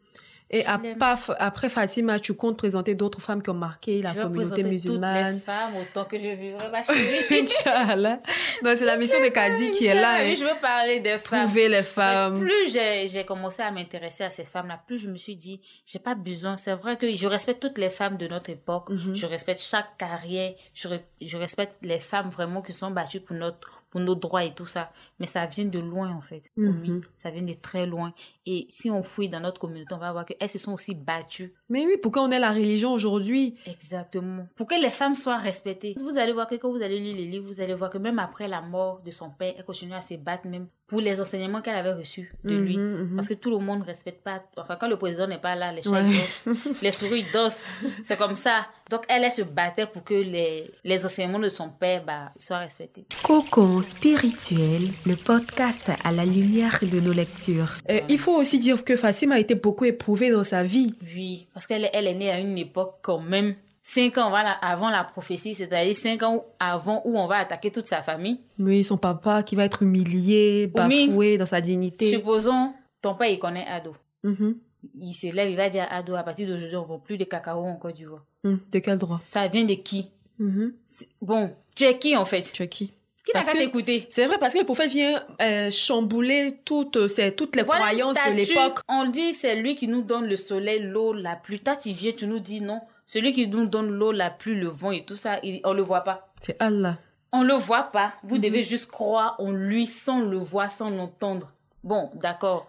Et 0.52 0.64
après 0.66 1.68
Fatima, 1.68 2.18
tu 2.18 2.34
comptes 2.34 2.56
présenter 2.58 2.96
d'autres 2.96 3.20
femmes 3.20 3.40
qui 3.40 3.50
ont 3.50 3.54
marqué 3.54 4.02
la 4.02 4.10
je 4.12 4.20
communauté 4.20 4.32
présenter 4.32 4.62
toutes 4.62 4.66
les 4.66 4.70
musulmane. 4.72 5.40
femmes 5.40 5.76
autant 5.76 6.04
que 6.06 6.18
je 6.18 6.26
vivrai, 6.28 6.68
ma 6.70 6.82
chérie. 6.84 7.42
Inch'Allah. 7.42 8.20
Donc, 8.64 8.76
c'est 8.76 8.84
la 8.84 8.96
mission 8.96 9.18
de 9.22 9.28
Kadi 9.28 9.70
qui 9.70 9.86
est 9.86 9.94
là. 9.94 10.18
Oui, 10.22 10.30
hein. 10.30 10.34
Je 10.36 10.44
veux 10.44 10.60
parler 10.60 10.98
des 11.00 11.18
femmes. 11.18 11.44
Trouver 11.46 11.68
les 11.68 11.82
femmes. 11.84 12.38
Plus 12.40 12.72
j'ai 12.72 13.24
commencé 13.24 13.62
à 13.62 13.70
m'intéresser 13.70 14.24
à 14.24 14.30
ces 14.30 14.44
femmes-là, 14.44 14.80
plus 14.86 14.98
je 14.98 15.08
me 15.08 15.16
suis 15.16 15.36
dit, 15.36 15.60
j'ai 15.86 16.00
pas 16.00 16.14
besoin. 16.16 16.56
C'est 16.56 16.74
vrai 16.74 16.96
que 16.96 17.14
je 17.14 17.28
respecte 17.28 17.60
toutes 17.62 17.78
les 17.78 17.90
femmes 17.90 18.16
de 18.16 18.26
notre 18.26 18.50
époque. 18.50 18.90
Mhm. 18.90 19.14
Je 19.14 19.26
respecte 19.26 19.60
chaque 19.62 19.96
carrière. 19.98 20.52
Je, 20.74 20.88
re- 20.88 21.00
je 21.20 21.36
respecte 21.36 21.76
les 21.82 22.00
femmes 22.00 22.30
vraiment 22.30 22.60
qui 22.60 22.72
sont 22.72 22.90
battues 22.90 23.20
pour 23.20 23.36
notre 23.36 23.82
pour 23.90 24.00
nos 24.00 24.14
droits 24.14 24.44
et 24.44 24.54
tout 24.54 24.66
ça. 24.66 24.92
Mais 25.18 25.26
ça 25.26 25.46
vient 25.46 25.64
de 25.64 25.80
loin, 25.80 26.10
en 26.14 26.20
fait. 26.20 26.42
Mhm. 26.56 27.00
Ça 27.16 27.30
vient 27.30 27.42
de 27.42 27.52
très 27.54 27.86
loin. 27.86 28.12
Et 28.52 28.66
si 28.68 28.90
on 28.90 29.04
fouille 29.04 29.28
dans 29.28 29.38
notre 29.38 29.60
communauté, 29.60 29.94
on 29.94 29.98
va 29.98 30.10
voir 30.10 30.26
qu'elles 30.26 30.48
se 30.48 30.58
sont 30.58 30.72
aussi 30.72 30.96
battues. 30.96 31.54
Mais 31.68 31.86
oui, 31.86 31.92
pourquoi 32.02 32.22
on 32.22 32.32
est 32.32 32.40
la 32.40 32.50
religion 32.50 32.92
aujourd'hui 32.92 33.54
Exactement. 33.64 34.48
Pour 34.56 34.66
que 34.66 34.74
les 34.74 34.90
femmes 34.90 35.14
soient 35.14 35.38
respectées. 35.38 35.94
Vous 36.02 36.18
allez 36.18 36.32
voir 36.32 36.48
que 36.48 36.56
quand 36.56 36.68
vous 36.68 36.82
allez 36.82 36.98
lire 36.98 37.14
les 37.16 37.26
livres, 37.26 37.46
vous 37.46 37.60
allez 37.60 37.74
voir 37.74 37.90
que 37.90 37.98
même 37.98 38.18
après 38.18 38.48
la 38.48 38.60
mort 38.60 39.02
de 39.04 39.12
son 39.12 39.30
père, 39.30 39.54
elle 39.56 39.64
continue 39.64 39.94
à 39.94 40.02
se 40.02 40.14
battre 40.14 40.48
même 40.48 40.66
pour 40.88 41.00
les 41.00 41.20
enseignements 41.20 41.62
qu'elle 41.62 41.76
avait 41.76 41.92
reçus 41.92 42.34
de 42.42 42.56
lui. 42.56 42.76
Mhm, 42.76 43.10
mhm. 43.10 43.14
Parce 43.14 43.28
que 43.28 43.34
tout 43.34 43.50
le 43.50 43.58
monde 43.58 43.78
ne 43.78 43.84
respecte 43.84 44.24
pas. 44.24 44.42
Enfin, 44.56 44.74
quand 44.74 44.88
le 44.88 44.96
président 44.96 45.28
n'est 45.28 45.38
pas 45.38 45.54
là, 45.54 45.72
les 45.72 45.82
chats 45.82 45.90
Ouais. 45.90 46.02
ils 46.04 46.18
dansent, 46.18 46.82
les 46.82 46.90
souris 46.90 47.24
ils 47.28 47.32
dansent. 47.32 47.68
C'est 48.02 48.16
comme 48.16 48.34
ça. 48.34 48.66
Donc, 48.90 49.04
elle, 49.08 49.22
elle 49.22 49.30
se 49.30 49.42
battait 49.42 49.86
pour 49.86 50.02
que 50.02 50.14
les, 50.14 50.68
les 50.82 51.04
enseignements 51.06 51.38
de 51.38 51.48
son 51.48 51.68
père 51.70 52.04
bah, 52.04 52.32
soient 52.36 52.58
respectés. 52.58 53.06
Cocon 53.22 53.82
spirituel, 53.82 54.88
le 55.06 55.14
podcast 55.14 55.92
à 56.02 56.10
la 56.10 56.24
lumière 56.24 56.80
de 56.82 56.98
nos 56.98 57.12
lectures. 57.12 57.78
Euh, 57.88 58.00
il 58.08 58.18
faut 58.18 58.39
aussi 58.40 58.58
dire 58.58 58.84
que 58.84 58.96
Fatima 58.96 59.36
a 59.36 59.38
été 59.38 59.54
beaucoup 59.54 59.84
éprouvée 59.84 60.30
dans 60.30 60.44
sa 60.44 60.62
vie. 60.62 60.94
Oui, 61.14 61.46
parce 61.54 61.66
qu'elle 61.66 61.88
elle 61.92 62.06
est 62.06 62.14
née 62.14 62.30
à 62.30 62.38
une 62.38 62.58
époque 62.58 62.98
quand 63.02 63.20
même. 63.20 63.54
Cinq 63.82 64.18
ans 64.18 64.28
voilà, 64.28 64.52
avant 64.52 64.90
la 64.90 65.04
prophétie, 65.04 65.54
c'est-à-dire 65.54 65.94
cinq 65.94 66.22
ans 66.22 66.44
avant 66.58 67.00
où 67.04 67.18
on 67.18 67.26
va 67.26 67.36
attaquer 67.36 67.70
toute 67.70 67.86
sa 67.86 68.02
famille. 68.02 68.40
Oui, 68.58 68.84
son 68.84 68.98
papa 68.98 69.42
qui 69.42 69.56
va 69.56 69.64
être 69.64 69.82
humilié, 69.82 70.66
bafoué 70.66 71.38
dans 71.38 71.46
sa 71.46 71.60
dignité. 71.62 72.10
Supposons, 72.10 72.74
ton 73.00 73.14
père, 73.14 73.30
il 73.30 73.38
connaît 73.38 73.66
Ado. 73.66 73.96
Mhm. 74.22 74.56
Il 75.00 75.12
se 75.12 75.32
lève, 75.34 75.50
il 75.50 75.56
va 75.56 75.70
dire 75.70 75.86
à 75.90 75.96
Ado, 75.96 76.14
à 76.14 76.22
partir 76.22 76.46
d'aujourd'hui, 76.46 76.76
on 76.76 76.82
ne 76.82 76.88
vend 76.88 76.98
plus 76.98 77.16
de 77.16 77.24
cacao 77.24 77.64
en 77.64 77.76
Côte 77.76 77.94
d'Ivoire. 77.94 78.24
Mhm. 78.44 78.60
De 78.70 78.78
quel 78.80 78.98
droit? 78.98 79.18
Ça 79.18 79.48
vient 79.48 79.64
de 79.64 79.74
qui? 79.74 80.10
Mhm. 80.38 80.74
Bon, 81.22 81.54
tu 81.74 81.84
es 81.84 81.98
qui 81.98 82.16
en 82.16 82.24
fait? 82.26 82.50
Tu 82.52 82.62
es 82.62 82.68
qui? 82.68 82.92
Qui 83.24 83.32
t'écouter? 83.52 84.06
C'est 84.10 84.26
vrai 84.26 84.38
parce 84.38 84.54
que 84.54 84.58
le 84.60 84.64
prophète 84.64 84.90
vient 84.90 85.22
euh, 85.42 85.70
chambouler 85.70 86.58
toutes, 86.64 87.08
ces, 87.08 87.32
toutes 87.32 87.54
les 87.56 87.62
Voilà 87.62 87.86
croyances 87.86 88.16
de 88.16 88.32
l'époque. 88.34 88.80
On 88.88 89.04
dit 89.04 89.32
c'est 89.32 89.54
lui 89.56 89.76
qui 89.76 89.88
nous 89.88 90.02
donne 90.02 90.26
le 90.26 90.36
soleil, 90.36 90.80
l'eau, 90.80 91.12
la 91.12 91.36
pluie. 91.36 91.60
Toi, 91.60 91.76
tu 91.76 91.90
viens, 91.90 92.12
tu 92.12 92.26
nous 92.26 92.38
dis 92.40 92.60
non. 92.60 92.80
Celui 93.06 93.32
qui 93.32 93.46
nous 93.48 93.66
donne 93.66 93.90
l'eau, 93.90 94.12
la 94.12 94.30
pluie, 94.30 94.54
le 94.54 94.68
vent 94.68 94.92
et 94.92 95.04
tout 95.04 95.16
ça, 95.16 95.38
il- 95.42 95.60
on 95.64 95.72
le 95.74 95.82
voit 95.82 96.00
pas. 96.02 96.32
C'est 96.40 96.56
Allah. 96.60 96.98
On 97.32 97.42
le 97.42 97.54
voit 97.54 97.84
pas. 97.84 98.14
Vous 98.24 98.36
Mhm. 98.36 98.42
devez 98.42 98.62
juste 98.64 98.90
croire 98.90 99.36
en 99.38 99.50
lui 99.52 99.86
sans 99.86 100.20
le 100.20 100.38
voir, 100.38 100.70
sans 100.70 100.90
l'entendre. 100.90 101.52
Bon, 101.84 102.10
d'accord. 102.14 102.68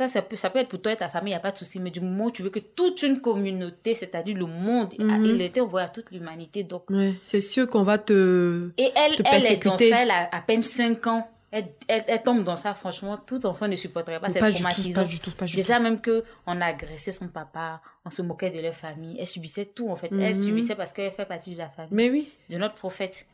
Ça, 0.00 0.08
ça 0.08 0.22
peut, 0.22 0.36
ça 0.36 0.48
peut 0.48 0.60
être 0.60 0.68
pour 0.68 0.80
toi 0.80 0.92
et 0.92 0.96
ta 0.96 1.10
famille, 1.10 1.32
il 1.32 1.34
n'y 1.34 1.36
a 1.36 1.40
pas 1.40 1.50
de 1.50 1.58
souci. 1.58 1.78
Mais 1.78 1.90
du 1.90 2.00
moment 2.00 2.26
où 2.26 2.30
tu 2.30 2.42
veux 2.42 2.48
que 2.48 2.58
toute 2.58 3.02
une 3.02 3.20
communauté, 3.20 3.94
c'est-à-dire 3.94 4.34
le 4.34 4.46
monde, 4.46 4.94
Mhm. 4.98 5.24
il 5.26 5.42
était 5.42 5.60
envoyé 5.60 5.84
à 5.86 5.90
toute 5.90 6.10
l'humanité. 6.10 6.62
Donc, 6.64 6.88
Ouais, 6.88 7.12
c'est 7.20 7.42
sûr 7.42 7.66
qu'on 7.68 7.82
va 7.82 7.98
te... 7.98 8.70
Et 8.78 8.90
elle, 8.96 9.16
te 9.16 9.22
elle 9.30 9.44
est 9.44 9.62
dans 9.62 9.76
ça, 9.76 9.84
elle 10.02 10.10
a 10.10 10.28
à 10.32 10.40
peine 10.40 10.62
5 10.64 11.06
ans. 11.06 11.28
Elle, 11.50 11.66
elle, 11.86 12.04
elle 12.08 12.22
tombe 12.22 12.44
dans 12.44 12.56
ça, 12.56 12.72
franchement, 12.72 13.18
tout 13.18 13.44
enfant 13.44 13.68
ne 13.68 13.76
supporterait 13.76 14.20
pas. 14.20 14.28
Du 14.28 14.34
tout, 14.34 14.38
traumatisant. 14.38 15.02
pas 15.02 15.06
du 15.08 15.20
tout, 15.20 15.30
pas 15.32 15.44
du 15.44 15.56
Déjà, 15.56 15.78
même 15.80 16.00
que 16.00 16.24
on 16.46 16.58
agressait 16.62 17.12
son 17.12 17.28
papa, 17.28 17.82
on 18.06 18.10
se 18.10 18.22
moquait 18.22 18.50
de 18.50 18.60
leur 18.60 18.74
famille. 18.74 19.16
Elle 19.20 19.26
subissait 19.26 19.66
tout, 19.66 19.90
en 19.90 19.96
fait. 19.96 20.08
Elle 20.12 20.34
Mhm. 20.36 20.42
subissait 20.46 20.76
parce 20.76 20.94
qu'elle 20.94 21.12
fait 21.12 21.26
partie 21.26 21.52
de 21.52 21.58
la 21.58 21.68
famille, 21.68 21.90
Mais 21.92 22.08
oui. 22.08 22.28
de 22.48 22.56
notre 22.56 22.76
prophète. 22.76 23.26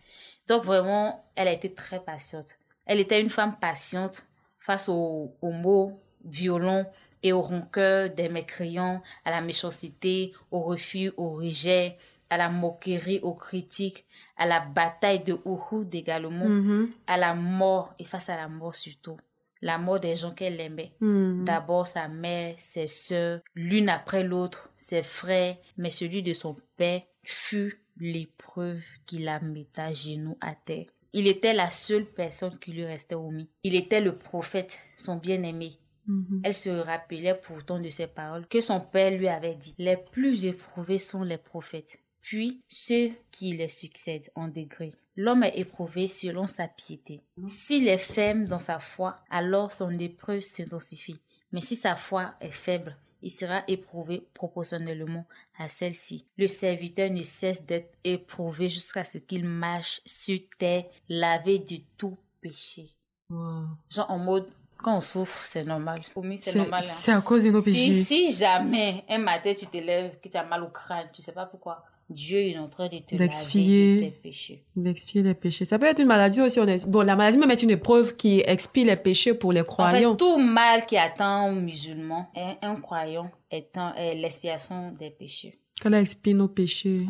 Donc 0.48 0.64
vraiment, 0.64 1.24
elle 1.36 1.46
a 1.46 1.52
été 1.52 1.72
très 1.72 2.00
patiente. 2.00 2.54
Elle 2.86 2.98
était 3.00 3.20
une 3.20 3.30
femme 3.30 3.54
patiente 3.60 4.24
face 4.58 4.88
aux, 4.88 5.30
mots 5.42 6.00
violents 6.26 6.84
et 7.22 7.32
aux 7.32 7.42
rancœurs 7.42 8.10
des 8.10 8.28
mécréants, 8.28 9.02
à 9.24 9.30
la 9.30 9.40
méchanceté, 9.40 10.32
au 10.50 10.60
refus, 10.60 11.12
au 11.16 11.30
rejet, 11.30 11.96
à 12.30 12.36
la 12.36 12.48
moquerie, 12.48 13.20
aux 13.22 13.34
critiques, 13.34 14.04
à 14.36 14.46
la 14.46 14.60
bataille 14.60 15.24
de 15.24 15.38
Uhud 15.44 15.94
également, 15.94 16.48
mm-hmm. 16.48 16.88
à 17.06 17.16
la 17.16 17.34
mort 17.34 17.94
et 17.98 18.04
face 18.04 18.28
à 18.28 18.36
la 18.36 18.48
mort 18.48 18.74
surtout. 18.74 19.16
La 19.62 19.78
mort 19.78 20.00
des 20.00 20.16
gens 20.16 20.32
qu'elle 20.32 20.60
aimait. 20.60 20.92
Mm. 21.00 21.44
D'abord 21.44 21.88
sa 21.88 22.08
mère, 22.08 22.54
ses 22.58 22.88
sœurs, 22.88 23.40
l'une 23.54 23.88
après 23.88 24.22
l'autre, 24.22 24.70
ses 24.76 25.02
frères, 25.02 25.56
mais 25.78 25.90
celui 25.90 26.22
de 26.22 26.34
son 26.34 26.54
père 26.76 27.02
fut 27.22 27.80
l'épreuve 27.98 28.82
qui 29.06 29.18
la 29.18 29.40
mit 29.40 29.68
à 29.76 29.94
genoux 29.94 30.36
à 30.40 30.54
terre. 30.54 30.86
Il 31.12 31.26
était 31.26 31.54
la 31.54 31.70
seule 31.70 32.04
personne 32.04 32.58
qui 32.58 32.72
lui 32.72 32.84
restait 32.84 33.14
omis. 33.14 33.48
Il 33.62 33.74
était 33.74 34.02
le 34.02 34.16
prophète, 34.16 34.82
son 34.98 35.16
bien-aimé. 35.16 35.72
Mm-hmm. 36.08 36.40
Elle 36.44 36.54
se 36.54 36.70
rappelait 36.70 37.34
pourtant 37.34 37.80
de 37.80 37.88
ces 37.88 38.06
paroles 38.06 38.46
que 38.46 38.60
son 38.60 38.80
père 38.80 39.16
lui 39.16 39.28
avait 39.28 39.54
dit. 39.54 39.74
Les 39.78 39.96
plus 39.96 40.46
éprouvés 40.46 40.98
sont 40.98 41.22
les 41.22 41.38
prophètes 41.38 42.00
puis 42.26 42.60
ceux 42.68 43.12
qui 43.30 43.56
les 43.56 43.68
succèdent 43.68 44.32
en 44.34 44.48
degré. 44.48 44.90
L'homme 45.14 45.44
est 45.44 45.60
éprouvé 45.60 46.08
selon 46.08 46.48
sa 46.48 46.66
piété. 46.66 47.22
S'il 47.46 47.86
est 47.86 47.98
ferme 47.98 48.46
dans 48.46 48.58
sa 48.58 48.80
foi, 48.80 49.20
alors 49.30 49.72
son 49.72 49.92
épreuve 49.92 50.40
s'intensifie. 50.40 51.20
Mais 51.52 51.60
si 51.60 51.76
sa 51.76 51.94
foi 51.94 52.34
est 52.40 52.50
faible, 52.50 52.96
il 53.22 53.30
sera 53.30 53.62
éprouvé 53.68 54.26
proportionnellement 54.34 55.24
à 55.56 55.68
celle-ci. 55.68 56.26
Le 56.36 56.48
serviteur 56.48 57.10
ne 57.10 57.22
cesse 57.22 57.64
d'être 57.64 57.96
éprouvé 58.02 58.68
jusqu'à 58.68 59.04
ce 59.04 59.18
qu'il 59.18 59.44
marche 59.44 60.00
sur 60.04 60.40
terre, 60.58 60.86
lavé 61.08 61.60
de 61.60 61.78
tout 61.96 62.18
péché. 62.40 62.90
Genre 63.30 64.10
en 64.10 64.18
mode, 64.18 64.50
quand 64.76 64.98
on 64.98 65.00
souffre, 65.00 65.42
c'est 65.44 65.64
normal. 65.64 66.02
c'est 66.36 66.56
normal. 66.56 66.80
Hein. 66.82 66.86
C'est 66.86 67.12
à 67.12 67.20
cause 67.20 67.44
de 67.44 67.50
nos 67.50 67.62
péchés. 67.62 67.92
Si, 67.92 68.04
si 68.04 68.34
jamais 68.34 69.04
un 69.08 69.18
matin 69.18 69.52
tu 69.56 69.66
te 69.66 69.78
lèves, 69.78 70.18
que 70.22 70.28
tu 70.28 70.36
as 70.36 70.44
mal 70.44 70.62
au 70.62 70.68
crâne, 70.68 71.06
tu 71.12 71.22
sais 71.22 71.32
pas 71.32 71.46
pourquoi 71.46 71.84
Dieu 72.08 72.38
est 72.38 72.58
en 72.58 72.68
train 72.68 72.88
de 72.88 72.98
te 72.98 73.16
laver 73.16 73.28
tes 73.28 74.10
péchés. 74.22 74.64
D'expier 74.76 75.22
les 75.22 75.34
péchés. 75.34 75.64
Ça 75.64 75.78
peut 75.78 75.86
être 75.86 75.98
une 75.98 76.06
maladie 76.06 76.40
aussi. 76.40 76.60
On 76.60 76.66
est... 76.66 76.88
Bon, 76.88 77.02
la 77.02 77.16
maladie 77.16 77.36
même 77.38 77.50
est 77.50 77.62
une 77.62 77.70
épreuve 77.70 78.14
qui 78.14 78.42
expie 78.46 78.84
les 78.84 78.94
péchés 78.94 79.34
pour 79.34 79.52
les 79.52 79.64
croyants. 79.64 80.10
En 80.10 80.12
fait, 80.12 80.18
tout 80.18 80.38
mal 80.38 80.86
qui 80.86 80.96
attend 80.96 81.48
un 81.48 81.60
musulman, 81.60 82.30
un 82.62 82.76
croyant, 82.76 83.30
est 83.50 83.76
l'expiation 84.14 84.92
des 84.92 85.10
péchés. 85.10 85.58
Qu'elle 85.80 85.94
expie 85.94 86.32
nos 86.32 86.48
péchés. 86.48 87.06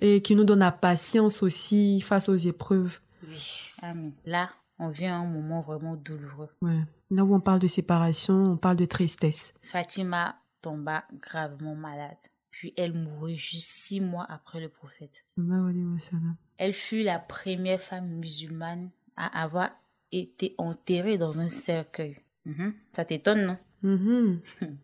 Et 0.00 0.22
qui 0.22 0.34
nous 0.34 0.44
donne 0.44 0.60
la 0.60 0.72
patience 0.72 1.42
aussi 1.42 2.00
face 2.00 2.28
aux 2.28 2.36
épreuves. 2.36 3.00
Oui, 3.28 3.38
Amen. 3.82 4.12
Là, 4.24 4.50
on 4.80 4.88
vient 4.88 5.14
à 5.14 5.24
un 5.24 5.30
moment 5.30 5.60
vraiment 5.60 5.94
douloureux. 5.94 6.48
Ouais. 6.62 6.80
Là 7.10 7.24
où 7.24 7.34
on 7.34 7.40
parle 7.40 7.60
de 7.60 7.68
séparation, 7.68 8.34
on 8.34 8.56
parle 8.56 8.76
de 8.76 8.86
tristesse. 8.86 9.54
Fatima 9.60 10.36
tomba 10.60 11.04
gravement 11.20 11.74
malade 11.74 12.18
puis 12.50 12.74
elle 12.76 12.92
mourut 12.92 13.36
juste 13.36 13.68
six 13.68 14.00
mois 14.00 14.26
après 14.28 14.60
le 14.60 14.68
prophète. 14.68 15.24
Elle 16.58 16.74
fut 16.74 17.02
la 17.02 17.18
première 17.18 17.80
femme 17.80 18.18
musulmane 18.18 18.90
à 19.16 19.42
avoir 19.42 19.70
été 20.12 20.54
enterrée 20.58 21.16
dans 21.16 21.38
un 21.38 21.48
cercueil. 21.48 22.16
Mhm. 22.44 22.74
Ça 22.94 23.04
t'étonne, 23.04 23.46
non? 23.46 23.58
Mhm. 23.82 24.40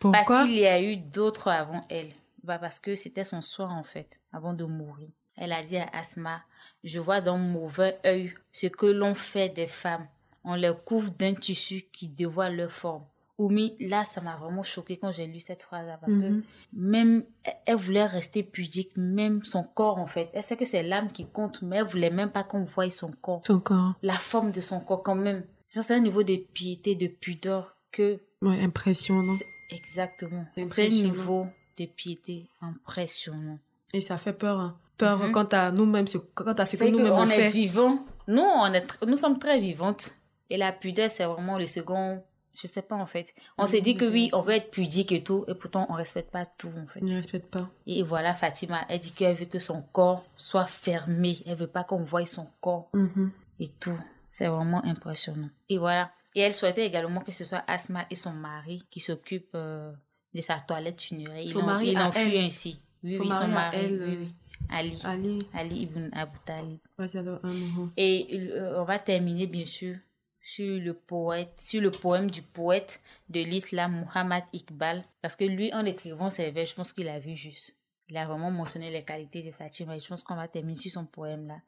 Pourquoi? 0.00 0.22
Parce 0.22 0.46
qu'il 0.46 0.58
y 0.58 0.66
a 0.66 0.80
eu 0.80 0.96
d'autres 0.96 1.48
avant 1.48 1.84
elle. 1.90 2.12
Bah 2.44 2.58
parce 2.58 2.80
que 2.80 2.94
c'était 2.94 3.24
son 3.24 3.42
soir 3.42 3.72
en 3.72 3.82
fait, 3.82 4.22
avant 4.32 4.54
de 4.54 4.64
mourir. 4.64 5.08
Elle 5.36 5.52
a 5.52 5.62
dit 5.62 5.76
à 5.76 5.88
Asma, 5.92 6.42
je 6.84 7.00
vois 7.00 7.20
d'un 7.20 7.38
mauvais 7.38 7.98
œil 8.06 8.32
ce 8.52 8.66
que 8.66 8.86
l'on 8.86 9.14
fait 9.14 9.48
des 9.48 9.66
femmes. 9.66 10.06
On 10.44 10.54
les 10.54 10.72
couvre 10.84 11.10
d'un 11.10 11.34
tissu 11.34 11.84
qui 11.92 12.08
dévoile 12.08 12.56
leur 12.56 12.72
forme. 12.72 13.04
Oumi, 13.38 13.76
là, 13.78 14.02
ça 14.02 14.20
m'a 14.20 14.36
vraiment 14.36 14.64
choqué 14.64 14.96
quand 14.96 15.12
j'ai 15.12 15.26
lu 15.26 15.38
cette 15.38 15.62
phrase-là 15.62 15.96
parce 15.98 16.16
que 16.16 16.28
mhm. 16.28 16.42
même, 16.72 17.24
elle 17.66 17.76
voulait 17.76 18.04
rester 18.04 18.42
pudique, 18.42 18.96
même 18.96 19.44
son 19.44 19.62
corps, 19.62 19.98
en 19.98 20.06
fait. 20.06 20.28
Elle 20.32 20.42
sait 20.42 20.56
que 20.56 20.64
c'est 20.64 20.82
l'âme 20.82 21.12
qui 21.12 21.24
compte, 21.24 21.62
mais 21.62 21.76
elle 21.76 21.84
voulait 21.84 22.10
même 22.10 22.30
pas 22.30 22.42
qu'on 22.42 22.64
voie 22.64 22.90
son 22.90 23.12
corps. 23.12 23.42
Son 23.46 23.60
corps. 23.60 23.94
La 24.02 24.18
forme 24.18 24.50
de 24.50 24.60
son 24.60 24.80
corps, 24.80 25.04
quand 25.04 25.14
même. 25.14 25.44
C'est 25.68 25.94
un 25.94 26.00
niveau 26.00 26.24
de 26.24 26.34
piété, 26.36 26.96
de 26.96 27.06
pudeur 27.06 27.76
que. 27.92 28.18
Ouais, 28.42 28.60
impressionnant. 28.60 29.36
Exactement. 29.70 30.44
C'est 30.48 30.86
un 30.86 30.88
niveau 30.88 31.46
de 31.78 31.84
piété 31.86 32.48
impressionnant. 32.60 33.60
Et 33.92 34.00
ça 34.00 34.16
fait 34.16 34.32
peur, 34.32 34.58
hein. 34.58 34.76
Peur 34.98 35.18
mhm. 35.18 35.32
quant 35.32 35.48
à 35.52 35.70
nous-mêmes, 35.70 36.06
quant 36.34 36.52
à 36.52 36.64
ce 36.64 36.76
que 36.76 36.84
nous-mêmes 36.84 37.12
on, 37.12 37.22
on 37.22 37.26
fait. 37.26 37.46
est 37.46 37.48
vivants. 37.48 38.04
Nous, 38.26 38.42
on 38.42 38.72
est, 38.72 39.06
nous 39.06 39.16
sommes 39.16 39.38
très 39.38 39.58
vivantes. 39.58 40.14
Et 40.50 40.56
la 40.56 40.72
pudeur, 40.72 41.10
c'est 41.10 41.24
vraiment 41.24 41.58
le 41.58 41.66
second 41.66 42.22
je 42.60 42.66
sais 42.66 42.82
pas 42.82 42.96
en 42.96 43.06
fait. 43.06 43.34
On 43.56 43.66
s'est 43.66 43.80
dit 43.80 43.96
que 43.96 44.04
oui, 44.04 44.30
on 44.32 44.42
veut 44.42 44.54
être 44.54 44.70
pudique 44.70 45.12
et 45.12 45.22
tout, 45.22 45.44
et 45.46 45.54
pourtant 45.54 45.86
on 45.90 45.94
respecte 45.94 46.30
pas 46.30 46.44
tout 46.44 46.72
en 46.76 46.86
fait. 46.86 47.00
On 47.02 47.06
ne 47.06 47.16
respecte 47.16 47.50
pas. 47.50 47.70
Et 47.86 48.02
voilà, 48.02 48.34
Fatima, 48.34 48.84
elle 48.88 48.98
dit 48.98 49.12
qu'elle 49.12 49.36
veut 49.36 49.46
que 49.46 49.60
son 49.60 49.82
corps 49.82 50.24
soit 50.36 50.66
fermé. 50.66 51.38
Elle 51.46 51.56
veut 51.56 51.68
pas 51.68 51.84
qu'on 51.84 52.02
voie 52.02 52.26
son 52.26 52.48
corps 52.60 52.90
mm-hmm. 52.94 53.30
et 53.60 53.68
tout. 53.80 53.98
C'est 54.28 54.48
vraiment 54.48 54.84
impressionnant. 54.84 55.50
Et 55.68 55.78
voilà. 55.78 56.10
Et 56.34 56.40
elle 56.40 56.54
souhaitait 56.54 56.86
également 56.86 57.20
que 57.20 57.32
ce 57.32 57.44
soit 57.44 57.62
Asma 57.66 58.06
et 58.10 58.14
son 58.14 58.32
mari 58.32 58.84
qui 58.90 59.00
s'occupent 59.00 59.54
euh, 59.54 59.92
de 60.34 60.40
sa 60.40 60.58
toilette 60.60 61.00
funéraire. 61.00 61.48
Son 61.48 61.62
mari 61.62 61.90
il 61.90 61.98
en 61.98 62.12
fut 62.12 62.36
ainsi. 62.36 62.80
Oui, 63.04 63.14
son, 63.14 63.24
mari, 63.24 63.46
son 63.46 63.52
mari, 63.52 63.76
elle, 63.80 64.02
oui, 64.02 64.18
oui. 64.20 64.34
Ali. 64.68 64.98
Ali. 65.04 65.38
Ali 65.54 65.82
ibn 65.82 66.10
Abu 66.12 66.38
Talib. 66.44 66.78
Uh-huh. 66.98 67.90
Et 67.96 68.26
euh, 68.32 68.80
on 68.80 68.84
va 68.84 68.98
terminer, 68.98 69.46
bien 69.46 69.64
sûr, 69.64 69.96
sur 70.40 70.80
le 70.80 70.94
poète, 70.94 71.52
sur 71.58 71.80
le 71.80 71.90
poème 71.90 72.30
du 72.30 72.42
poète 72.42 73.00
de 73.28 73.40
l'islam 73.40 74.04
Muhammad 74.06 74.44
Iqbal. 74.52 75.04
Parce 75.20 75.36
que 75.36 75.44
lui, 75.44 75.72
en 75.74 75.84
écrivant 75.84 76.30
ses 76.30 76.50
vers, 76.50 76.66
je 76.66 76.74
pense 76.74 76.92
qu'il 76.92 77.08
a 77.08 77.18
vu 77.18 77.34
juste. 77.34 77.74
Il 78.10 78.16
a 78.16 78.24
vraiment 78.24 78.50
mentionné 78.50 78.90
les 78.90 79.02
qualités 79.02 79.42
de 79.42 79.50
Fatima 79.50 79.94
et 79.94 80.00
je 80.00 80.08
pense 80.08 80.24
qu'on 80.24 80.34
va 80.34 80.48
terminer 80.48 80.78
sur 80.78 80.90
son 80.90 81.04
poème-là, 81.04 81.60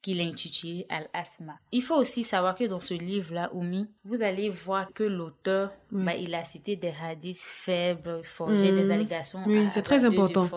qu'il 0.00 0.20
a 0.20 0.24
intitulé 0.24 0.86
Al-Asma. 0.88 1.58
Il 1.72 1.82
faut 1.82 1.96
aussi 1.96 2.22
savoir 2.22 2.54
que 2.54 2.62
dans 2.64 2.78
ce 2.78 2.94
livre-là, 2.94 3.50
Oumi, 3.52 3.90
vous 4.04 4.22
allez 4.22 4.48
voir 4.48 4.92
que 4.92 5.02
l'auteur, 5.02 5.72
bah, 5.90 6.14
il 6.14 6.32
a 6.36 6.44
cité 6.44 6.76
des 6.76 6.94
hadiths 7.02 7.40
faibles, 7.40 8.22
forgés, 8.22 8.70
des 8.70 8.84
mhm. 8.84 8.90
allégations. 8.92 9.40
Oui, 9.46 9.66
c'est 9.70 9.82
très 9.82 10.04
important 10.04 10.48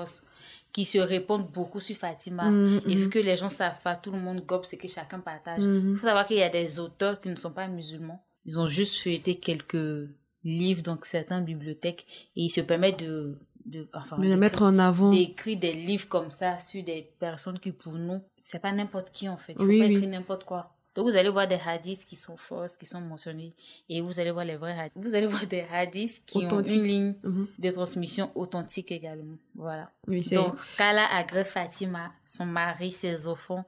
qui 0.74 0.86
se 0.86 0.98
répondent 0.98 1.50
beaucoup 1.52 1.80
sur 1.80 1.96
Fatima. 1.96 2.50
Mm, 2.50 2.82
et 2.88 2.96
vu 2.96 3.10
que 3.10 3.20
les 3.20 3.36
gens 3.36 3.50
savent 3.50 3.82
pas, 3.84 3.96
tout 3.96 4.12
le 4.12 4.20
monde 4.20 4.46
gobe 4.46 4.66
ce 4.66 4.76
que 4.76 4.88
chacun 4.88 5.20
partage. 5.20 5.64
Mm, 5.64 5.92
Il 5.92 5.98
faut 5.98 6.06
savoir 6.06 6.26
qu'il 6.26 6.38
y 6.38 6.44
a 6.44 6.50
des 6.50 6.80
auteurs 6.80 7.20
qui 7.20 7.30
ne 7.30 7.36
sont 7.36 7.52
pas 7.52 7.68
musulmans. 7.68 8.24
Ils 8.46 8.60
ont 8.60 8.68
juste 8.68 8.96
feuilleté 9.02 9.36
quelques 9.36 10.10
livres 10.44 10.82
dans 10.82 10.98
certaines 11.04 11.46
bibliothèques 11.46 12.06
et 12.36 12.44
ils 12.44 12.50
se 12.50 12.62
permettent 12.62 13.00
de 13.00 13.38
de, 13.64 13.88
enfin, 13.94 14.18
de 14.18 14.36
mettre 14.36 14.64
en 14.64 14.80
avant 14.80 15.12
d'écrire 15.12 15.60
des 15.60 15.74
livres 15.74 16.08
comme 16.08 16.32
ça 16.32 16.58
sur 16.58 16.84
des 16.84 17.14
personnes 17.20 17.60
qui 17.60 17.72
pour 17.72 17.94
nous 17.94 18.20
c'est 18.40 18.60
pas 18.60 18.72
n'importe 18.72 19.12
qui 19.12 19.30
en 19.30 19.38
fait 19.38 19.54
il 19.54 19.60
faut 19.60 19.68
pas 19.68 19.86
écrire 19.86 20.10
n'importe 20.10 20.46
quoi 20.46 20.74
donc 20.94 21.06
vous 21.10 21.16
allez 21.16 21.30
voir 21.30 21.48
des 21.48 21.60
hadiths 21.66 22.06
qui 22.06 22.18
sont 22.18 22.36
fausses, 22.36 22.76
qui 22.76 22.86
sont 22.86 23.00
mentionnés, 23.00 23.54
et 23.88 24.02
vous 24.02 24.20
allez 24.20 24.32
voir 24.32 24.44
les 24.44 24.58
vrais 24.58 24.78
hadiths. 24.78 24.94
Vous 24.96 25.16
allez 25.16 25.28
voir 25.28 25.48
des 25.48 25.66
hadiths 25.72 26.22
qui 26.26 26.46
ont 26.46 26.62
une 26.62 26.84
ligne 26.84 27.16
mhm. 27.24 27.48
de 27.58 27.72
transmission 27.72 28.30
authentique 28.36 28.92
également. 28.92 29.38
Voilà. 29.56 29.90
Donc 30.08 30.56
Kala 30.78 31.08
agrée 31.16 31.46
Fatima, 31.46 32.12
son 32.26 32.46
mari, 32.46 32.92
ses 32.92 33.28
enfants, 33.28 33.66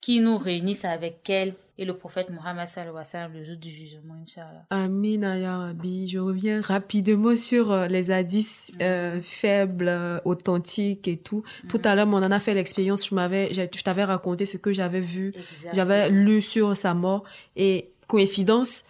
qui 0.00 0.20
nous 0.20 0.38
réunissent 0.38 0.84
avec 0.84 1.28
elle 1.28 1.54
et 1.80 1.86
le 1.86 1.94
prophète 1.94 2.28
Mohammed 2.28 2.68
sallam 2.68 3.32
le 3.32 3.42
jour 3.42 3.56
du 3.56 3.70
jugement, 3.70 4.14
Inch'Allah. 4.22 4.66
Amin, 4.68 5.22
Arabi. 5.22 6.08
Je 6.08 6.18
reviens 6.18 6.60
rapidement 6.60 7.34
sur 7.36 7.72
euh, 7.72 7.86
les 7.86 8.10
hadiths 8.10 8.70
euh, 8.82 9.16
mm-hmm. 9.16 9.22
faibles, 9.22 9.88
euh, 9.88 10.20
authentiques 10.26 11.08
et 11.08 11.16
tout. 11.16 11.42
Tout 11.70 11.78
mm-hmm. 11.78 11.88
à 11.88 11.94
l'heure, 11.94 12.08
on 12.08 12.22
en 12.22 12.30
a 12.30 12.38
fait 12.38 12.52
l'expérience. 12.52 13.08
Je 13.08 13.14
m'avais, 13.14 13.54
je 13.54 13.82
t'avais 13.82 14.04
raconté 14.04 14.44
ce 14.44 14.58
que 14.58 14.72
j'avais 14.72 15.00
vu. 15.00 15.32
J'avais 15.72 16.10
lu 16.10 16.42
sur 16.42 16.76
sa 16.76 16.92
mort. 16.92 17.24
Et 17.56 17.88
coïncidence, 18.08 18.84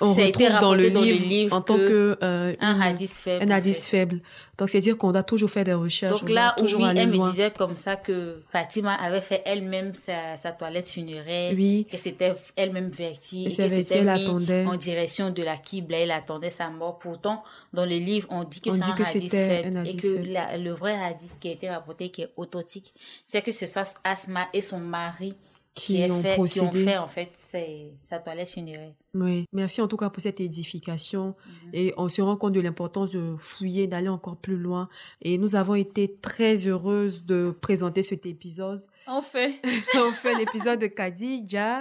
on 0.00 0.14
retrouve 0.14 0.58
dans 0.60 0.74
le, 0.74 0.88
livre, 0.88 1.54
en 1.54 1.60
tant 1.60 1.76
que, 1.76 2.16
euh, 2.22 2.54
un 2.60 2.80
hadith 2.80 3.12
faible. 3.12 3.44
Un 3.44 3.50
hadith 3.50 3.76
faible. 3.76 4.20
Donc 4.56 4.70
c'est 4.70 4.80
dire 4.80 4.96
qu'on 4.96 5.12
doit 5.12 5.22
toujours 5.22 5.50
faire 5.50 5.64
des 5.64 5.74
recherches. 5.74 6.20
Donc 6.20 6.30
là, 6.30 6.54
toujours 6.56 6.86
elle 6.86 7.08
me 7.08 7.30
disait 7.30 7.50
comme 7.50 7.76
ça 7.76 7.96
que 7.96 8.42
Fatima 8.50 8.94
avait 8.94 9.20
fait 9.20 9.42
elle-même 9.44 9.94
sa, 9.94 10.36
sa, 10.36 10.52
toilette 10.52 10.88
funéraire, 10.88 11.52
oui. 11.54 11.86
que 11.90 11.98
c'était 11.98 12.34
elle-même 12.56 12.90
vertie, 12.90 13.46
et, 13.46 13.48
que 13.48 13.68
c'était 13.68 14.02
mis 14.02 14.66
en 14.66 14.76
direction 14.76 15.30
de 15.30 15.42
la 15.42 15.56
Qibla, 15.56 15.98
elle 15.98 16.10
attendait 16.12 16.50
sa 16.50 16.70
mort. 16.70 16.98
Pourtant, 16.98 17.42
dans 17.72 17.84
le 17.84 17.96
livre, 17.96 18.28
on 18.30 18.44
dit 18.44 18.60
que 18.60 18.70
c'est 18.70 18.82
un, 18.82 18.94
hadith 18.94 19.30
faible 19.30 19.82
et 19.86 19.96
que 19.96 20.58
le 20.58 20.70
vrai 20.72 20.94
hadith 20.94 21.38
qui 21.40 21.48
a 21.48 21.52
été 21.52 21.68
rapporté, 21.68 22.08
qui 22.10 22.22
est 22.22 22.30
authentique, 22.36 22.94
c'est 23.26 23.42
que 23.42 23.52
ce 23.52 23.66
soit 23.66 24.00
Asma 24.04 24.48
et 24.52 24.60
son 24.60 24.78
mari 24.78 25.34
qui, 25.74 26.00
est 26.00 26.10
ont 26.10 26.22
fait, 26.22 26.28
qui 26.28 26.32
ont 26.34 26.34
procédé. 26.36 26.84
fait 26.84 26.96
en 26.98 27.08
fait 27.08 27.32
c'est- 27.36 27.90
sa 28.04 28.18
toilette 28.20 28.48
funéraire. 28.48 28.92
Oui, 29.12 29.44
merci 29.52 29.80
en 29.82 29.88
tout 29.88 29.96
cas 29.96 30.08
pour 30.10 30.22
cette 30.22 30.40
édification. 30.40 31.34
Mhm. 31.64 31.70
Et 31.72 31.94
on 31.96 32.08
se 32.08 32.22
rend 32.22 32.36
compte 32.36 32.52
de 32.52 32.60
l'importance 32.60 33.12
de 33.12 33.34
fouiller, 33.36 33.86
d'aller 33.86 34.08
encore 34.08 34.36
plus 34.36 34.56
loin. 34.56 34.88
Et 35.22 35.36
nous 35.38 35.54
avons 35.56 35.74
été 35.74 36.16
très 36.22 36.66
heureuses 36.68 37.24
de 37.24 37.54
présenter 37.60 38.02
cet 38.04 38.24
épisode. 38.26 38.78
Enfin, 39.06 39.50
on 39.96 40.12
fait 40.12 40.34
l'épisode 40.36 40.78
de 40.80 40.86
Khadija 40.86 41.80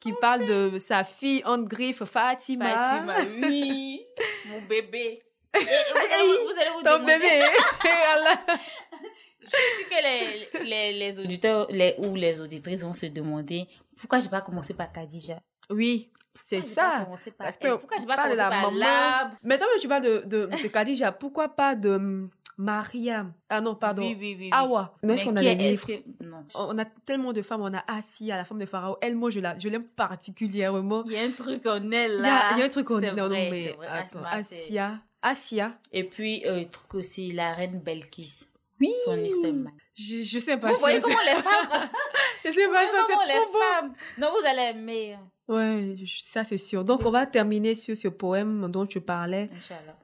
qui 0.00 0.12
parle 0.20 0.46
de 0.46 0.78
sa 0.78 1.04
fille 1.04 1.42
en 1.44 1.58
griffe 1.58 2.04
Fatima. 2.04 2.70
Fatima, 3.06 3.14
oui, 3.48 4.00
mon 4.50 4.60
bébé. 4.68 5.18
Et 5.52 5.58
vous, 5.58 5.64
allez, 5.64 6.44
vous 6.46 6.60
allez 6.60 6.70
vous 6.76 6.82
Ton 6.84 6.92
demander, 6.98 7.12
bébé. 7.14 7.42
Je 9.52 9.76
suis 9.76 9.84
que 9.84 10.64
les, 10.64 10.68
les, 10.70 10.98
les 10.98 11.20
auditeurs 11.20 11.66
les, 11.70 11.94
ou 11.98 12.14
les 12.14 12.40
auditrices 12.40 12.82
vont 12.82 12.92
se 12.94 13.06
demander 13.06 13.66
pourquoi 13.98 14.20
j'ai 14.20 14.28
pas 14.28 14.40
commencé 14.40 14.74
par 14.74 14.90
Khadija? 14.92 15.40
oui, 15.70 16.10
c'est 16.42 16.58
pas 16.58 16.62
ça. 16.62 17.00
commencé 17.04 17.30
par 17.32 17.46
Parce 17.46 17.58
elle? 17.60 17.70
que 17.70 17.76
Pourquoi 17.76 17.96
j'ai 18.00 18.06
pas 18.06 18.16
commencé 18.16 18.36
la 18.36 18.48
par 18.50 18.62
maman. 18.62 18.78
Lab? 18.78 19.30
Maintenant 19.42 19.66
que 19.74 19.80
tu 19.80 19.88
parles 19.88 20.02
de, 20.04 20.22
de, 20.26 20.46
de 20.46 20.68
Khadija, 20.68 21.12
pourquoi 21.12 21.48
pas 21.48 21.74
de 21.74 22.28
Mariam? 22.56 23.32
Ah 23.48 23.60
non, 23.60 23.74
pardon. 23.74 24.02
Oui, 24.02 24.16
oui, 24.18 24.36
oui. 24.38 24.44
oui. 24.44 24.50
Awa. 24.52 24.94
Mais 25.02 25.14
est-ce 25.14 25.24
qu'on 25.24 25.36
a 25.36 25.42
les 25.42 25.54
livres? 25.54 25.86
que- 25.86 26.24
Non. 26.24 26.44
On 26.54 26.78
a 26.78 26.84
tellement 26.84 27.32
de 27.32 27.40
femmes. 27.42 27.62
On 27.62 27.72
a 27.74 27.82
Assia, 27.86 28.36
la 28.36 28.44
femme 28.44 28.58
de 28.58 28.66
Pharaon. 28.66 28.96
Elle, 29.00 29.16
moi, 29.16 29.30
je 29.30 29.40
la- 29.40 29.58
je 29.58 29.68
l'aime 29.68 29.84
particulièrement. 29.86 31.02
Il 31.06 31.12
y 31.12 31.16
a 31.18 31.22
un 31.22 31.30
truc 31.30 31.64
en 31.66 31.90
elle 31.90 32.16
là. 32.16 32.50
il 32.52 32.58
y 32.58 32.62
a 32.62 32.64
un 32.64 32.68
truc 32.68 32.90
en 32.90 33.00
C'est 33.00 33.12
non, 33.12 33.24
non, 33.24 33.30
mais 33.30 33.76
attends, 33.88 34.18
Asma, 34.18 34.30
Assia. 34.30 34.98
Assia. 35.22 35.72
Et 35.92 36.04
puis, 36.04 36.42
euh, 36.46 36.64
truc 36.70 36.94
aussi, 36.94 37.32
la 37.32 37.54
reine 37.54 37.78
Belkis. 37.80 38.46
Oui. 38.80 38.92
Son 39.04 39.16
histoire. 39.18 39.52
Je, 39.94 40.22
je 40.22 40.38
sais 40.38 40.56
pas 40.56 40.72
Vous 40.72 40.78
voyez 40.80 41.00
comment 41.00 41.14
les 41.26 41.42
femmes. 41.42 41.88
Je 42.44 42.50
sais 42.52 42.66
vous 42.66 42.72
pas 42.72 42.86
ça, 42.86 43.04
comment 43.06 43.22
les 43.26 43.32
trop 43.34 43.52
beau. 43.52 43.58
femmes. 43.58 43.92
Non, 44.18 44.28
vous 44.30 44.46
allez 44.46 44.70
aimer. 44.78 45.12
hein. 45.14 45.28
Ouais, 45.48 45.96
ça 46.24 46.42
c'est 46.44 46.56
sûr. 46.56 46.84
Donc 46.84 47.04
on 47.04 47.10
va 47.10 47.26
terminer 47.26 47.74
sur 47.74 47.96
ce 47.96 48.08
poème 48.08 48.70
dont 48.70 48.86
tu 48.86 49.00
parlais, 49.00 49.50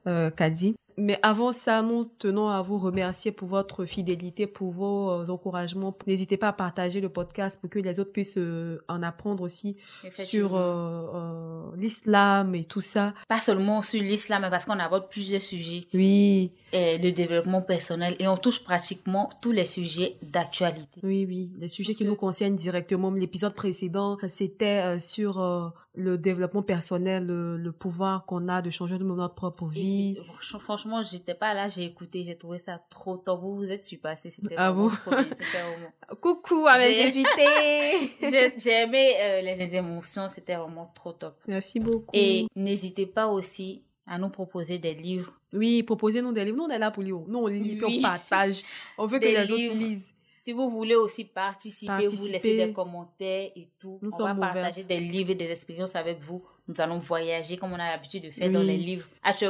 euh, 0.05 0.29
Kadi. 0.29 0.75
Mais 0.99 1.19
avant 1.21 1.51
ça, 1.53 1.83
nous 1.83 2.05
tenons 2.05 2.49
à 2.49 2.61
vous 2.61 2.79
remercier 2.79 3.31
pour 3.31 3.47
votre 3.47 3.85
fidélité, 3.85 4.45
pour 4.47 4.71
vos 4.71 5.11
euh, 5.11 5.27
encouragements. 5.27 5.95
N'hésitez 6.07 6.37
pas 6.37 6.47
à 6.49 6.53
partager 6.53 6.99
le 7.01 7.09
podcast 7.09 7.61
pour 7.61 7.69
que 7.69 7.77
les 7.79 7.99
autres 7.99 8.11
puissent 8.11 8.37
euh, 8.39 8.79
en 8.87 9.03
apprendre 9.03 9.43
aussi 9.43 9.77
sur 10.15 10.55
euh, 10.55 11.69
l'islam 11.75 12.55
et 12.55 12.65
tout 12.65 12.81
ça. 12.81 13.13
Pas 13.27 13.39
seulement 13.39 13.81
sur 13.81 14.01
l'islam, 14.01 14.45
parce 14.49 14.65
qu'on 14.65 14.79
aborde 14.79 15.07
plusieurs 15.09 15.41
sujets. 15.41 15.87
Oui, 15.93 16.51
Et 16.73 16.97
le 16.97 17.11
développement 17.11 17.61
personnel. 17.61 18.15
Et 18.19 18.27
on 18.27 18.35
touche 18.37 18.63
pratiquement 18.63 19.29
tous 19.41 19.51
les 19.53 19.65
sujets 19.65 20.17
d'actualité. 20.21 20.99
oui, 21.03 21.25
oui. 21.25 21.51
Les 21.57 21.67
sujets 21.69 21.89
Parce 21.91 21.97
qui 21.97 22.03
que- 22.03 22.09
nous 22.09 22.15
concernent 22.15 22.55
directement. 22.57 23.09
L'épisode 23.11 23.53
précédent, 23.53 24.17
c'était 24.27 24.81
euh, 24.83 24.99
sur 24.99 25.41
euh, 25.41 25.69
le 25.95 26.17
développement 26.17 26.61
personnel, 26.63 27.25
le, 27.25 27.55
le 27.57 27.71
pouvoir 27.71 28.25
qu'on 28.25 28.49
a 28.49 28.61
de 28.61 28.69
changer 28.69 28.97
de 28.97 29.03
notre 29.05 29.33
propre 29.35 29.69
Et 29.75 29.79
vie. 29.79 30.19
franch- 30.29 30.59
franchement, 30.59 31.03
j'étais 31.03 31.33
pas 31.35 31.53
là, 31.53 31.69
j'ai 31.69 31.85
écouté, 31.85 32.23
j'ai 32.25 32.37
trouvé 32.37 32.59
ça 32.59 32.81
trop 32.89 33.15
top. 33.17 33.39
Vous 33.41 33.55
vous 33.55 33.71
êtes 33.71 33.83
surpassés, 33.85 34.29
c'était 34.29 34.55
Ah 34.57 34.71
bon? 34.73 34.89
trop 34.89 35.11
bien. 35.11 35.21
Vraiment- 35.23 35.93
Coucou 36.21 36.65
à 36.67 36.77
mes 36.77 37.07
invités. 37.07 38.11
J'ai 38.57 38.71
aimé 38.81 39.11
euh, 39.21 39.41
les 39.41 39.61
interventions, 39.61 40.27
c'était 40.27 40.55
vraiment 40.55 40.91
trop 40.93 41.13
top. 41.13 41.35
Merci 41.47 41.79
beaucoup. 41.79 42.09
Et 42.13 42.47
n'hésitez 42.55 43.05
pas 43.05 43.27
aussi 43.27 43.83
à 44.07 44.17
nous 44.17 44.29
proposer 44.29 44.79
des 44.79 44.93
livres. 44.93 45.33
Oui, 45.53 45.83
proposez-nous 45.83 46.31
des 46.31 46.45
livres. 46.45 46.57
Nous, 46.57 46.63
on 46.63 46.69
est 46.69 46.79
là 46.79 46.91
pour 46.91 47.03
lire. 47.03 47.19
Nous, 47.27 47.39
on 47.39 47.47
lit, 47.47 47.75
puis 47.75 47.85
Oui. 47.85 47.97
on 47.99 48.01
partage. 48.03 48.61
On 48.97 49.05
veut 49.05 49.19
que 49.19 49.25
les 49.25 49.43
livres. 49.45 49.71
autres 49.73 49.77
lisent. 49.79 50.13
Si 50.35 50.53
vous 50.53 50.69
voulez 50.69 50.95
aussi 50.95 51.25
participer, 51.25 51.91
vous 51.91 51.99
Participer. 52.03 52.31
laissez 52.33 52.67
des 52.67 52.71
commentaires 52.73 53.51
et 53.55 53.67
tout. 53.79 53.99
Nous 54.01 54.11
on 54.13 54.17
sommes 54.17 54.39
va 54.39 54.53
partager 54.53 54.83
ouvertes. 54.83 54.87
des 54.87 54.99
livres 54.99 55.31
et 55.31 55.35
des 55.35 55.49
expériences 55.51 55.95
avec 55.95 56.21
vous. 56.21 56.41
Nous 56.67 56.73
allons 56.79 56.99
voyager 56.99 57.55
comme 57.57 57.71
on 57.71 57.75
a 57.79 57.89
l'habitude 57.91 58.23
de 58.23 58.29
faire 58.29 58.51
dans 58.51 58.61
les 58.61 58.77
livres. 58.77 59.07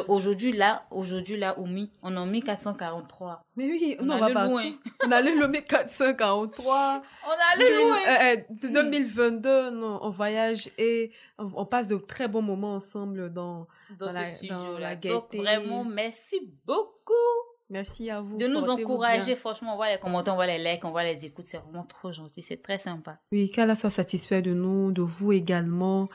Aujourd'hui, 0.08 0.52
là, 0.54 0.86
aujourd'hui, 0.92 1.38
là, 1.38 1.56
on 1.58 1.76
est 1.76 1.90
en 2.04 2.26
1443. 2.26 3.42
Mais 3.56 3.66
oui, 3.66 3.96
On 4.00 4.10
on 4.10 4.18
va 4.20 4.30
loin. 4.46 4.64
On 5.06 5.12
allait 5.12 5.36
le 5.36 5.48
1443. 5.48 7.02
On 7.26 7.32
est 7.32 7.64
allé 7.66 7.84
loin. 7.84 7.98
euh, 8.08 8.36
euh, 8.38 8.70
2022, 8.72 9.70
non, 9.72 10.00
on 10.02 10.10
voyage 10.10 10.70
et 10.78 11.12
on, 11.38 11.50
on 11.56 11.66
passe 11.66 11.88
de 11.88 11.96
très 11.98 12.28
bons 12.28 12.42
moments 12.42 12.74
ensemble 12.76 13.32
dans... 13.34 13.68
dans 14.00 14.06
dans 14.06 14.12
ce 14.12 14.16
la- 14.16 14.22
dans 14.24 14.30
studio-là. 14.30 14.80
la 14.80 14.96
Donc, 14.96 15.34
vraiment, 15.36 15.84
merci 15.84 16.52
beaucoup 16.66 17.14
Merci 17.70 18.10
à 18.10 18.22
vous. 18.22 18.38
de 18.38 18.48
nous 18.48 18.70
encourager. 18.70 19.36
Franchement, 19.36 19.74
on 19.74 19.76
voit 19.76 19.92
les 19.92 20.00
commentaires, 20.00 20.34
on 20.34 20.38
voit 20.38 20.48
les 20.48 20.58
likes, 20.58 20.86
on 20.86 20.92
voit 20.92 21.04
les 21.04 21.26
écoutes. 21.26 21.48
C'est 21.48 21.58
vraiment 21.58 21.84
trop 21.84 22.14
gentil. 22.14 22.42
C'est 22.42 22.62
très 22.62 22.78
sympa. 22.80 23.18
Oui, 23.34 23.52
qu'Allah 23.52 23.76
soit 23.76 23.90
satisfait 23.90 24.42
de 24.42 24.54
nous, 24.54 24.92
de 24.94 25.02
vous 25.02 25.34
également. 25.34 26.08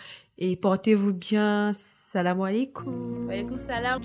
Et 0.45 0.57
portez-vous 0.57 1.13
bien. 1.13 1.71
Salam 1.73 2.41
alaikum. 2.41 3.31
Salam. 3.57 4.01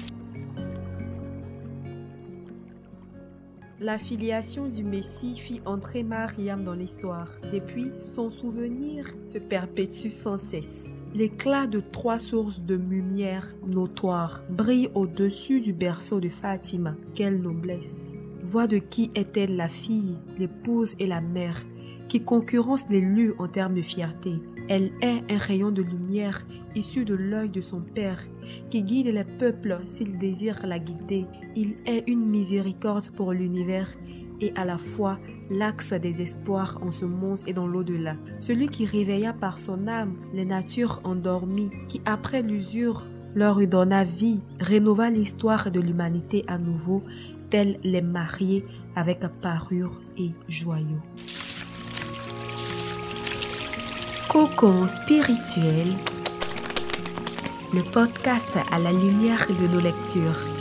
La 3.80 3.98
filiation 3.98 4.68
du 4.68 4.84
Messie 4.84 5.36
fit 5.36 5.62
entrer 5.66 6.04
Mariam 6.04 6.64
dans 6.64 6.76
l'histoire. 6.76 7.28
Depuis, 7.52 7.92
son 8.02 8.30
souvenir 8.30 9.08
se 9.26 9.40
perpétue 9.40 10.12
sans 10.12 10.38
cesse. 10.38 11.08
L'éclat 11.16 11.66
de 11.66 11.80
trois 11.80 12.20
sources 12.20 12.62
de 12.62 12.76
lumière 12.76 13.56
notoires 13.66 14.44
brille 14.48 14.92
au-dessus 14.94 15.60
du 15.60 15.74
berceau 15.74 16.20
de 16.20 16.30
Fatima. 16.30 16.96
Quelle 17.16 17.42
noblesse! 17.42 18.14
Voix 18.44 18.68
de 18.68 18.78
qui 18.78 19.10
est-elle 19.16 19.56
la 19.56 19.68
fille, 19.68 20.20
l'épouse 20.38 20.96
et 21.00 21.08
la 21.08 21.20
mère 21.20 21.64
qui 22.08 22.22
concurrence 22.22 22.88
l'élu 22.90 23.34
en 23.40 23.48
termes 23.48 23.74
de 23.74 23.82
fierté. 23.82 24.34
Elle 24.70 24.92
est 25.02 25.24
un 25.32 25.38
rayon 25.38 25.72
de 25.72 25.82
lumière 25.82 26.46
issu 26.76 27.06
de 27.06 27.14
l'œil 27.14 27.50
de 27.50 27.62
son 27.62 27.82
Père 27.82 28.22
qui 28.70 28.84
guide 28.84 29.08
les 29.08 29.24
peuples 29.24 29.80
s'il 29.86 30.18
désire 30.18 30.66
la 30.66 30.80
guider. 30.80 31.26
Il 31.56 31.78
est 31.86 32.04
une 32.08 32.26
miséricorde 32.26 33.10
pour 33.12 33.32
l'univers 33.34 33.90
et 34.42 34.52
à 34.56 34.66
la 34.66 34.78
fois 34.78 35.20
l'axe 35.50 35.94
des 35.94 36.22
espoirs 36.22 36.80
en 36.82 36.92
ce 36.92 37.06
monde 37.06 37.40
et 37.48 37.54
dans 37.54 37.68
l'au-delà. 37.68 38.18
Celui 38.40 38.68
qui 38.68 38.86
réveilla 38.86 39.34
par 39.34 39.60
son 39.60 39.88
âme 39.88 40.16
les 40.34 40.46
natures 40.46 41.02
endormies, 41.04 41.72
qui 41.88 42.02
après 42.06 42.42
l'usure 42.42 43.06
leur 43.36 43.66
donna 43.68 44.04
vie, 44.04 44.42
rénova 44.60 45.10
l'histoire 45.10 45.70
de 45.72 45.80
l'humanité 45.80 46.44
à 46.48 46.58
nouveau, 46.58 47.04
tels 47.50 47.80
les 47.84 48.02
mariés 48.02 48.66
avec 48.96 49.20
parure 49.42 50.02
et 50.18 50.32
joyaux. 50.48 51.02
Cocon 54.38 54.88
spirituel, 54.88 55.96
le 57.74 57.82
podcast 57.82 58.56
à 58.72 58.78
la 58.78 58.92
lumière 58.92 59.48
de 59.50 59.68
nos 59.74 59.80
lectures. 59.80 60.57